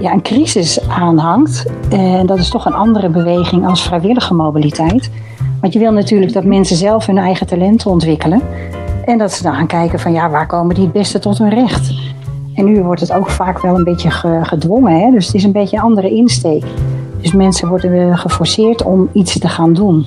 ja, 0.00 0.12
een 0.12 0.22
crisis 0.22 0.88
aanhangt. 0.88 1.66
En 1.90 2.26
dat 2.26 2.38
is 2.38 2.48
toch 2.48 2.66
een 2.66 2.74
andere 2.74 3.08
beweging 3.08 3.66
als 3.66 3.82
vrijwillige 3.82 4.34
mobiliteit. 4.34 5.10
Want 5.60 5.72
je 5.72 5.78
wil 5.78 5.92
natuurlijk 5.92 6.32
dat 6.32 6.44
mensen 6.44 6.76
zelf 6.76 7.06
hun 7.06 7.18
eigen 7.18 7.46
talenten 7.46 7.90
ontwikkelen. 7.90 8.40
En 9.04 9.18
dat 9.18 9.32
ze 9.32 9.42
dan 9.42 9.54
gaan 9.54 9.66
kijken 9.66 10.00
van 10.00 10.12
ja, 10.12 10.30
waar 10.30 10.46
komen 10.46 10.74
die 10.74 10.84
het 10.84 10.92
beste 10.92 11.18
tot 11.18 11.38
hun 11.38 11.50
recht? 11.50 11.94
En 12.54 12.64
nu 12.64 12.82
wordt 12.82 13.00
het 13.00 13.12
ook 13.12 13.30
vaak 13.30 13.60
wel 13.60 13.74
een 13.76 13.84
beetje 13.84 14.10
ge- 14.10 14.40
gedwongen. 14.42 15.00
Hè? 15.00 15.10
Dus 15.10 15.26
het 15.26 15.34
is 15.34 15.44
een 15.44 15.52
beetje 15.52 15.76
een 15.76 15.82
andere 15.82 16.10
insteek. 16.10 16.64
Dus 17.26 17.34
mensen 17.34 17.68
worden 17.68 18.10
eh, 18.10 18.18
geforceerd 18.18 18.82
om 18.82 19.08
iets 19.12 19.38
te 19.38 19.48
gaan 19.48 19.72
doen. 19.72 20.06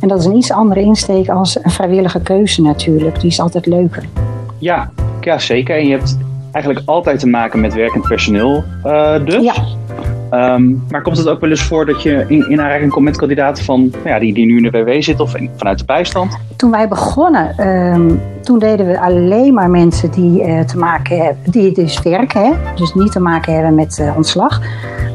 En 0.00 0.08
dat 0.08 0.18
is 0.18 0.24
een 0.24 0.36
iets 0.36 0.52
andere 0.52 0.80
insteek 0.80 1.28
als 1.28 1.64
een 1.64 1.70
vrijwillige 1.70 2.20
keuze 2.20 2.62
natuurlijk. 2.62 3.20
Die 3.20 3.30
is 3.30 3.40
altijd 3.40 3.66
leuker. 3.66 4.04
Ja, 4.58 4.90
ja, 5.20 5.38
zeker. 5.38 5.76
En 5.76 5.86
je 5.86 5.90
hebt 5.90 6.18
eigenlijk 6.52 6.88
altijd 6.88 7.18
te 7.20 7.26
maken 7.26 7.60
met 7.60 7.74
werkend 7.74 8.08
personeel 8.08 8.64
eh, 8.82 9.14
dus. 9.24 9.42
Ja. 9.44 9.54
Ehm, 10.30 10.74
maar 10.90 11.02
komt 11.02 11.16
het 11.16 11.28
ook 11.28 11.40
wel 11.40 11.50
eens 11.50 11.62
voor 11.62 11.86
dat 11.86 12.02
je 12.02 12.24
in, 12.28 12.50
in 12.50 12.60
aanraking 12.60 12.90
komt 12.90 13.04
met 13.04 13.16
kandidaten 13.16 13.64
van, 13.64 13.80
nou 13.80 14.08
ja, 14.08 14.18
die, 14.18 14.34
die 14.34 14.46
nu 14.46 14.56
in 14.56 14.62
de 14.62 14.70
WW 14.70 15.02
zitten 15.02 15.24
of 15.24 15.36
in- 15.36 15.50
vanuit 15.56 15.78
de 15.78 15.84
bijstand? 15.84 16.38
Toen 16.56 16.70
wij 16.70 16.88
begonnen, 16.88 17.56
ehm, 17.56 18.10
toen 18.42 18.58
deden 18.58 18.86
we 18.86 19.00
alleen 19.00 19.54
maar 19.54 19.70
mensen 19.70 20.10
die 20.10 20.42
eh, 20.42 20.60
te 20.60 20.78
maken 20.78 21.16
hebben, 21.16 21.50
die 21.50 21.72
dus 21.72 22.02
werken, 22.02 22.44
hè? 22.44 22.52
dus 22.74 22.94
niet 22.94 23.12
te 23.12 23.20
maken 23.20 23.54
hebben 23.54 23.74
met 23.74 24.02
ontslag, 24.16 24.60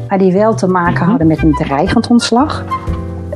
maar 0.08 0.18
die 0.18 0.32
wel 0.32 0.54
te 0.54 0.66
maken 0.66 1.00
Mhm. 1.00 1.08
hadden 1.08 1.26
met 1.26 1.42
een 1.42 1.52
dreigend 1.52 2.06
ontslag. 2.10 2.64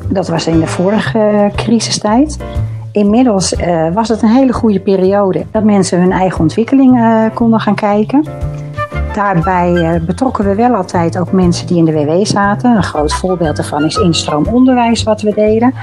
Dat 0.09 0.29
was 0.29 0.47
in 0.47 0.61
de 0.61 0.67
vorige 0.67 1.51
crisistijd. 1.57 2.37
Inmiddels 2.93 3.55
eh, 3.55 3.93
was 3.93 4.09
het 4.09 4.23
een 4.23 4.29
hele 4.29 4.53
goede 4.53 4.81
periode 4.81 5.45
dat 5.51 5.65
mensen 5.65 6.01
hun 6.01 6.13
eigen 6.13 6.41
ontwikkeling 6.41 6.99
eh, 6.99 7.25
konden 7.35 7.61
gaan 7.61 7.75
kijken. 7.75 8.25
Daarbij 9.15 9.75
eh, 9.75 10.01
betrokken 10.01 10.45
we 10.45 10.55
wel 10.55 10.75
altijd 10.75 11.19
ook 11.19 11.33
mensen 11.33 11.67
die 11.67 11.77
in 11.77 11.85
de 11.85 11.93
WW 11.93 12.25
zaten. 12.27 12.77
Een 12.77 12.83
groot 12.83 13.13
voorbeeld 13.13 13.57
daarvan 13.57 13.85
is 13.85 13.97
instroomonderwijs 13.97 15.03
wat 15.03 15.21
we 15.23 15.33
deden. 15.35 15.75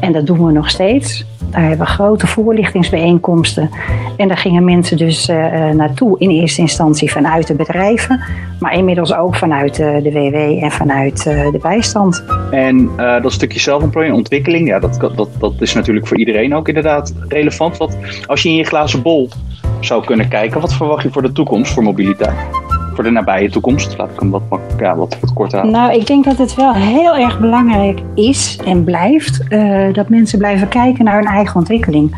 En 0.00 0.12
dat 0.12 0.26
doen 0.26 0.46
we 0.46 0.52
nog 0.52 0.70
steeds. 0.70 1.24
Daar 1.50 1.60
hebben 1.60 1.78
we 1.78 1.92
grote 1.92 2.26
voorlichtingsbijeenkomsten. 2.26 3.70
En 4.16 4.28
daar 4.28 4.36
gingen 4.36 4.64
mensen 4.64 4.96
dus 4.96 5.28
eh, 5.28 5.68
eh, 5.68 5.74
naartoe 5.74 6.18
in 6.18 6.30
eerste 6.30 6.60
instantie 6.60 7.12
vanuit 7.12 7.46
de 7.46 7.54
bedrijven. 7.54 8.20
Maar 8.58 8.74
inmiddels 8.74 9.14
ook 9.14 9.36
vanuit 9.36 9.78
eh, 9.78 10.02
de 10.02 10.12
WW 10.12 10.62
en 10.64 10.70
vanuit 10.70 11.22
de 11.22 11.58
bijstand. 11.62 12.24
En 12.50 12.90
dat 12.96 13.32
stukje 13.32 13.60
zelfontplooiing, 13.60 14.16
ontwikkeling, 14.16 14.68
ja, 14.68 14.78
dat, 14.78 15.12
dat, 15.16 15.28
dat 15.38 15.54
is 15.58 15.74
natuurlijk 15.74 16.06
voor 16.06 16.18
iedereen 16.18 16.54
ook 16.54 16.68
inderdaad 16.68 17.14
relevant. 17.28 17.76
Wat, 17.76 17.96
als 18.26 18.42
je 18.42 18.48
in 18.48 18.56
je 18.56 18.64
glazen 18.64 19.02
bol 19.02 19.28
zou 19.80 20.04
kunnen 20.04 20.28
kijken, 20.28 20.60
wat 20.60 20.74
verwacht 20.74 21.02
je 21.02 21.10
voor 21.10 21.22
de 21.22 21.32
toekomst, 21.32 21.72
voor 21.72 21.82
mobiliteit? 21.82 22.59
Voor 23.00 23.08
de 23.08 23.14
nabije 23.14 23.50
toekomst, 23.50 23.98
laat 23.98 24.10
ik 24.10 24.20
hem 24.20 24.30
wat, 24.30 24.42
ja, 24.78 24.96
wat, 24.96 25.16
wat 25.20 25.32
kort 25.32 25.52
houden. 25.52 25.72
Nou, 25.72 25.92
ik 25.94 26.06
denk 26.06 26.24
dat 26.24 26.38
het 26.38 26.54
wel 26.54 26.74
heel 26.74 27.16
erg 27.16 27.40
belangrijk 27.40 28.00
is 28.14 28.58
en 28.64 28.84
blijft 28.84 29.48
eh, 29.48 29.92
dat 29.92 30.08
mensen 30.08 30.38
blijven 30.38 30.68
kijken 30.68 31.04
naar 31.04 31.14
hun 31.14 31.26
eigen 31.26 31.56
ontwikkeling. 31.56 32.16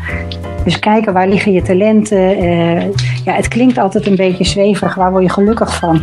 Dus 0.63 0.79
kijken 0.79 1.13
waar 1.13 1.27
liggen 1.27 1.51
je 1.51 1.61
talenten. 1.61 2.37
eh, 2.37 2.81
ja, 3.25 3.33
het 3.33 3.47
klinkt 3.47 3.77
altijd 3.77 4.07
een 4.07 4.15
beetje 4.15 4.43
zweverig, 4.43 4.95
waar 4.95 5.11
word 5.11 5.23
je 5.23 5.29
gelukkig 5.29 5.75
van? 5.75 6.01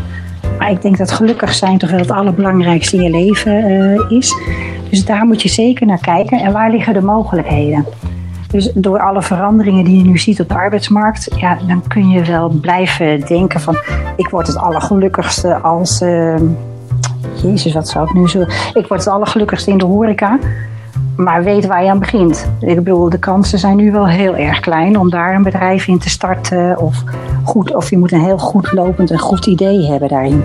Maar 0.58 0.70
ik 0.70 0.82
denk 0.82 0.98
dat 0.98 1.10
gelukkig 1.10 1.54
zijn 1.54 1.78
toch 1.78 1.90
wel 1.90 2.00
het 2.00 2.10
allerbelangrijkste 2.10 2.96
in 2.96 3.02
je 3.02 3.10
leven 3.10 3.64
eh, 3.64 4.16
is. 4.18 4.34
Dus 4.90 5.04
daar 5.04 5.26
moet 5.26 5.42
je 5.42 5.48
zeker 5.48 5.86
naar 5.86 6.00
kijken. 6.00 6.40
En 6.40 6.52
waar 6.52 6.70
liggen 6.70 6.94
de 6.94 7.02
mogelijkheden? 7.02 7.86
Dus 8.50 8.70
door 8.74 9.00
alle 9.00 9.22
veranderingen 9.22 9.84
die 9.84 9.98
je 9.98 10.04
nu 10.04 10.18
ziet 10.18 10.40
op 10.40 10.48
de 10.48 10.54
arbeidsmarkt, 10.54 11.28
ja, 11.36 11.58
dan 11.66 11.82
kun 11.88 12.08
je 12.08 12.24
wel 12.24 12.48
blijven 12.48 13.20
denken 13.20 13.60
van 13.60 13.76
ik 14.16 14.28
word 14.28 14.46
het 14.46 14.56
allergelukkigste 14.56 15.54
als. 15.54 16.02
Uh, 16.02 16.34
Jezus, 17.42 17.72
wat 17.72 17.88
zou 17.88 18.08
ik 18.08 18.14
nu 18.14 18.28
zo. 18.28 18.40
Ik 18.72 18.86
word 18.86 19.04
het 19.04 19.08
allergelukkigste 19.08 19.70
in 19.70 19.78
de 19.78 19.84
horeca. 19.84 20.38
Maar 21.16 21.44
weet 21.44 21.66
waar 21.66 21.84
je 21.84 21.90
aan 21.90 21.98
begint. 21.98 22.50
Ik 22.60 22.76
bedoel, 22.76 23.08
de 23.08 23.18
kansen 23.18 23.58
zijn 23.58 23.76
nu 23.76 23.92
wel 23.92 24.08
heel 24.08 24.36
erg 24.36 24.60
klein 24.60 24.98
om 24.98 25.10
daar 25.10 25.34
een 25.34 25.42
bedrijf 25.42 25.86
in 25.86 25.98
te 25.98 26.08
starten. 26.08 26.78
Of, 26.78 27.02
goed, 27.44 27.74
of 27.74 27.90
je 27.90 27.98
moet 27.98 28.12
een 28.12 28.24
heel 28.24 28.38
goed 28.38 28.72
lopend 28.72 29.10
en 29.10 29.18
goed 29.18 29.46
idee 29.46 29.86
hebben 29.86 30.08
daarin. 30.08 30.42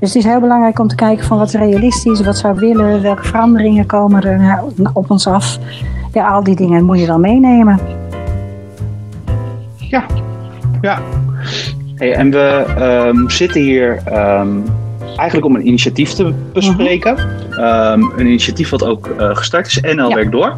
Dus 0.00 0.14
het 0.14 0.24
is 0.24 0.30
heel 0.30 0.40
belangrijk 0.40 0.78
om 0.78 0.88
te 0.88 0.94
kijken 0.94 1.26
van 1.26 1.38
wat 1.38 1.46
is 1.46 1.54
realistisch, 1.54 2.20
wat 2.20 2.36
zou 2.36 2.54
willen, 2.58 3.02
welke 3.02 3.22
veranderingen 3.22 3.86
komen 3.86 4.22
er 4.22 4.38
nou 4.38 4.72
op 4.92 5.10
ons 5.10 5.26
af. 5.26 5.58
Ja, 6.12 6.30
al 6.30 6.44
die 6.44 6.56
dingen 6.56 6.84
moet 6.84 7.00
je 7.00 7.06
wel 7.06 7.18
meenemen. 7.18 7.78
Ja, 9.76 10.04
ja. 10.80 10.98
Hey, 11.94 12.14
en 12.14 12.30
we 12.30 12.64
um, 13.14 13.30
zitten 13.30 13.60
hier 13.60 14.02
um, 14.12 14.64
eigenlijk 15.16 15.46
om 15.46 15.54
een 15.54 15.66
initiatief 15.66 16.12
te 16.12 16.34
bespreken. 16.52 17.16
Uh 17.50 17.56
-huh. 17.56 17.92
um, 17.92 18.12
een 18.16 18.26
initiatief 18.26 18.70
wat 18.70 18.84
ook 18.84 19.08
uh, 19.20 19.36
gestart 19.36 19.66
is, 19.66 19.80
NL 19.80 20.08
ja. 20.08 20.14
Werkt 20.14 20.32
Door. 20.32 20.56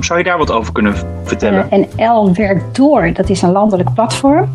zou 0.00 0.18
je 0.18 0.24
daar 0.24 0.38
wat 0.38 0.52
over 0.52 0.72
kunnen 0.72 0.94
vertellen? 1.24 1.66
Uh, 1.72 1.84
NL 1.96 2.34
Werkt 2.34 2.76
Door, 2.76 3.12
dat 3.12 3.28
is 3.28 3.42
een 3.42 3.52
landelijk 3.52 3.94
platform. 3.94 4.48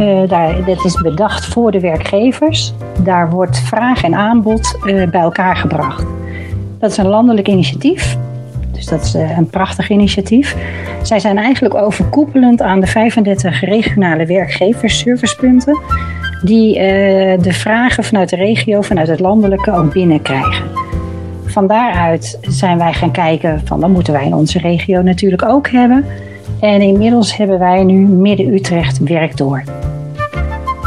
Uh, 0.00 0.28
daar, 0.28 0.64
dat 0.64 0.84
is 0.84 1.00
bedacht 1.00 1.46
voor 1.46 1.70
de 1.70 1.80
werkgevers. 1.80 2.74
Daar 3.02 3.30
wordt 3.30 3.58
vraag 3.58 4.02
en 4.02 4.14
aanbod 4.14 4.78
bij 4.84 5.08
elkaar 5.10 5.56
gebracht. 5.56 6.04
Dat 6.78 6.90
is 6.90 6.96
een 6.96 7.08
landelijk 7.08 7.48
initiatief. 7.48 8.16
Dus 8.76 8.86
dat 8.86 9.02
is 9.02 9.14
uh, 9.14 9.36
een 9.36 9.50
prachtig 9.50 9.90
initiatief. 9.90 10.56
Zij 11.02 11.18
zijn 11.18 11.38
eigenlijk 11.38 11.74
overkoepelend 11.74 12.62
aan 12.62 12.80
de 12.80 12.86
35 12.86 13.60
regionale 13.60 14.26
werkgeversservicepunten. 14.26 15.78
Die 16.42 16.74
de 17.38 17.52
vragen 17.52 18.04
vanuit 18.04 18.28
de 18.28 18.36
regio, 18.36 18.80
vanuit 18.80 19.08
het 19.08 19.20
landelijke 19.20 19.72
ook 19.72 19.92
binnenkrijgen. 19.92 20.64
Van 21.46 21.66
daaruit 21.66 22.38
zijn 22.40 22.78
wij 22.78 22.92
gaan 22.92 23.10
kijken 23.10 23.60
van 23.64 23.80
dan 23.80 23.90
moeten 23.90 24.12
wij 24.12 24.24
in 24.24 24.34
onze 24.34 24.58
regio 24.58 25.02
natuurlijk 25.02 25.44
ook 25.44 25.68
hebben. 25.68 26.04
En 26.60 26.80
inmiddels 26.80 27.36
hebben 27.36 27.58
wij 27.58 27.84
nu 27.84 28.06
Midden-Utrecht 28.06 28.98
werk 28.98 29.36
door. 29.36 29.62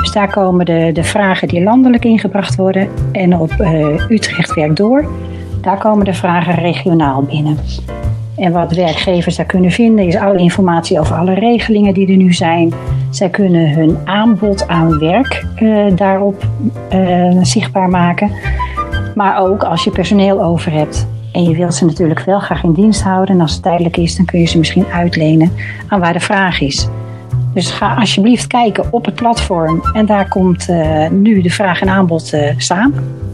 Dus 0.01 0.11
daar 0.11 0.31
komen 0.31 0.65
de, 0.65 0.89
de 0.93 1.03
vragen 1.03 1.47
die 1.47 1.63
landelijk 1.63 2.05
ingebracht 2.05 2.55
worden. 2.55 2.87
En 3.11 3.37
op 3.37 3.51
uh, 3.59 4.09
Utrecht 4.09 4.53
werk 4.53 4.75
door, 4.75 5.05
daar 5.61 5.77
komen 5.77 6.05
de 6.05 6.13
vragen 6.13 6.53
regionaal 6.53 7.21
binnen. 7.21 7.57
En 8.39 8.51
wat 8.51 8.71
werkgevers 8.71 9.35
daar 9.35 9.45
kunnen 9.45 9.71
vinden 9.71 10.07
is 10.07 10.15
alle 10.15 10.37
informatie 10.37 10.99
over 10.99 11.15
alle 11.15 11.33
regelingen 11.33 11.93
die 11.93 12.07
er 12.11 12.17
nu 12.17 12.33
zijn. 12.33 12.73
Zij 13.09 13.29
kunnen 13.29 13.73
hun 13.73 13.97
aanbod 14.05 14.67
aan 14.67 14.99
werk 14.99 15.45
uh, 15.61 15.95
daarop 15.95 16.47
uh, 16.93 17.37
zichtbaar 17.41 17.89
maken. 17.89 18.31
Maar 19.15 19.41
ook 19.41 19.63
als 19.63 19.83
je 19.83 19.91
personeel 19.91 20.43
over 20.43 20.71
hebt. 20.71 21.07
En 21.31 21.43
je 21.43 21.55
wilt 21.55 21.75
ze 21.75 21.85
natuurlijk 21.85 22.19
wel 22.19 22.39
graag 22.39 22.63
in 22.63 22.73
dienst 22.73 23.01
houden. 23.01 23.35
En 23.35 23.41
als 23.41 23.53
het 23.53 23.61
tijdelijk 23.61 23.97
is, 23.97 24.15
dan 24.15 24.25
kun 24.25 24.39
je 24.39 24.45
ze 24.45 24.57
misschien 24.57 24.85
uitlenen 24.85 25.51
aan 25.87 25.99
waar 25.99 26.13
de 26.13 26.19
vraag 26.19 26.61
is. 26.61 26.87
Dus 27.53 27.71
ga 27.71 27.95
alsjeblieft 27.95 28.47
kijken 28.47 28.85
op 28.91 29.05
het 29.05 29.15
platform. 29.15 29.81
En 29.93 30.05
daar 30.05 30.27
komt 30.27 30.69
uh, 30.69 31.09
nu 31.09 31.41
de 31.41 31.49
vraag 31.49 31.81
en 31.81 31.89
aanbod 31.89 32.37
samen. 32.57 33.28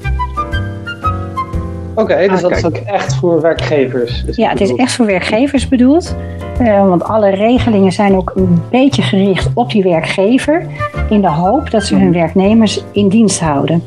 Oké, 1.96 2.02
okay, 2.02 2.28
dus 2.28 2.36
ah, 2.36 2.42
dat 2.42 2.52
kijk. 2.52 2.66
is 2.66 2.66
ook 2.66 2.88
echt 2.88 3.16
voor 3.16 3.42
werkgevers? 3.42 4.24
Ja, 4.32 4.50
het 4.50 4.62
is 4.62 4.76
echt 4.76 4.94
voor 4.94 5.06
werkgevers 5.06 5.68
bedoeld. 5.68 6.16
Uh, 6.62 6.88
want 6.88 7.04
alle 7.04 7.30
regelingen 7.30 7.92
zijn 7.92 8.16
ook 8.16 8.32
een 8.36 8.62
beetje 8.72 9.02
gericht 9.02 9.50
op 9.54 9.72
die 9.72 9.84
werkgever. 9.84 10.66
In 11.10 11.22
de 11.22 11.30
hoop 11.30 11.72
dat 11.72 11.84
ze 11.84 11.96
hun 11.96 12.14
werknemers 12.14 12.84
in 12.92 13.10
dienst 13.10 13.40
houden. 13.40 13.84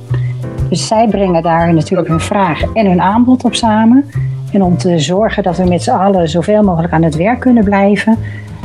Dus 0.68 0.86
zij 0.86 1.08
brengen 1.08 1.42
daar 1.42 1.74
natuurlijk 1.74 2.08
hun 2.08 2.20
vraag 2.20 2.62
en 2.74 2.86
hun 2.86 3.00
aanbod 3.00 3.44
op 3.44 3.54
samen. 3.54 4.10
En 4.52 4.62
om 4.62 4.76
te 4.76 4.98
zorgen 4.98 5.42
dat 5.42 5.56
we 5.56 5.64
met 5.64 5.82
z'n 5.82 5.90
allen 5.90 6.28
zoveel 6.28 6.62
mogelijk 6.62 6.92
aan 6.92 7.02
het 7.02 7.16
werk 7.16 7.40
kunnen 7.40 7.64
blijven, 7.64 8.18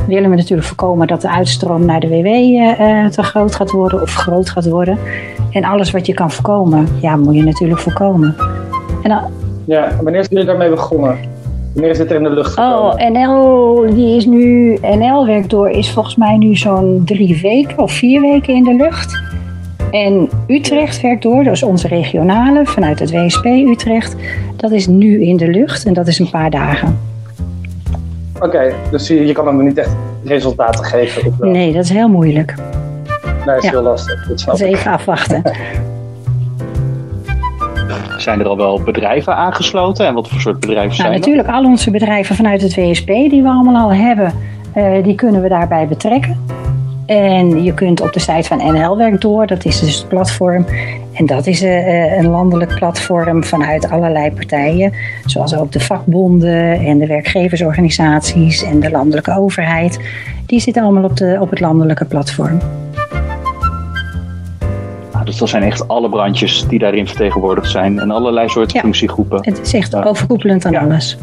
willen 0.07 0.29
we 0.29 0.35
natuurlijk 0.35 0.67
voorkomen 0.67 1.07
dat 1.07 1.21
de 1.21 1.29
uitstroom 1.29 1.85
naar 1.85 1.99
de 1.99 2.07
WW 2.07 2.27
uh, 2.27 3.05
te 3.05 3.23
groot 3.23 3.55
gaat 3.55 3.71
worden 3.71 4.01
of 4.01 4.13
groot 4.13 4.49
gaat 4.49 4.69
worden. 4.69 4.97
En 5.51 5.63
alles 5.63 5.91
wat 5.91 6.05
je 6.05 6.13
kan 6.13 6.31
voorkomen, 6.31 6.87
ja, 7.01 7.15
moet 7.15 7.35
je 7.35 7.43
natuurlijk 7.43 7.79
voorkomen. 7.79 8.35
En 9.03 9.09
dan, 9.09 9.21
ja, 9.65 9.91
wanneer 10.01 10.23
zijn 10.23 10.29
jullie 10.29 10.45
daarmee 10.45 10.69
begonnen? 10.69 11.17
Wanneer 11.73 11.91
is 11.91 11.97
het 11.97 12.09
er 12.09 12.15
in 12.15 12.23
de 12.23 12.29
lucht 12.29 12.53
gekomen? 12.53 12.93
Oh, 12.93 13.09
NL, 13.09 13.95
die 13.95 14.15
is 14.15 14.25
nu, 14.25 14.77
NL 14.81 15.25
werkt 15.25 15.49
door, 15.49 15.69
is 15.69 15.91
volgens 15.91 16.15
mij 16.15 16.37
nu 16.37 16.55
zo'n 16.55 17.01
drie 17.05 17.41
weken 17.41 17.77
of 17.77 17.91
vier 17.91 18.21
weken 18.21 18.53
in 18.53 18.63
de 18.63 18.73
lucht. 18.73 19.21
En 19.91 20.29
Utrecht 20.47 21.01
werkt 21.01 21.23
door, 21.23 21.43
dat 21.43 21.53
is 21.53 21.63
onze 21.63 21.87
regionale 21.87 22.65
vanuit 22.65 22.99
het 22.99 23.11
WSP 23.11 23.45
Utrecht. 23.45 24.15
Dat 24.55 24.71
is 24.71 24.87
nu 24.87 25.23
in 25.23 25.37
de 25.37 25.47
lucht 25.47 25.85
en 25.85 25.93
dat 25.93 26.07
is 26.07 26.19
een 26.19 26.29
paar 26.29 26.49
dagen. 26.49 26.99
Oké, 28.35 28.45
okay, 28.45 28.73
dus 28.91 29.07
je, 29.07 29.25
je 29.25 29.33
kan 29.33 29.47
hem 29.47 29.63
niet 29.63 29.77
echt 29.77 29.95
resultaten 30.23 30.85
geven? 30.85 31.35
Nee, 31.39 31.73
dat 31.73 31.83
is 31.83 31.89
heel 31.89 32.09
moeilijk. 32.09 32.53
Nee, 33.23 33.45
dat 33.45 33.57
is 33.57 33.63
ja. 33.63 33.69
heel 33.69 33.81
lastig. 33.81 34.27
Dat 34.27 34.57
dus 34.57 34.59
even 34.59 34.91
afwachten. 34.91 35.41
Zijn 38.23 38.39
er 38.39 38.47
al 38.47 38.57
wel 38.57 38.81
bedrijven 38.81 39.35
aangesloten 39.35 40.05
en 40.05 40.13
wat 40.13 40.29
voor 40.29 40.41
soort 40.41 40.59
bedrijven 40.59 40.87
nou, 40.87 40.95
zijn 40.95 41.11
er? 41.11 41.19
Natuurlijk, 41.19 41.47
al 41.47 41.63
onze 41.63 41.91
bedrijven 41.91 42.35
vanuit 42.35 42.61
het 42.61 42.75
WSP 42.75 43.07
die 43.07 43.41
we 43.41 43.49
allemaal 43.49 43.83
al 43.83 43.93
hebben, 43.93 44.33
uh, 44.77 45.03
die 45.03 45.15
kunnen 45.15 45.41
we 45.41 45.49
daarbij 45.49 45.87
betrekken. 45.87 46.37
En 47.05 47.63
je 47.63 47.73
kunt 47.73 48.01
op 48.01 48.13
de 48.13 48.19
site 48.19 48.43
van 48.43 48.57
NL 48.57 48.97
Werk 48.97 49.21
door, 49.21 49.47
dat 49.47 49.65
is 49.65 49.79
dus 49.79 49.97
het 49.97 50.07
platform. 50.07 50.65
En 51.13 51.25
dat 51.25 51.47
is 51.47 51.63
uh, 51.63 52.17
een 52.17 52.27
landelijk 52.27 52.75
platform 52.75 53.43
vanuit 53.43 53.89
allerlei 53.89 54.31
partijen. 54.31 54.93
Zoals 55.25 55.55
ook 55.55 55.71
de 55.71 55.79
vakbonden 55.79 56.79
en 56.79 56.97
de 56.97 57.07
werkgeversorganisaties 57.07 58.63
en 58.63 58.79
de 58.79 58.91
landelijke 58.91 59.37
overheid. 59.37 59.99
Die 60.45 60.59
zitten 60.59 60.83
allemaal 60.83 61.03
op, 61.03 61.17
de, 61.17 61.37
op 61.39 61.49
het 61.49 61.59
landelijke 61.59 62.05
platform. 62.05 62.59
Dus 65.23 65.37
dat 65.37 65.49
zijn 65.49 65.63
echt 65.63 65.87
alle 65.87 66.09
brandjes 66.09 66.67
die 66.67 66.79
daarin 66.79 67.07
vertegenwoordigd 67.07 67.69
zijn. 67.69 67.99
En 67.99 68.11
allerlei 68.11 68.49
soorten 68.49 68.75
ja, 68.75 68.81
functiegroepen. 68.81 69.39
Het 69.41 69.61
is 69.61 69.73
echt 69.73 69.95
overkoepelend 69.95 70.65
aan 70.65 70.71
ja. 70.71 70.81
alles. 70.81 71.17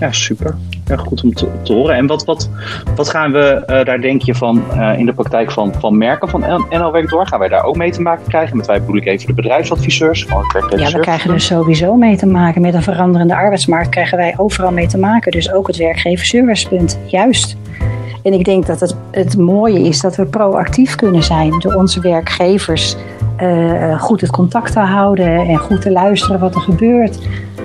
Ja, 0.00 0.12
super. 0.12 0.54
Ja, 0.86 0.96
goed 0.96 1.22
om 1.22 1.34
te, 1.34 1.48
te, 1.62 1.72
horen. 1.72 1.94
En 1.94 2.06
wat, 2.06 2.24
wat, 2.24 2.50
wat 2.96 3.08
gaan 3.08 3.32
we 3.32 3.62
uh, 3.66 3.84
daar 3.84 4.00
denk 4.00 4.22
je 4.22 4.34
van 4.34 4.62
uh, 4.74 4.98
in 4.98 5.06
de 5.06 5.12
praktijk 5.12 5.50
van, 5.50 5.74
van 5.74 5.98
merken 5.98 6.28
van 6.28 6.40
NL 6.70 6.92
Werk 6.92 7.08
Door? 7.08 7.26
Gaan 7.26 7.38
wij 7.38 7.48
daar 7.48 7.64
ook 7.64 7.76
mee 7.76 7.90
te 7.90 8.00
maken 8.00 8.26
krijgen? 8.28 8.56
Met 8.56 8.66
wij 8.66 8.80
bedoel 8.80 8.96
ik 8.96 9.06
even 9.06 9.26
de 9.26 9.34
bedrijfsadviseurs. 9.34 10.24
Van 10.24 10.44
het 10.46 10.80
ja, 10.80 10.90
we 10.90 11.00
krijgen 11.00 11.32
er 11.32 11.40
sowieso 11.40 11.94
mee 11.94 12.16
te 12.16 12.26
maken. 12.26 12.60
Met 12.60 12.74
een 12.74 12.82
veranderende 12.82 13.34
arbeidsmarkt 13.34 13.88
krijgen 13.88 14.18
wij 14.18 14.34
overal 14.36 14.72
mee 14.72 14.86
te 14.86 14.98
maken. 14.98 15.32
Dus 15.32 15.52
ook 15.52 15.66
het 15.66 15.76
werkgeverservicepunt. 15.76 16.98
Juist. 17.06 17.56
En 18.22 18.32
ik 18.32 18.44
denk 18.44 18.66
dat 18.66 18.80
het, 18.80 18.96
het 19.10 19.36
mooie 19.36 19.80
is 19.80 20.00
dat 20.00 20.16
we 20.16 20.24
proactief 20.24 20.94
kunnen 20.94 21.22
zijn 21.22 21.58
door 21.58 21.74
onze 21.74 22.00
werkgevers 22.00 22.96
uh, 23.42 24.00
goed 24.00 24.20
het 24.20 24.30
contact 24.30 24.72
te 24.72 24.78
houden 24.78 25.46
en 25.46 25.56
goed 25.56 25.82
te 25.82 25.90
luisteren 25.90 26.40
wat 26.40 26.54
er 26.54 26.60
gebeurt. 26.60 27.18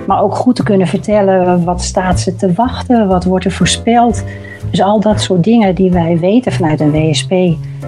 Maar 0.06 0.22
ook 0.22 0.34
goed 0.34 0.56
te 0.56 0.62
kunnen 0.62 0.86
vertellen 0.86 1.64
wat 1.64 1.82
staat 1.82 2.20
ze 2.20 2.36
te 2.36 2.52
wachten, 2.52 3.08
wat 3.08 3.24
wordt 3.24 3.44
er 3.44 3.50
voorspeld. 3.50 4.24
Dus 4.70 4.82
al 4.82 5.00
dat 5.00 5.20
soort 5.20 5.44
dingen 5.44 5.74
die 5.74 5.90
wij 5.90 6.18
weten 6.18 6.52
vanuit 6.52 6.80
een 6.80 6.90
WSP, 6.90 7.30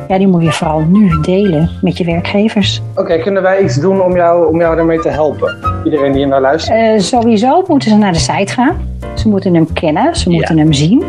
ja, 0.08 0.18
die 0.18 0.26
moet 0.26 0.42
je 0.42 0.52
vooral 0.52 0.80
nu 0.80 1.20
delen 1.20 1.70
met 1.82 1.98
je 1.98 2.04
werkgevers. 2.04 2.82
Oké, 2.90 3.00
okay, 3.00 3.18
kunnen 3.18 3.42
wij 3.42 3.62
iets 3.62 3.80
doen 3.80 4.02
om 4.02 4.16
jou, 4.16 4.48
om 4.48 4.60
jou 4.60 4.76
daarmee 4.76 5.00
te 5.00 5.08
helpen? 5.08 5.56
Iedereen 5.84 6.12
die 6.12 6.26
naar 6.26 6.40
luistert? 6.40 6.78
Uh, 6.78 6.98
sowieso 6.98 7.64
moeten 7.66 7.90
ze 7.90 7.96
naar 7.96 8.12
de 8.12 8.18
site 8.18 8.52
gaan. 8.52 8.76
Ze 9.14 9.28
moeten 9.28 9.54
hem 9.54 9.72
kennen, 9.72 10.16
ze 10.16 10.30
moeten 10.30 10.56
ja. 10.56 10.62
hem 10.62 10.72
zien. 10.72 11.04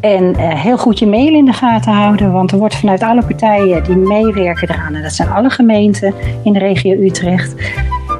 En 0.00 0.24
uh, 0.24 0.54
heel 0.54 0.78
goed 0.78 0.98
je 0.98 1.06
mail 1.06 1.34
in 1.34 1.44
de 1.44 1.52
gaten 1.52 1.92
houden, 1.92 2.32
want 2.32 2.52
er 2.52 2.58
wordt 2.58 2.76
vanuit 2.76 3.02
alle 3.02 3.22
partijen 3.22 3.84
die 3.84 3.96
meewerken 3.96 4.70
eraan, 4.70 4.94
en 4.94 5.02
dat 5.02 5.12
zijn 5.12 5.28
alle 5.28 5.50
gemeenten 5.50 6.14
in 6.42 6.52
de 6.52 6.58
regio 6.58 6.92
Utrecht, 6.92 7.54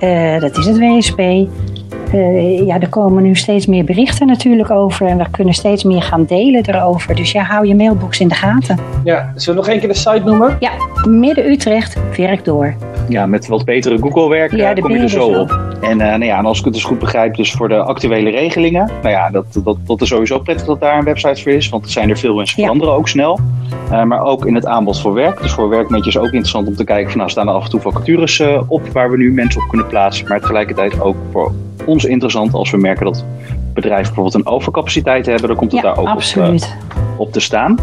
uh, 0.01 0.41
dat 0.41 0.57
is 0.57 0.67
het 0.67 0.79
WSP. 0.79 1.21
Uh, 2.15 2.67
ja, 2.67 2.81
er 2.81 2.89
komen 2.89 3.23
nu 3.23 3.35
steeds 3.35 3.67
meer 3.67 3.85
berichten 3.85 4.27
natuurlijk 4.27 4.71
over 4.71 5.07
en 5.07 5.19
we 5.19 5.25
kunnen 5.31 5.55
steeds 5.55 5.85
meer 5.85 6.03
gaan 6.03 6.25
delen 6.25 6.65
erover. 6.65 7.15
Dus 7.15 7.33
ja, 7.33 7.43
hou 7.43 7.67
je 7.67 7.75
mailbox 7.75 8.21
in 8.21 8.29
de 8.29 8.35
gaten. 8.35 8.79
Ja, 9.05 9.33
zullen 9.35 9.61
we 9.61 9.67
nog 9.67 9.69
één 9.69 9.79
keer 9.79 9.89
de 9.89 9.95
site 9.95 10.23
noemen? 10.25 10.57
Ja, 10.61 10.71
Midden 11.09 11.51
Utrecht, 11.51 11.97
werk 12.17 12.45
door. 12.45 12.75
Ja, 13.09 13.27
met 13.27 13.47
wat 13.47 13.65
betere 13.65 13.99
Google 13.99 14.29
werk 14.29 14.53
ja, 14.53 14.73
kom 14.73 14.91
je 14.91 14.99
er 14.99 15.09
zo 15.09 15.27
op. 15.27 15.37
op. 15.37 15.77
En, 15.81 15.99
uh, 15.99 16.07
nou 16.07 16.25
ja, 16.25 16.39
en 16.39 16.45
als 16.45 16.59
ik 16.59 16.65
het 16.65 16.75
dus 16.75 16.85
goed 16.85 16.99
begrijp, 16.99 17.37
dus 17.37 17.53
voor 17.53 17.69
de 17.69 17.77
actuele 17.77 18.31
regelingen. 18.31 18.91
Nou 19.03 19.15
ja, 19.15 19.31
dat, 19.31 19.61
dat, 19.65 19.77
dat 19.87 20.01
is 20.01 20.09
sowieso 20.09 20.39
prettig 20.39 20.67
dat 20.67 20.81
daar 20.81 20.99
een 20.99 21.05
website 21.05 21.43
voor 21.43 21.53
is, 21.53 21.69
want 21.69 21.85
er 21.85 21.91
zijn 21.91 22.11
er 22.11 22.19
veel 22.19 22.41
en 22.41 22.47
ze 22.47 22.55
veranderen 22.55 22.93
ja. 22.93 22.99
ook 22.99 23.09
snel. 23.09 23.39
Uh, 23.93 24.03
maar 24.03 24.21
ook 24.21 24.47
in 24.47 24.55
het 24.55 24.67
aanbod 24.67 25.01
voor 25.01 25.13
werk. 25.13 25.43
Dus 25.43 25.53
voor 25.53 25.69
werkmetjes 25.69 26.19
ook 26.19 26.25
interessant 26.25 26.69
om 26.69 26.77
te 26.77 26.85
kijken 26.85 27.09
van 27.09 27.19
nou 27.19 27.31
staan 27.31 27.49
er 27.49 27.55
af 27.55 27.65
en 27.65 27.71
toe 27.71 27.81
vacatures 27.81 28.43
op 28.67 28.89
waar 28.89 29.11
we 29.11 29.17
nu 29.17 29.33
mensen 29.33 29.63
op 29.63 29.69
kunnen 29.69 29.87
plaatsen. 29.87 30.29
Maar 30.29 30.41
tegelijkertijd 30.41 31.01
ook 31.01 31.17
voor 31.33 31.53
ons 31.85 32.05
interessant 32.05 32.55
als 32.55 32.71
we 32.71 32.77
merken 32.77 33.05
dat 33.05 33.25
bedrijven 33.75 34.15
bijvoorbeeld 34.15 34.35
een 34.35 34.53
overcapaciteit 34.53 35.27
hebben, 35.27 35.49
dan 35.49 35.57
komt 35.57 35.73
het 35.73 35.81
Ja, 35.83 35.87
daar 35.87 35.99
ook 35.99 36.15
op, 36.15 36.23
eh, 36.37 36.55
op 37.17 37.33
te 37.33 37.41
staan. 37.41 37.79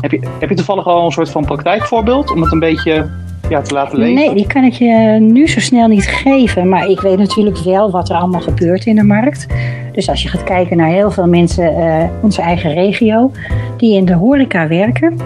Heb 0.00 0.10
je, 0.10 0.20
heb 0.38 0.48
je 0.48 0.54
toevallig 0.54 0.86
al 0.86 1.04
een 1.04 1.12
soort 1.12 1.30
van 1.30 1.44
praktijkvoorbeeld 1.44 2.30
om 2.30 2.42
het 2.42 2.52
een 2.52 2.58
beetje 2.58 3.10
ja, 3.48 3.60
te 3.60 3.74
laten 3.74 3.98
leven? 3.98 4.14
Nee, 4.14 4.34
die 4.34 4.46
kan 4.46 4.64
ik 4.64 4.72
je 4.72 5.18
nu 5.20 5.48
zo 5.48 5.60
snel 5.60 5.88
niet 5.88 6.06
geven. 6.06 6.68
Maar 6.68 6.86
ik 6.86 7.00
weet 7.00 7.18
natuurlijk 7.18 7.58
wel 7.58 7.90
wat 7.90 8.08
er 8.08 8.16
allemaal 8.16 8.40
gebeurt 8.40 8.86
in 8.86 8.94
de 8.94 9.02
markt. 9.02 9.46
Dus 9.92 10.08
als 10.08 10.22
je 10.22 10.28
gaat 10.28 10.44
kijken 10.44 10.76
naar 10.76 10.88
heel 10.88 11.10
veel 11.10 11.26
mensen, 11.26 11.76
eh, 11.76 12.08
onze 12.22 12.42
eigen 12.42 12.72
regio, 12.72 13.30
die 13.76 13.96
in 13.96 14.04
de 14.04 14.14
horeca 14.14 14.68
werken. 14.68 15.16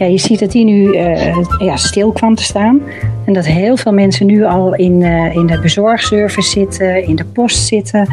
Ja, 0.00 0.06
je 0.06 0.18
ziet 0.18 0.38
dat 0.38 0.52
die 0.52 0.64
nu 0.64 0.94
eh, 0.94 1.36
ja, 1.58 1.76
stil 1.76 2.12
kwam 2.12 2.34
te 2.34 2.42
staan. 2.42 2.80
En 3.24 3.32
dat 3.32 3.46
heel 3.46 3.76
veel 3.76 3.92
mensen 3.92 4.26
nu 4.26 4.44
al 4.44 4.74
in, 4.74 5.02
eh, 5.02 5.34
in 5.34 5.46
de 5.46 5.58
bezorgservice 5.60 6.50
zitten, 6.50 7.04
in 7.04 7.16
de 7.16 7.24
post 7.24 7.66
zitten. 7.66 8.08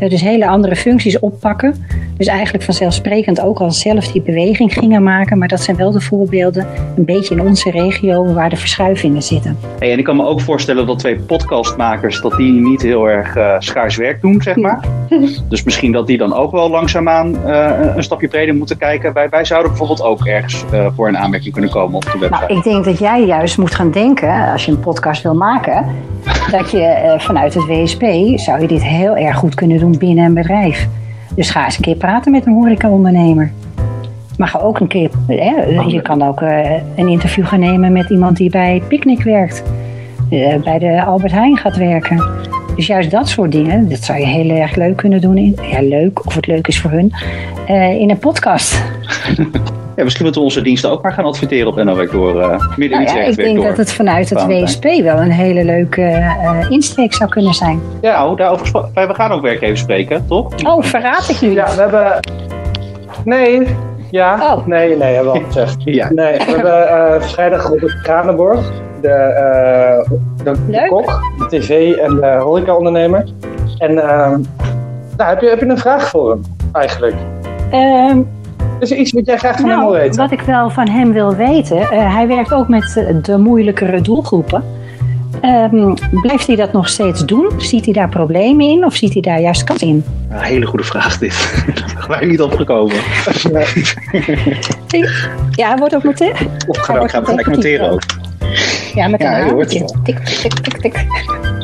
Eh, 0.00 0.08
dus 0.08 0.20
hele 0.20 0.46
andere 0.46 0.76
functies 0.76 1.18
oppakken. 1.18 1.86
Dus 2.16 2.26
eigenlijk 2.26 2.64
vanzelfsprekend 2.64 3.40
ook 3.40 3.60
al 3.60 3.70
zelf 3.70 4.12
die 4.12 4.22
beweging 4.22 4.72
gingen 4.72 5.02
maken. 5.02 5.38
Maar 5.38 5.48
dat 5.48 5.60
zijn 5.60 5.76
wel 5.76 5.90
de 5.90 6.00
voorbeelden, 6.00 6.66
een 6.96 7.04
beetje 7.04 7.34
in 7.34 7.40
onze 7.40 7.70
regio, 7.70 8.32
waar 8.32 8.50
de 8.50 8.56
verschuivingen 8.56 9.22
zitten. 9.22 9.58
Hey, 9.78 9.92
en 9.92 9.98
ik 9.98 10.04
kan 10.04 10.16
me 10.16 10.24
ook 10.24 10.40
voorstellen 10.40 10.86
dat 10.86 10.98
twee 10.98 11.16
podcastmakers 11.16 12.20
dat 12.20 12.36
die 12.36 12.52
niet 12.52 12.82
heel 12.82 13.08
erg 13.08 13.36
eh, 13.36 13.54
schaars 13.58 13.96
werk 13.96 14.20
doen, 14.20 14.42
zeg 14.42 14.56
maar. 14.56 14.80
dus 15.48 15.62
misschien 15.62 15.92
dat 15.92 16.06
die 16.06 16.18
dan 16.18 16.34
ook 16.34 16.50
wel 16.50 16.70
langzaamaan 16.70 17.44
eh, 17.44 17.96
een 17.96 18.02
stapje 18.02 18.28
breder 18.28 18.54
moeten 18.54 18.78
kijken. 18.78 19.12
Wij, 19.12 19.28
wij 19.28 19.44
zouden 19.44 19.70
bijvoorbeeld 19.70 20.02
ook 20.02 20.26
ergens 20.26 20.64
eh, 20.72 20.86
voor 20.96 21.08
een 21.08 21.18
aanmerking 21.18 21.52
kunnen 21.52 21.70
komen 21.70 21.94
op 21.94 22.02
de 22.02 22.18
website. 22.18 22.46
Nou, 22.46 22.58
ik 22.58 22.64
denk 22.64 22.84
dat 22.84 22.98
jij 22.98 23.24
juist 23.24 23.58
moet 23.58 23.74
gaan 23.74 23.90
denken, 23.90 24.52
als 24.52 24.64
je 24.64 24.70
een 24.70 24.80
podcast 24.80 25.22
wil 25.22 25.34
maken, 25.34 25.86
dat 26.50 26.70
je 26.70 27.14
vanuit 27.18 27.54
het 27.54 27.64
WSP 27.64 28.02
zou 28.34 28.60
je 28.60 28.66
dit 28.66 28.82
heel 28.82 29.16
erg 29.16 29.36
goed 29.36 29.54
kunnen 29.54 29.78
doen 29.78 29.98
binnen 29.98 30.24
een 30.24 30.34
bedrijf. 30.34 30.88
Dus 31.36 31.50
ga 31.50 31.64
eens 31.64 31.76
een 31.76 31.82
keer 31.82 31.96
praten 31.96 32.32
met 32.32 32.46
een 32.46 32.52
horecaondernemer. 32.52 33.52
Maar 34.38 34.48
ga 34.48 34.58
ook 34.58 34.80
een 34.80 34.86
keer, 34.86 35.10
hè, 35.26 35.82
je 35.86 36.02
kan 36.02 36.22
ook 36.22 36.40
eh, 36.40 36.72
een 36.96 37.08
interview 37.08 37.46
gaan 37.46 37.60
nemen 37.60 37.92
met 37.92 38.10
iemand 38.10 38.36
die 38.36 38.50
bij 38.50 38.82
Picnic 38.88 39.22
werkt, 39.22 39.62
eh, 40.30 40.62
bij 40.62 40.78
de 40.78 41.04
Albert 41.04 41.32
Heijn 41.32 41.56
gaat 41.56 41.76
werken. 41.76 42.22
Dus 42.76 42.86
juist 42.86 43.10
dat 43.10 43.28
soort 43.28 43.52
dingen, 43.52 43.88
dat 43.88 44.04
zou 44.04 44.18
je 44.18 44.26
heel 44.26 44.50
erg 44.50 44.76
leuk 44.76 44.96
kunnen 44.96 45.20
doen. 45.20 45.36
In, 45.36 45.56
ja, 45.70 45.82
leuk, 45.82 46.26
of 46.26 46.34
het 46.34 46.46
leuk 46.46 46.68
is 46.68 46.80
voor 46.80 46.90
hun, 46.90 47.12
eh, 47.66 48.00
in 48.00 48.10
een 48.10 48.18
podcast. 48.18 48.82
Ja, 49.96 50.02
misschien 50.04 50.24
moeten 50.24 50.40
we 50.42 50.46
onze 50.48 50.62
diensten 50.62 50.90
ook 50.90 51.02
maar 51.02 51.12
gaan 51.12 51.24
adverteren 51.24 51.68
op 51.68 51.82
NOWEC 51.82 52.10
door 52.10 52.36
uh, 52.36 52.58
midden 52.76 52.98
Nou 52.98 53.10
ja, 53.10 53.18
Utrecht 53.18 53.38
ik 53.38 53.44
denk 53.44 53.56
door. 53.56 53.64
dat 53.66 53.76
het 53.76 53.92
vanuit 53.92 54.30
het. 54.30 54.42
WSP 54.44 54.84
wel 54.84 55.16
een 55.18 55.30
hele 55.30 55.64
leuke 55.64 56.02
eh, 56.02 56.70
insteek 56.70 57.14
zou 57.14 57.30
kunnen 57.30 57.54
zijn. 57.54 57.80
Ja, 58.00 58.18
nou, 58.24 58.36
daarover 58.36 58.60
gesproken. 58.62 58.90
Wij- 58.94 59.06
We 59.06 59.14
gaan 59.14 59.30
ook 59.30 59.42
werkgevers 59.42 59.80
spreken, 59.80 60.24
toch? 60.28 60.48
Oh, 60.66 60.82
verraad 60.82 61.28
ik 61.28 61.40
nu? 61.40 61.50
Ja, 61.52 61.74
we 61.74 61.80
hebben... 61.80 62.20
Nee. 63.24 63.66
Ja. 64.10 64.54
Oh. 64.54 64.66
Nee, 64.66 64.96
nee, 64.96 65.14
hebben 65.14 65.32
we 65.32 65.38
al 65.38 65.44
gezegd. 65.46 65.76
Ja. 65.84 66.10
Nee, 66.12 66.36
we 66.38 66.44
hebben 66.44 66.88
eh, 66.88 67.20
vrijdag 67.22 67.70
op 67.70 67.80
het 67.80 68.00
Kranenborg 68.02 68.72
de, 69.00 69.08
eh, 69.08 70.10
de, 70.44 70.86
kok, 70.88 71.20
de 71.38 71.46
tv 71.58 71.92
en 71.96 72.14
de 72.14 72.36
horecaondernemer. 72.40 73.24
En 73.78 73.98
ehm 74.08 74.40
nou, 75.16 75.30
heb, 75.30 75.40
je, 75.40 75.48
heb 75.48 75.60
je 75.60 75.66
een 75.66 75.78
vraag 75.78 76.08
voor 76.08 76.30
hem 76.30 76.42
eigenlijk? 76.72 77.14
Ehm, 77.70 78.18
Is 78.80 78.90
er 78.90 78.96
iets 78.96 79.12
wat 79.12 79.26
jij 79.26 79.36
graag 79.36 79.56
van 79.56 79.68
hem 79.68 79.78
wil 79.78 79.88
nou, 79.88 80.00
weten? 80.00 80.16
wat 80.16 80.32
ik 80.32 80.40
wel 80.40 80.70
van 80.70 80.88
hem 80.88 81.12
wil 81.12 81.34
weten, 81.34 81.80
eh, 81.80 82.14
hij 82.14 82.26
werkt 82.26 82.52
ook 82.52 82.68
met 82.68 82.96
eh, 82.96 83.14
de 83.22 83.38
moeilijkere 83.38 84.00
doelgroepen. 84.00 84.64
Ehm, 85.40 85.94
blijft 86.10 86.46
hij 86.46 86.56
dat 86.56 86.72
nog 86.72 86.88
steeds 86.88 87.24
doen? 87.24 87.50
Ziet 87.56 87.84
hij 87.84 87.94
daar 87.94 88.08
problemen 88.08 88.66
in 88.66 88.84
of 88.84 88.94
ziet 88.94 89.12
hij 89.12 89.22
daar 89.22 89.40
juist 89.40 89.64
kans 89.64 89.82
in? 89.82 90.04
Een 90.30 90.40
hele 90.40 90.66
goede 90.66 90.84
vraag 90.84 91.18
dit. 91.18 91.32
Daar 91.74 91.88
zijn 91.96 92.08
wij 92.08 92.26
niet 92.26 92.40
opgekomen. 92.40 92.96
Ja, 95.50 95.68
hij 95.68 95.76
wordt 95.78 95.94
ook 95.94 96.02
meteen. 96.02 96.34
Of 96.66 96.86
Hij 96.86 97.08
gaan 97.08 97.22
we 97.22 97.28
gelijk 97.28 97.46
noteren 97.46 97.90
ook. 97.90 98.02
Ja, 98.94 99.08
met 99.08 99.20
een 99.20 99.30
Ja, 99.30 99.46
hamertje. 99.46 99.84
Tik, 100.02 100.18
tik, 100.18 100.52
tik, 100.52 100.80
tik. 100.80 101.06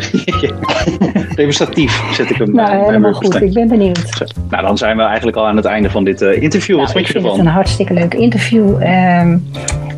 Demonstratief 1.37 2.03
zet 2.13 2.31
ik 2.31 2.37
hem 2.37 2.53
Nou, 2.53 2.69
mijn 2.71 2.85
helemaal 2.85 3.13
goed. 3.13 3.43
Ik 3.43 3.53
ben 3.53 3.69
benieuwd. 3.69 4.25
Nou, 4.51 4.63
dan 4.67 4.79
zijn 4.79 4.97
we 4.97 5.03
eigenlijk 5.03 5.37
al 5.37 5.47
aan 5.47 5.57
het 5.57 5.65
einde 5.65 5.91
van 5.91 6.05
dit 6.05 6.23
eh, 6.23 6.43
interview. 6.43 6.77
Wat 6.77 6.85
Nou, 6.85 6.99
vond 6.99 6.99
ik 6.99 7.07
je 7.07 7.13
vind 7.13 7.25
ervan? 7.25 7.39
het 7.39 7.47
een 7.47 7.53
hartstikke 7.55 7.93
leuk 7.95 8.15
interview. 8.15 8.83
Ehm, 8.83 9.39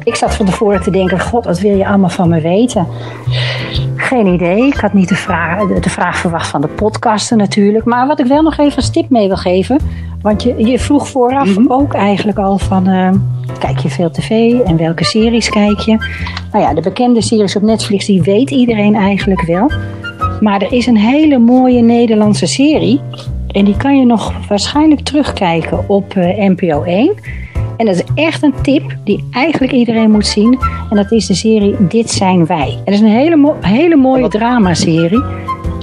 ik 0.04 0.14
zat 0.16 0.34
van 0.34 0.46
tevoren 0.46 0.82
te 0.82 0.90
denken, 0.90 1.20
god, 1.20 1.44
wat 1.44 1.60
wil 1.60 1.76
je 1.76 1.86
allemaal 1.86 2.08
van 2.10 2.28
me 2.28 2.40
weten? 2.40 2.86
Geen 4.12 4.26
idee. 4.26 4.66
Ik 4.66 4.76
had 4.76 4.92
niet 4.92 5.08
de 5.08 5.14
vraag, 5.14 5.66
de, 5.80 5.90
vraag 5.90 6.16
verwacht 6.16 6.46
van 6.46 6.60
de 6.60 6.68
podcasten 6.68 7.36
natuurlijk. 7.36 7.84
Maar 7.84 8.06
wat 8.06 8.20
ik 8.20 8.26
wel 8.26 8.42
nog 8.42 8.58
even 8.58 8.76
als 8.76 8.90
tip 8.90 9.10
mee 9.10 9.26
wil 9.26 9.36
geven. 9.36 9.78
Want 10.20 10.42
je, 10.42 10.66
je 10.66 10.78
vroeg 10.78 11.08
vooraf 11.08 11.58
Mhm. 11.58 11.72
ook 11.72 11.94
eigenlijk 11.94 12.38
al 12.38 12.58
van... 12.58 12.86
ehm, 12.88 13.14
kijk 13.58 13.78
je 13.78 13.88
veel 13.88 14.10
tv 14.10 14.60
en 14.60 14.76
welke 14.76 15.04
series 15.04 15.48
kijk 15.48 15.78
je? 15.78 15.96
Nou 16.52 16.64
ja, 16.64 16.74
de 16.74 16.80
bekende 16.80 17.22
series 17.22 17.56
op 17.56 17.62
Netflix, 17.62 18.06
die 18.06 18.22
weet 18.22 18.50
iedereen 18.50 18.94
eigenlijk 18.94 19.42
wel. 19.42 19.70
Maar 20.40 20.62
er 20.62 20.72
is 20.72 20.86
een 20.86 20.96
hele 20.96 21.38
mooie 21.38 21.82
Nederlandse 21.82 22.46
serie. 22.46 23.00
En 23.48 23.64
die 23.64 23.76
kan 23.76 23.98
je 23.98 24.06
nog 24.06 24.32
waarschijnlijk 24.48 25.00
terugkijken 25.00 25.88
op 25.88 26.14
eh, 26.16 26.48
NPO 26.48 26.82
1. 26.82 27.12
En 27.76 27.86
dat 27.86 27.94
is 27.94 28.04
echt 28.14 28.42
een 28.42 28.54
tip 28.62 28.96
die 29.04 29.28
eigenlijk 29.30 29.72
iedereen 29.72 30.10
moet 30.10 30.26
zien. 30.26 30.58
En 30.90 30.96
dat 30.96 31.12
is 31.12 31.26
de 31.26 31.34
serie 31.34 31.76
Dit 31.78 32.10
zijn 32.10 32.46
wij. 32.46 32.78
Dat 32.84 32.94
is 32.94 33.00
een 33.00 33.06
hele, 33.06 33.36
mo- 33.36 33.56
hele 33.60 33.96
mooie 33.96 34.28
dramaserie. 34.28 35.22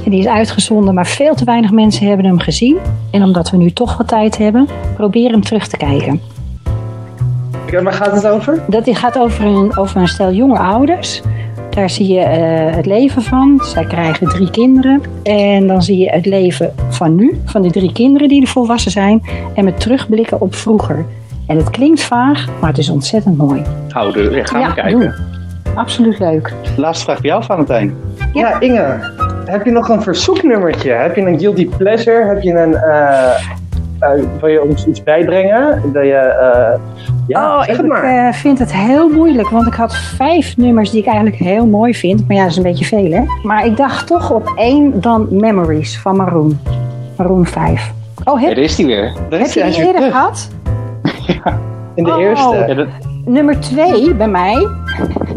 En 0.06 0.12
die 0.12 0.20
is 0.20 0.28
uitgezonden, 0.28 0.94
maar 0.94 1.08
veel 1.08 1.36
te 1.36 1.44
weinig 1.44 1.72
mensen 1.72 2.08
hebben 2.08 2.26
hem 2.26 2.40
gezien. 2.40 2.78
En 3.12 3.24
omdat 3.24 3.50
we 3.50 3.58
nu 3.58 3.72
toch 3.72 3.98
wat 3.98 4.08
tijd 4.08 4.38
hebben, 4.38 4.68
probeer 4.96 5.32
hem 5.32 5.42
terug 5.42 5.68
te 5.68 5.78
kijken. 5.78 6.22
Waar 7.84 7.94
gaat 7.94 8.12
het 8.12 8.28
over? 8.28 8.64
Dat 8.68 8.86
die 8.86 8.96
gaat 8.96 9.18
over 9.18 9.46
een, 9.46 9.78
over 9.78 10.02
een 10.02 10.08
stel 10.08 10.32
jonge 10.32 10.58
ouders. 10.58 11.22
Daar 11.70 11.90
zie 11.90 12.14
je 12.14 12.20
eh, 12.20 12.76
het 12.76 12.86
leven 12.86 13.22
van. 13.22 13.60
Zij 13.64 13.86
krijgen 13.86 14.28
drie 14.28 14.52
kinderen. 14.52 15.02
En 15.24 15.68
dan 15.68 15.82
zie 15.82 15.98
je 15.98 16.10
het 16.10 16.26
leven 16.26 16.74
van 16.90 17.16
nu, 17.16 17.40
van 17.46 17.62
die 17.62 17.72
drie 17.72 17.92
kinderen 17.92 18.28
die 18.28 18.42
er 18.42 18.48
volwassen 18.48 18.92
zijn. 18.92 19.22
En 19.54 19.64
met 19.64 19.80
terugblikken 19.80 20.42
op 20.42 20.56
vroeger. 20.56 21.06
En 21.50 21.58
het 21.58 21.70
klinkt 21.70 22.02
vaag, 22.02 22.48
maar 22.60 22.70
het 22.70 22.78
is 22.78 22.90
ontzettend 22.90 23.38
mooi. 23.38 23.62
Houden, 23.90 24.32
ja, 24.36 24.44
gaan 24.46 24.60
we 24.62 24.68
Ja, 24.68 24.74
kijken. 24.74 25.00
doen. 25.00 25.12
Absoluut 25.76 26.20
leuk. 26.20 26.54
Laatste 26.78 27.04
vraag 27.06 27.22
bij 27.22 27.30
jou, 27.30 27.44
Valentijn. 27.44 27.96
Ja. 28.34 28.50
Ja, 28.50 28.60
Inge. 28.60 29.14
Heb 29.46 29.66
je 29.66 29.72
nog 29.72 29.90
een 29.90 30.02
verzoeknummertje? 30.02 30.92
Heb 30.92 31.16
je 31.16 31.22
een 31.22 31.40
guilty 31.40 31.70
pleasure? 31.78 32.26
Heb 32.26 32.42
je 32.42 32.54
een... 32.54 32.74
eh 32.76 33.30
eh, 34.00 34.10
wil 34.40 34.50
je 34.50 34.64
ons 34.64 34.86
iets 34.86 35.04
bijbrengen? 35.04 35.82
Dat 35.94 36.04
je... 36.04 36.14
eh, 36.14 36.80
ja, 37.28 37.56
oh, 37.56 37.60
zeg 37.64 37.70
ik 37.70 37.78
het 37.78 37.86
maar. 37.88 38.04
eh, 38.28 38.34
vind 38.34 38.60
het 38.60 38.74
heel 38.74 39.10
moeilijk, 39.10 39.50
want 39.50 39.68
ik 39.68 39.74
had 39.74 39.96
vijf 39.96 40.58
nummers 40.58 40.90
die 40.92 41.00
ik 41.00 41.06
eigenlijk 41.08 41.36
heel 41.36 41.66
mooi 41.66 41.96
vind. 41.96 42.28
Maar 42.28 42.36
ja, 42.36 42.42
dat 42.42 42.52
is 42.52 42.58
een 42.58 42.64
beetje 42.64 42.86
veel, 42.86 43.12
hè? 43.12 43.22
Maar 43.44 43.66
ik 43.66 43.78
dacht 43.78 44.08
toch 44.08 44.32
op 44.32 44.54
één 44.56 45.02
dan 45.02 45.28
Memories 45.32 46.00
van 46.00 46.16
Maroon. 46.16 46.60
Maroon 47.18 47.46
5. 47.46 47.92
Oh, 48.24 48.42
Ja, 48.42 48.48
heb, 48.48 48.56
daar 48.56 48.64
is 48.64 48.78
hij 48.78 48.86
weer. 48.86 49.14
Daar 49.30 49.40
heb 49.40 49.48
is 49.48 49.54
je 49.54 49.64
die 49.64 49.78
eerder 49.78 49.94
terug. 49.96 50.12
gehad? 50.12 50.50
In 51.96 52.04
de 52.04 52.12
oh. 52.12 52.20
eerste. 52.20 52.66
Ja, 52.68 52.74
dat- 52.74 52.88
Nummer 53.26 53.60
twee 53.60 54.14
bij 54.16 54.28
mij 54.28 54.68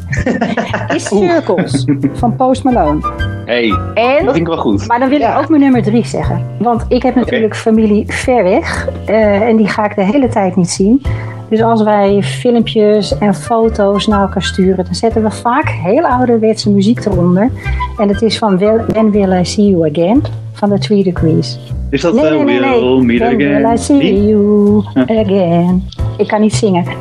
is 0.95 1.05
Circles 1.07 1.85
van 2.13 2.37
Post 2.37 2.65
Malone. 2.65 3.01
hey, 3.47 3.69
dat 3.95 4.23
vind 4.25 4.37
ik 4.37 4.47
wel 4.47 4.57
goed. 4.57 4.87
maar 4.87 4.99
dan 4.99 5.09
wil 5.09 5.19
Ja. 5.19 5.33
ik 5.35 5.43
ook 5.43 5.49
mijn 5.49 5.63
nummer 5.63 5.83
drie 5.83 6.07
zeggen. 6.07 6.47
Want 6.59 6.85
ik 6.89 7.03
heb 7.03 7.15
natuurlijk 7.15 7.57
familie 7.57 8.05
ver 8.13 8.43
weg. 8.45 8.89
eh, 9.07 9.41
en 9.41 9.57
die 9.57 9.69
ga 9.69 9.85
ik 9.85 9.95
de 9.95 10.03
hele 10.05 10.29
tijd 10.29 10.57
niet 10.57 10.71
zien. 10.71 11.03
Dus 11.49 11.63
als 11.63 11.83
wij 11.83 12.23
filmpjes 12.23 13.19
en 13.19 13.35
foto's 13.35 14.07
naar 14.07 14.21
elkaar 14.21 14.43
sturen, 14.43 14.85
dan 14.85 14.95
zetten 14.95 15.23
we 15.23 15.31
vaak 15.31 15.69
heel 15.69 16.07
ouderwetse 16.07 16.71
muziek 16.71 17.05
eronder. 17.05 17.51
En 17.99 18.09
het 18.09 18.23
is 18.23 18.39
van 18.39 18.59
Will- 18.59 18.85
When 18.87 19.11
Will 19.11 19.33
I 19.41 19.45
See 19.45 19.71
You 19.71 19.91
Again 19.91 20.23
van 20.63 20.71
de 20.71 20.79
Three 20.79 21.03
Degrees. 21.05 21.59
Is 21.91 22.01
dat 22.01 22.15
Nee, 22.15 22.25
eh, 22.25 22.31
nee, 22.45 22.61
nee, 22.61 22.71
We'll 22.71 22.97
nee. 22.97 23.03
Meet 23.05 23.19
When 23.19 23.37
Will 23.37 23.51
I 23.51 23.65
Again? 23.65 23.79
See 23.79 23.99
Die? 23.99 24.27
You 24.27 24.85
Again. 24.95 25.89
Ik 26.19 26.27
kan 26.27 26.41
niet 26.41 26.55
zingen. 26.55 26.85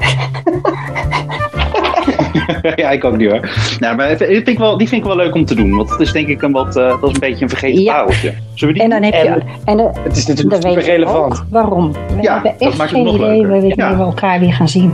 ja, 2.76 2.90
ik 2.92 3.04
ook 3.04 3.18
niet 3.18 3.32
hoor. 3.32 3.50
Nou, 3.80 3.96
maar 3.96 4.08
die 4.08 4.28
vind, 4.28 4.48
ik 4.48 4.58
wel, 4.58 4.78
die 4.78 4.88
vind 4.88 5.02
ik 5.02 5.08
wel 5.08 5.16
leuk 5.16 5.36
om 5.36 5.46
te 5.46 5.56
doen. 5.56 5.76
Want 5.76 5.90
het 5.90 6.00
is 6.00 6.12
denk 6.12 6.28
ik 6.28 6.42
een 6.42 6.52
wat, 6.52 6.76
eh, 6.76 6.88
dat 7.02 7.10
is 7.10 7.14
een 7.14 7.20
beetje 7.20 7.44
een 7.44 7.50
vergeten 7.50 7.82
Ja. 7.84 7.94
pareltje. 7.94 8.34
Zullen 8.54 8.74
we 8.74 8.80
die 8.80 8.90
En 8.94 9.02
dan 9.02 9.12
heb 9.12 9.24
je. 9.24 9.30
En- 9.30 9.44
En, 9.66 9.78
de, 9.78 9.90
Het 10.04 10.18
is 10.18 10.26
natuurlijk 10.28 10.62
super 10.68 10.84
relevant. 10.84 11.44
waarom. 11.50 11.92
We 11.92 11.98
Ja, 12.22 12.34
hebben 12.34 12.52
dat 12.58 12.68
echt 12.70 12.78
maakt 12.78 12.90
het 12.92 13.00
geen 13.00 13.04
nog 13.04 13.16
idee 13.16 13.28
leuker. 13.28 13.50
wanneer 13.50 13.78
Ja. 13.78 13.96
we 13.98 14.02
elkaar 14.04 14.40
weer 14.40 14.54
gaan 14.54 14.70
zien. 14.70 14.92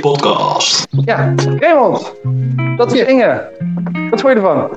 Podcast. 0.00 0.86
Ja, 1.04 1.34
Raymond. 1.58 2.14
Dat 2.76 2.92
is 2.92 3.00
Inge. 3.00 3.48
Wat 4.10 4.20
vond 4.20 4.32
je 4.32 4.40
ervan? 4.40 4.68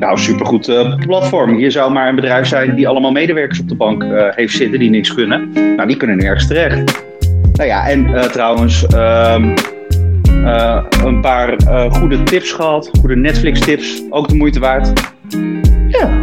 Nou, 0.00 0.18
supergoed 0.18 0.68
eh, 0.68 0.94
platform. 0.96 1.54
Hier 1.54 1.70
zou 1.70 1.92
maar 1.92 2.08
een 2.08 2.14
bedrijf 2.14 2.46
zijn 2.46 2.74
die 2.74 2.88
allemaal 2.88 3.12
medewerkers 3.12 3.60
op 3.60 3.68
de 3.68 3.74
bank 3.74 4.02
eh, 4.02 4.26
heeft 4.30 4.56
zitten 4.56 4.78
die 4.78 4.90
niks 4.90 5.14
kunnen. 5.14 5.50
Nou, 5.76 5.86
die 5.86 5.96
kunnen 5.96 6.16
nergens 6.16 6.46
terecht. 6.46 7.04
Nou 7.52 7.68
ja, 7.68 7.88
en 7.88 8.14
eh, 8.14 8.22
trouwens, 8.22 8.86
ehm, 8.86 9.56
eh, 10.44 10.82
een 11.04 11.20
paar 11.20 11.56
eh, 11.56 11.92
goede 11.92 12.22
tips 12.22 12.52
gehad. 12.52 12.90
Goede 13.00 13.16
Netflix 13.16 13.60
tips. 13.60 14.02
Ook 14.10 14.28
de 14.28 14.34
moeite 14.34 14.60
waard. 14.60 14.92
Ja. 15.88 16.18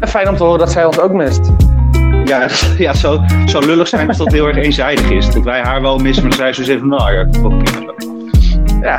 En 0.00 0.08
fijn 0.08 0.28
om 0.28 0.36
te 0.36 0.42
horen 0.42 0.58
dat 0.58 0.72
zij 0.72 0.84
ons 0.84 1.00
ook 1.00 1.12
mist. 1.12 1.50
Ja, 2.24 2.48
ja 2.78 2.94
zo, 2.94 3.20
zo 3.46 3.60
lullig 3.60 3.88
zijn 3.88 4.08
als 4.08 4.16
dat 4.16 4.32
heel 4.32 4.46
erg 4.46 4.56
eenzijdig 4.56 5.10
is. 5.10 5.30
Dat 5.30 5.44
wij 5.44 5.60
haar 5.60 5.82
wel 5.82 5.98
missen, 5.98 6.24
maar 6.24 6.32
zij 6.32 6.52
zo 6.52 6.62
zegt 6.62 6.78
van, 6.78 6.88
nou 6.88 7.12
ja. 7.12 7.26
Ja. 8.80 8.98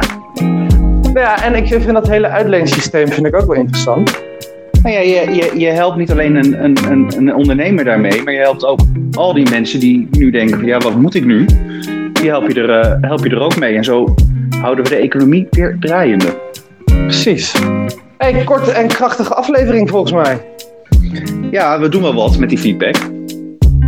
Ja, 1.14 1.44
en 1.44 1.56
ik 1.56 1.68
vind 1.68 1.94
dat 1.94 2.08
hele 2.08 2.28
uitleensysteem 2.28 3.08
vind 3.08 3.26
ik 3.26 3.36
ook 3.36 3.48
wel 3.48 3.56
interessant. 3.56 4.24
Nou 4.84 4.96
ja, 4.96 5.02
je, 5.02 5.34
je, 5.36 5.60
je 5.60 5.68
helpt 5.68 5.98
niet 5.98 6.12
alleen 6.12 6.36
een, 6.36 6.64
een, 6.64 6.78
een, 6.92 7.14
een 7.18 7.36
ondernemer 7.36 7.84
daarmee, 7.84 8.24
maar 8.24 8.34
je 8.34 8.40
helpt 8.40 8.66
ook 8.66 8.80
al 9.12 9.34
die 9.34 9.50
mensen 9.50 9.80
die 9.80 10.08
nu 10.12 10.30
denken 10.32 10.60
van 10.60 10.68
ja, 10.68 10.80
wat 10.80 10.96
moet 10.96 11.16
ik 11.16 11.26
nu? 11.26 11.46
Die 12.14 12.30
help 12.30 12.52
je 12.52 12.62
er, 12.62 12.70
eh, 12.70 12.98
help 13.02 13.24
je 13.24 13.30
er 13.30 13.40
ook 13.40 13.60
mee. 13.60 13.76
En 13.76 13.84
zo 13.84 14.14
houden 14.60 14.84
we 14.84 14.90
de 14.90 14.96
economie 14.96 15.48
weer 15.50 15.78
draaiende. 15.80 16.38
Precies. 16.86 17.54
Hey, 18.18 18.44
korte 18.44 18.72
en 18.72 18.88
krachtige 18.88 19.34
aflevering 19.34 19.90
volgens 19.90 20.12
mij. 20.12 20.42
Ja, 21.52 21.80
we 21.80 21.90
doen 21.90 22.02
wel 22.02 22.14
wat 22.14 22.38
met 22.38 22.50
die 22.50 22.58
feedback. 22.58 22.96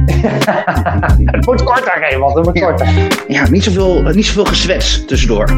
Het 1.35 1.45
moet 1.45 1.63
korter, 1.63 1.97
Raymond. 1.99 2.35
Het 2.35 2.45
moet 2.45 2.57
Ja. 2.57 2.65
korter. 2.67 2.87
Ja, 3.27 3.49
niet 3.49 3.63
zoveel, 3.63 4.01
niet 4.03 4.25
zoveel 4.25 4.45
gezwets 4.45 5.05
tussendoor. 5.05 5.45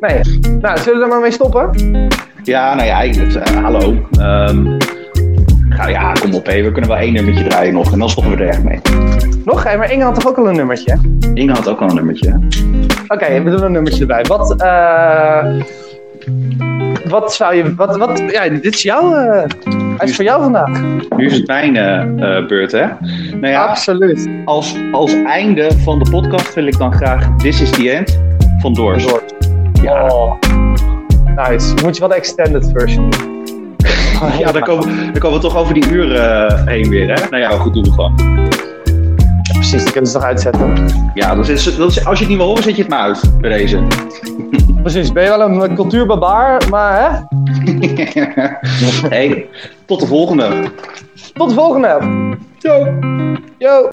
Nee. 0.00 0.20
Nou, 0.60 0.78
zullen 0.78 0.98
we 0.98 1.04
er 1.04 1.08
maar 1.08 1.20
mee 1.20 1.30
stoppen? 1.30 1.70
Ja, 2.42 2.74
nou 2.74 2.86
ja, 2.86 3.02
eh, 3.02 3.62
hallo. 3.62 3.96
Ga, 5.70 5.88
ja, 5.88 6.12
kom 6.12 6.34
op, 6.34 6.46
hé. 6.46 6.62
we 6.62 6.72
kunnen 6.72 6.90
wel 6.90 6.98
één 6.98 7.12
nummertje 7.12 7.44
draaien 7.44 7.74
nog 7.74 7.92
en 7.92 7.98
dan 7.98 8.10
stoppen 8.10 8.36
we 8.36 8.42
er 8.42 8.48
echt 8.48 8.62
mee. 8.64 8.80
Nog? 9.44 9.64
Hey, 9.64 9.78
maar 9.78 9.92
Inge 9.92 10.04
had 10.04 10.14
toch 10.14 10.28
ook 10.28 10.36
al 10.38 10.48
een 10.48 10.56
nummertje? 10.56 10.98
Inge 11.34 11.52
had 11.52 11.68
ook 11.68 11.80
al 11.80 11.88
een 11.88 11.94
nummertje. 11.94 12.38
Oké, 13.08 13.42
we 13.42 13.50
doen 13.50 13.62
een 13.62 13.72
nummertje 13.72 14.00
erbij. 14.00 14.24
Wat, 14.24 14.60
eh... 14.62 15.44
Wat 17.08 17.34
zou 17.34 17.54
je... 17.54 17.74
Wat, 17.74 17.96
wat, 17.96 18.22
ja, 18.30 18.48
dit 18.48 18.74
is 18.74 18.82
jouw... 18.82 19.14
eh 19.14 19.44
hij 19.98 20.08
is 20.08 20.16
voor 20.16 20.24
jou 20.24 20.42
vandaag. 20.42 20.80
Nu 21.16 21.26
is 21.26 21.32
het 21.32 21.46
mijn 21.46 21.76
eh, 21.76 22.36
eh, 22.36 22.46
beurt, 22.46 22.72
hè? 22.72 22.86
Nou 23.30 23.46
ja, 23.46 23.64
Absoluut. 23.64 24.28
als, 24.44 24.74
als 24.92 25.14
einde 25.24 25.70
van 25.78 25.98
de 25.98 26.10
podcast 26.10 26.54
wil 26.54 26.66
ik 26.66 26.78
dan 26.78 26.92
graag 26.92 27.36
This 27.36 27.60
is 27.60 27.70
the 27.70 27.90
End 27.90 28.20
van 28.58 28.74
Doors. 28.74 29.06
Door. 29.06 29.22
Ja, 29.82 30.06
Oh. 30.06 30.34
Nice. 31.48 31.74
Moet 31.84 31.94
je 31.94 32.00
wel 32.00 32.08
de 32.08 32.14
extended 32.14 32.70
version 32.74 33.10
doen. 33.10 33.36
ja 34.38 34.52
dan, 34.52 34.62
komen, 34.62 34.86
dan 34.86 35.18
komen 35.18 35.36
we 35.40 35.44
toch 35.44 35.56
over 35.56 35.74
die 35.74 35.90
uur 35.90 36.14
eh, 36.14 36.66
heen 36.66 36.88
weer, 36.88 37.08
hè? 37.08 37.28
Nou 37.30 37.42
ja, 37.42 37.50
goed, 37.50 37.74
doen 37.74 37.82
we 37.82 37.90
gewoon. 37.90 38.14
Precies, 39.68 39.84
die 39.84 39.92
kunnen 39.92 40.10
ze 40.10 40.16
nog 40.16 40.26
uitzetten. 40.26 40.88
Ja, 41.14 41.34
dat 41.34 41.48
is, 41.48 41.76
dat 41.76 41.90
is, 41.90 42.04
als 42.04 42.18
je 42.18 42.24
het 42.24 42.28
niet 42.28 42.36
wil 42.38 42.46
horen, 42.46 42.62
zet 42.62 42.76
je 42.76 42.82
het 42.82 42.90
maar 42.90 43.00
uit 43.00 43.40
bij 43.40 43.50
deze. 43.50 43.86
Precies, 44.82 45.12
ben 45.12 45.22
je 45.22 45.28
wel 45.28 45.40
een 45.40 45.74
cultuurbarbaar, 45.74 46.68
maar 46.68 47.00
hè? 47.00 47.08
hey, 49.16 49.48
tot 49.86 50.00
de 50.00 50.06
volgende. 50.06 50.72
Tot 51.32 51.48
de 51.48 51.54
volgende. 51.54 51.98
Yo. 52.58 52.98
Yo. 53.58 53.88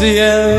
The 0.00 0.20
end, 0.20 0.57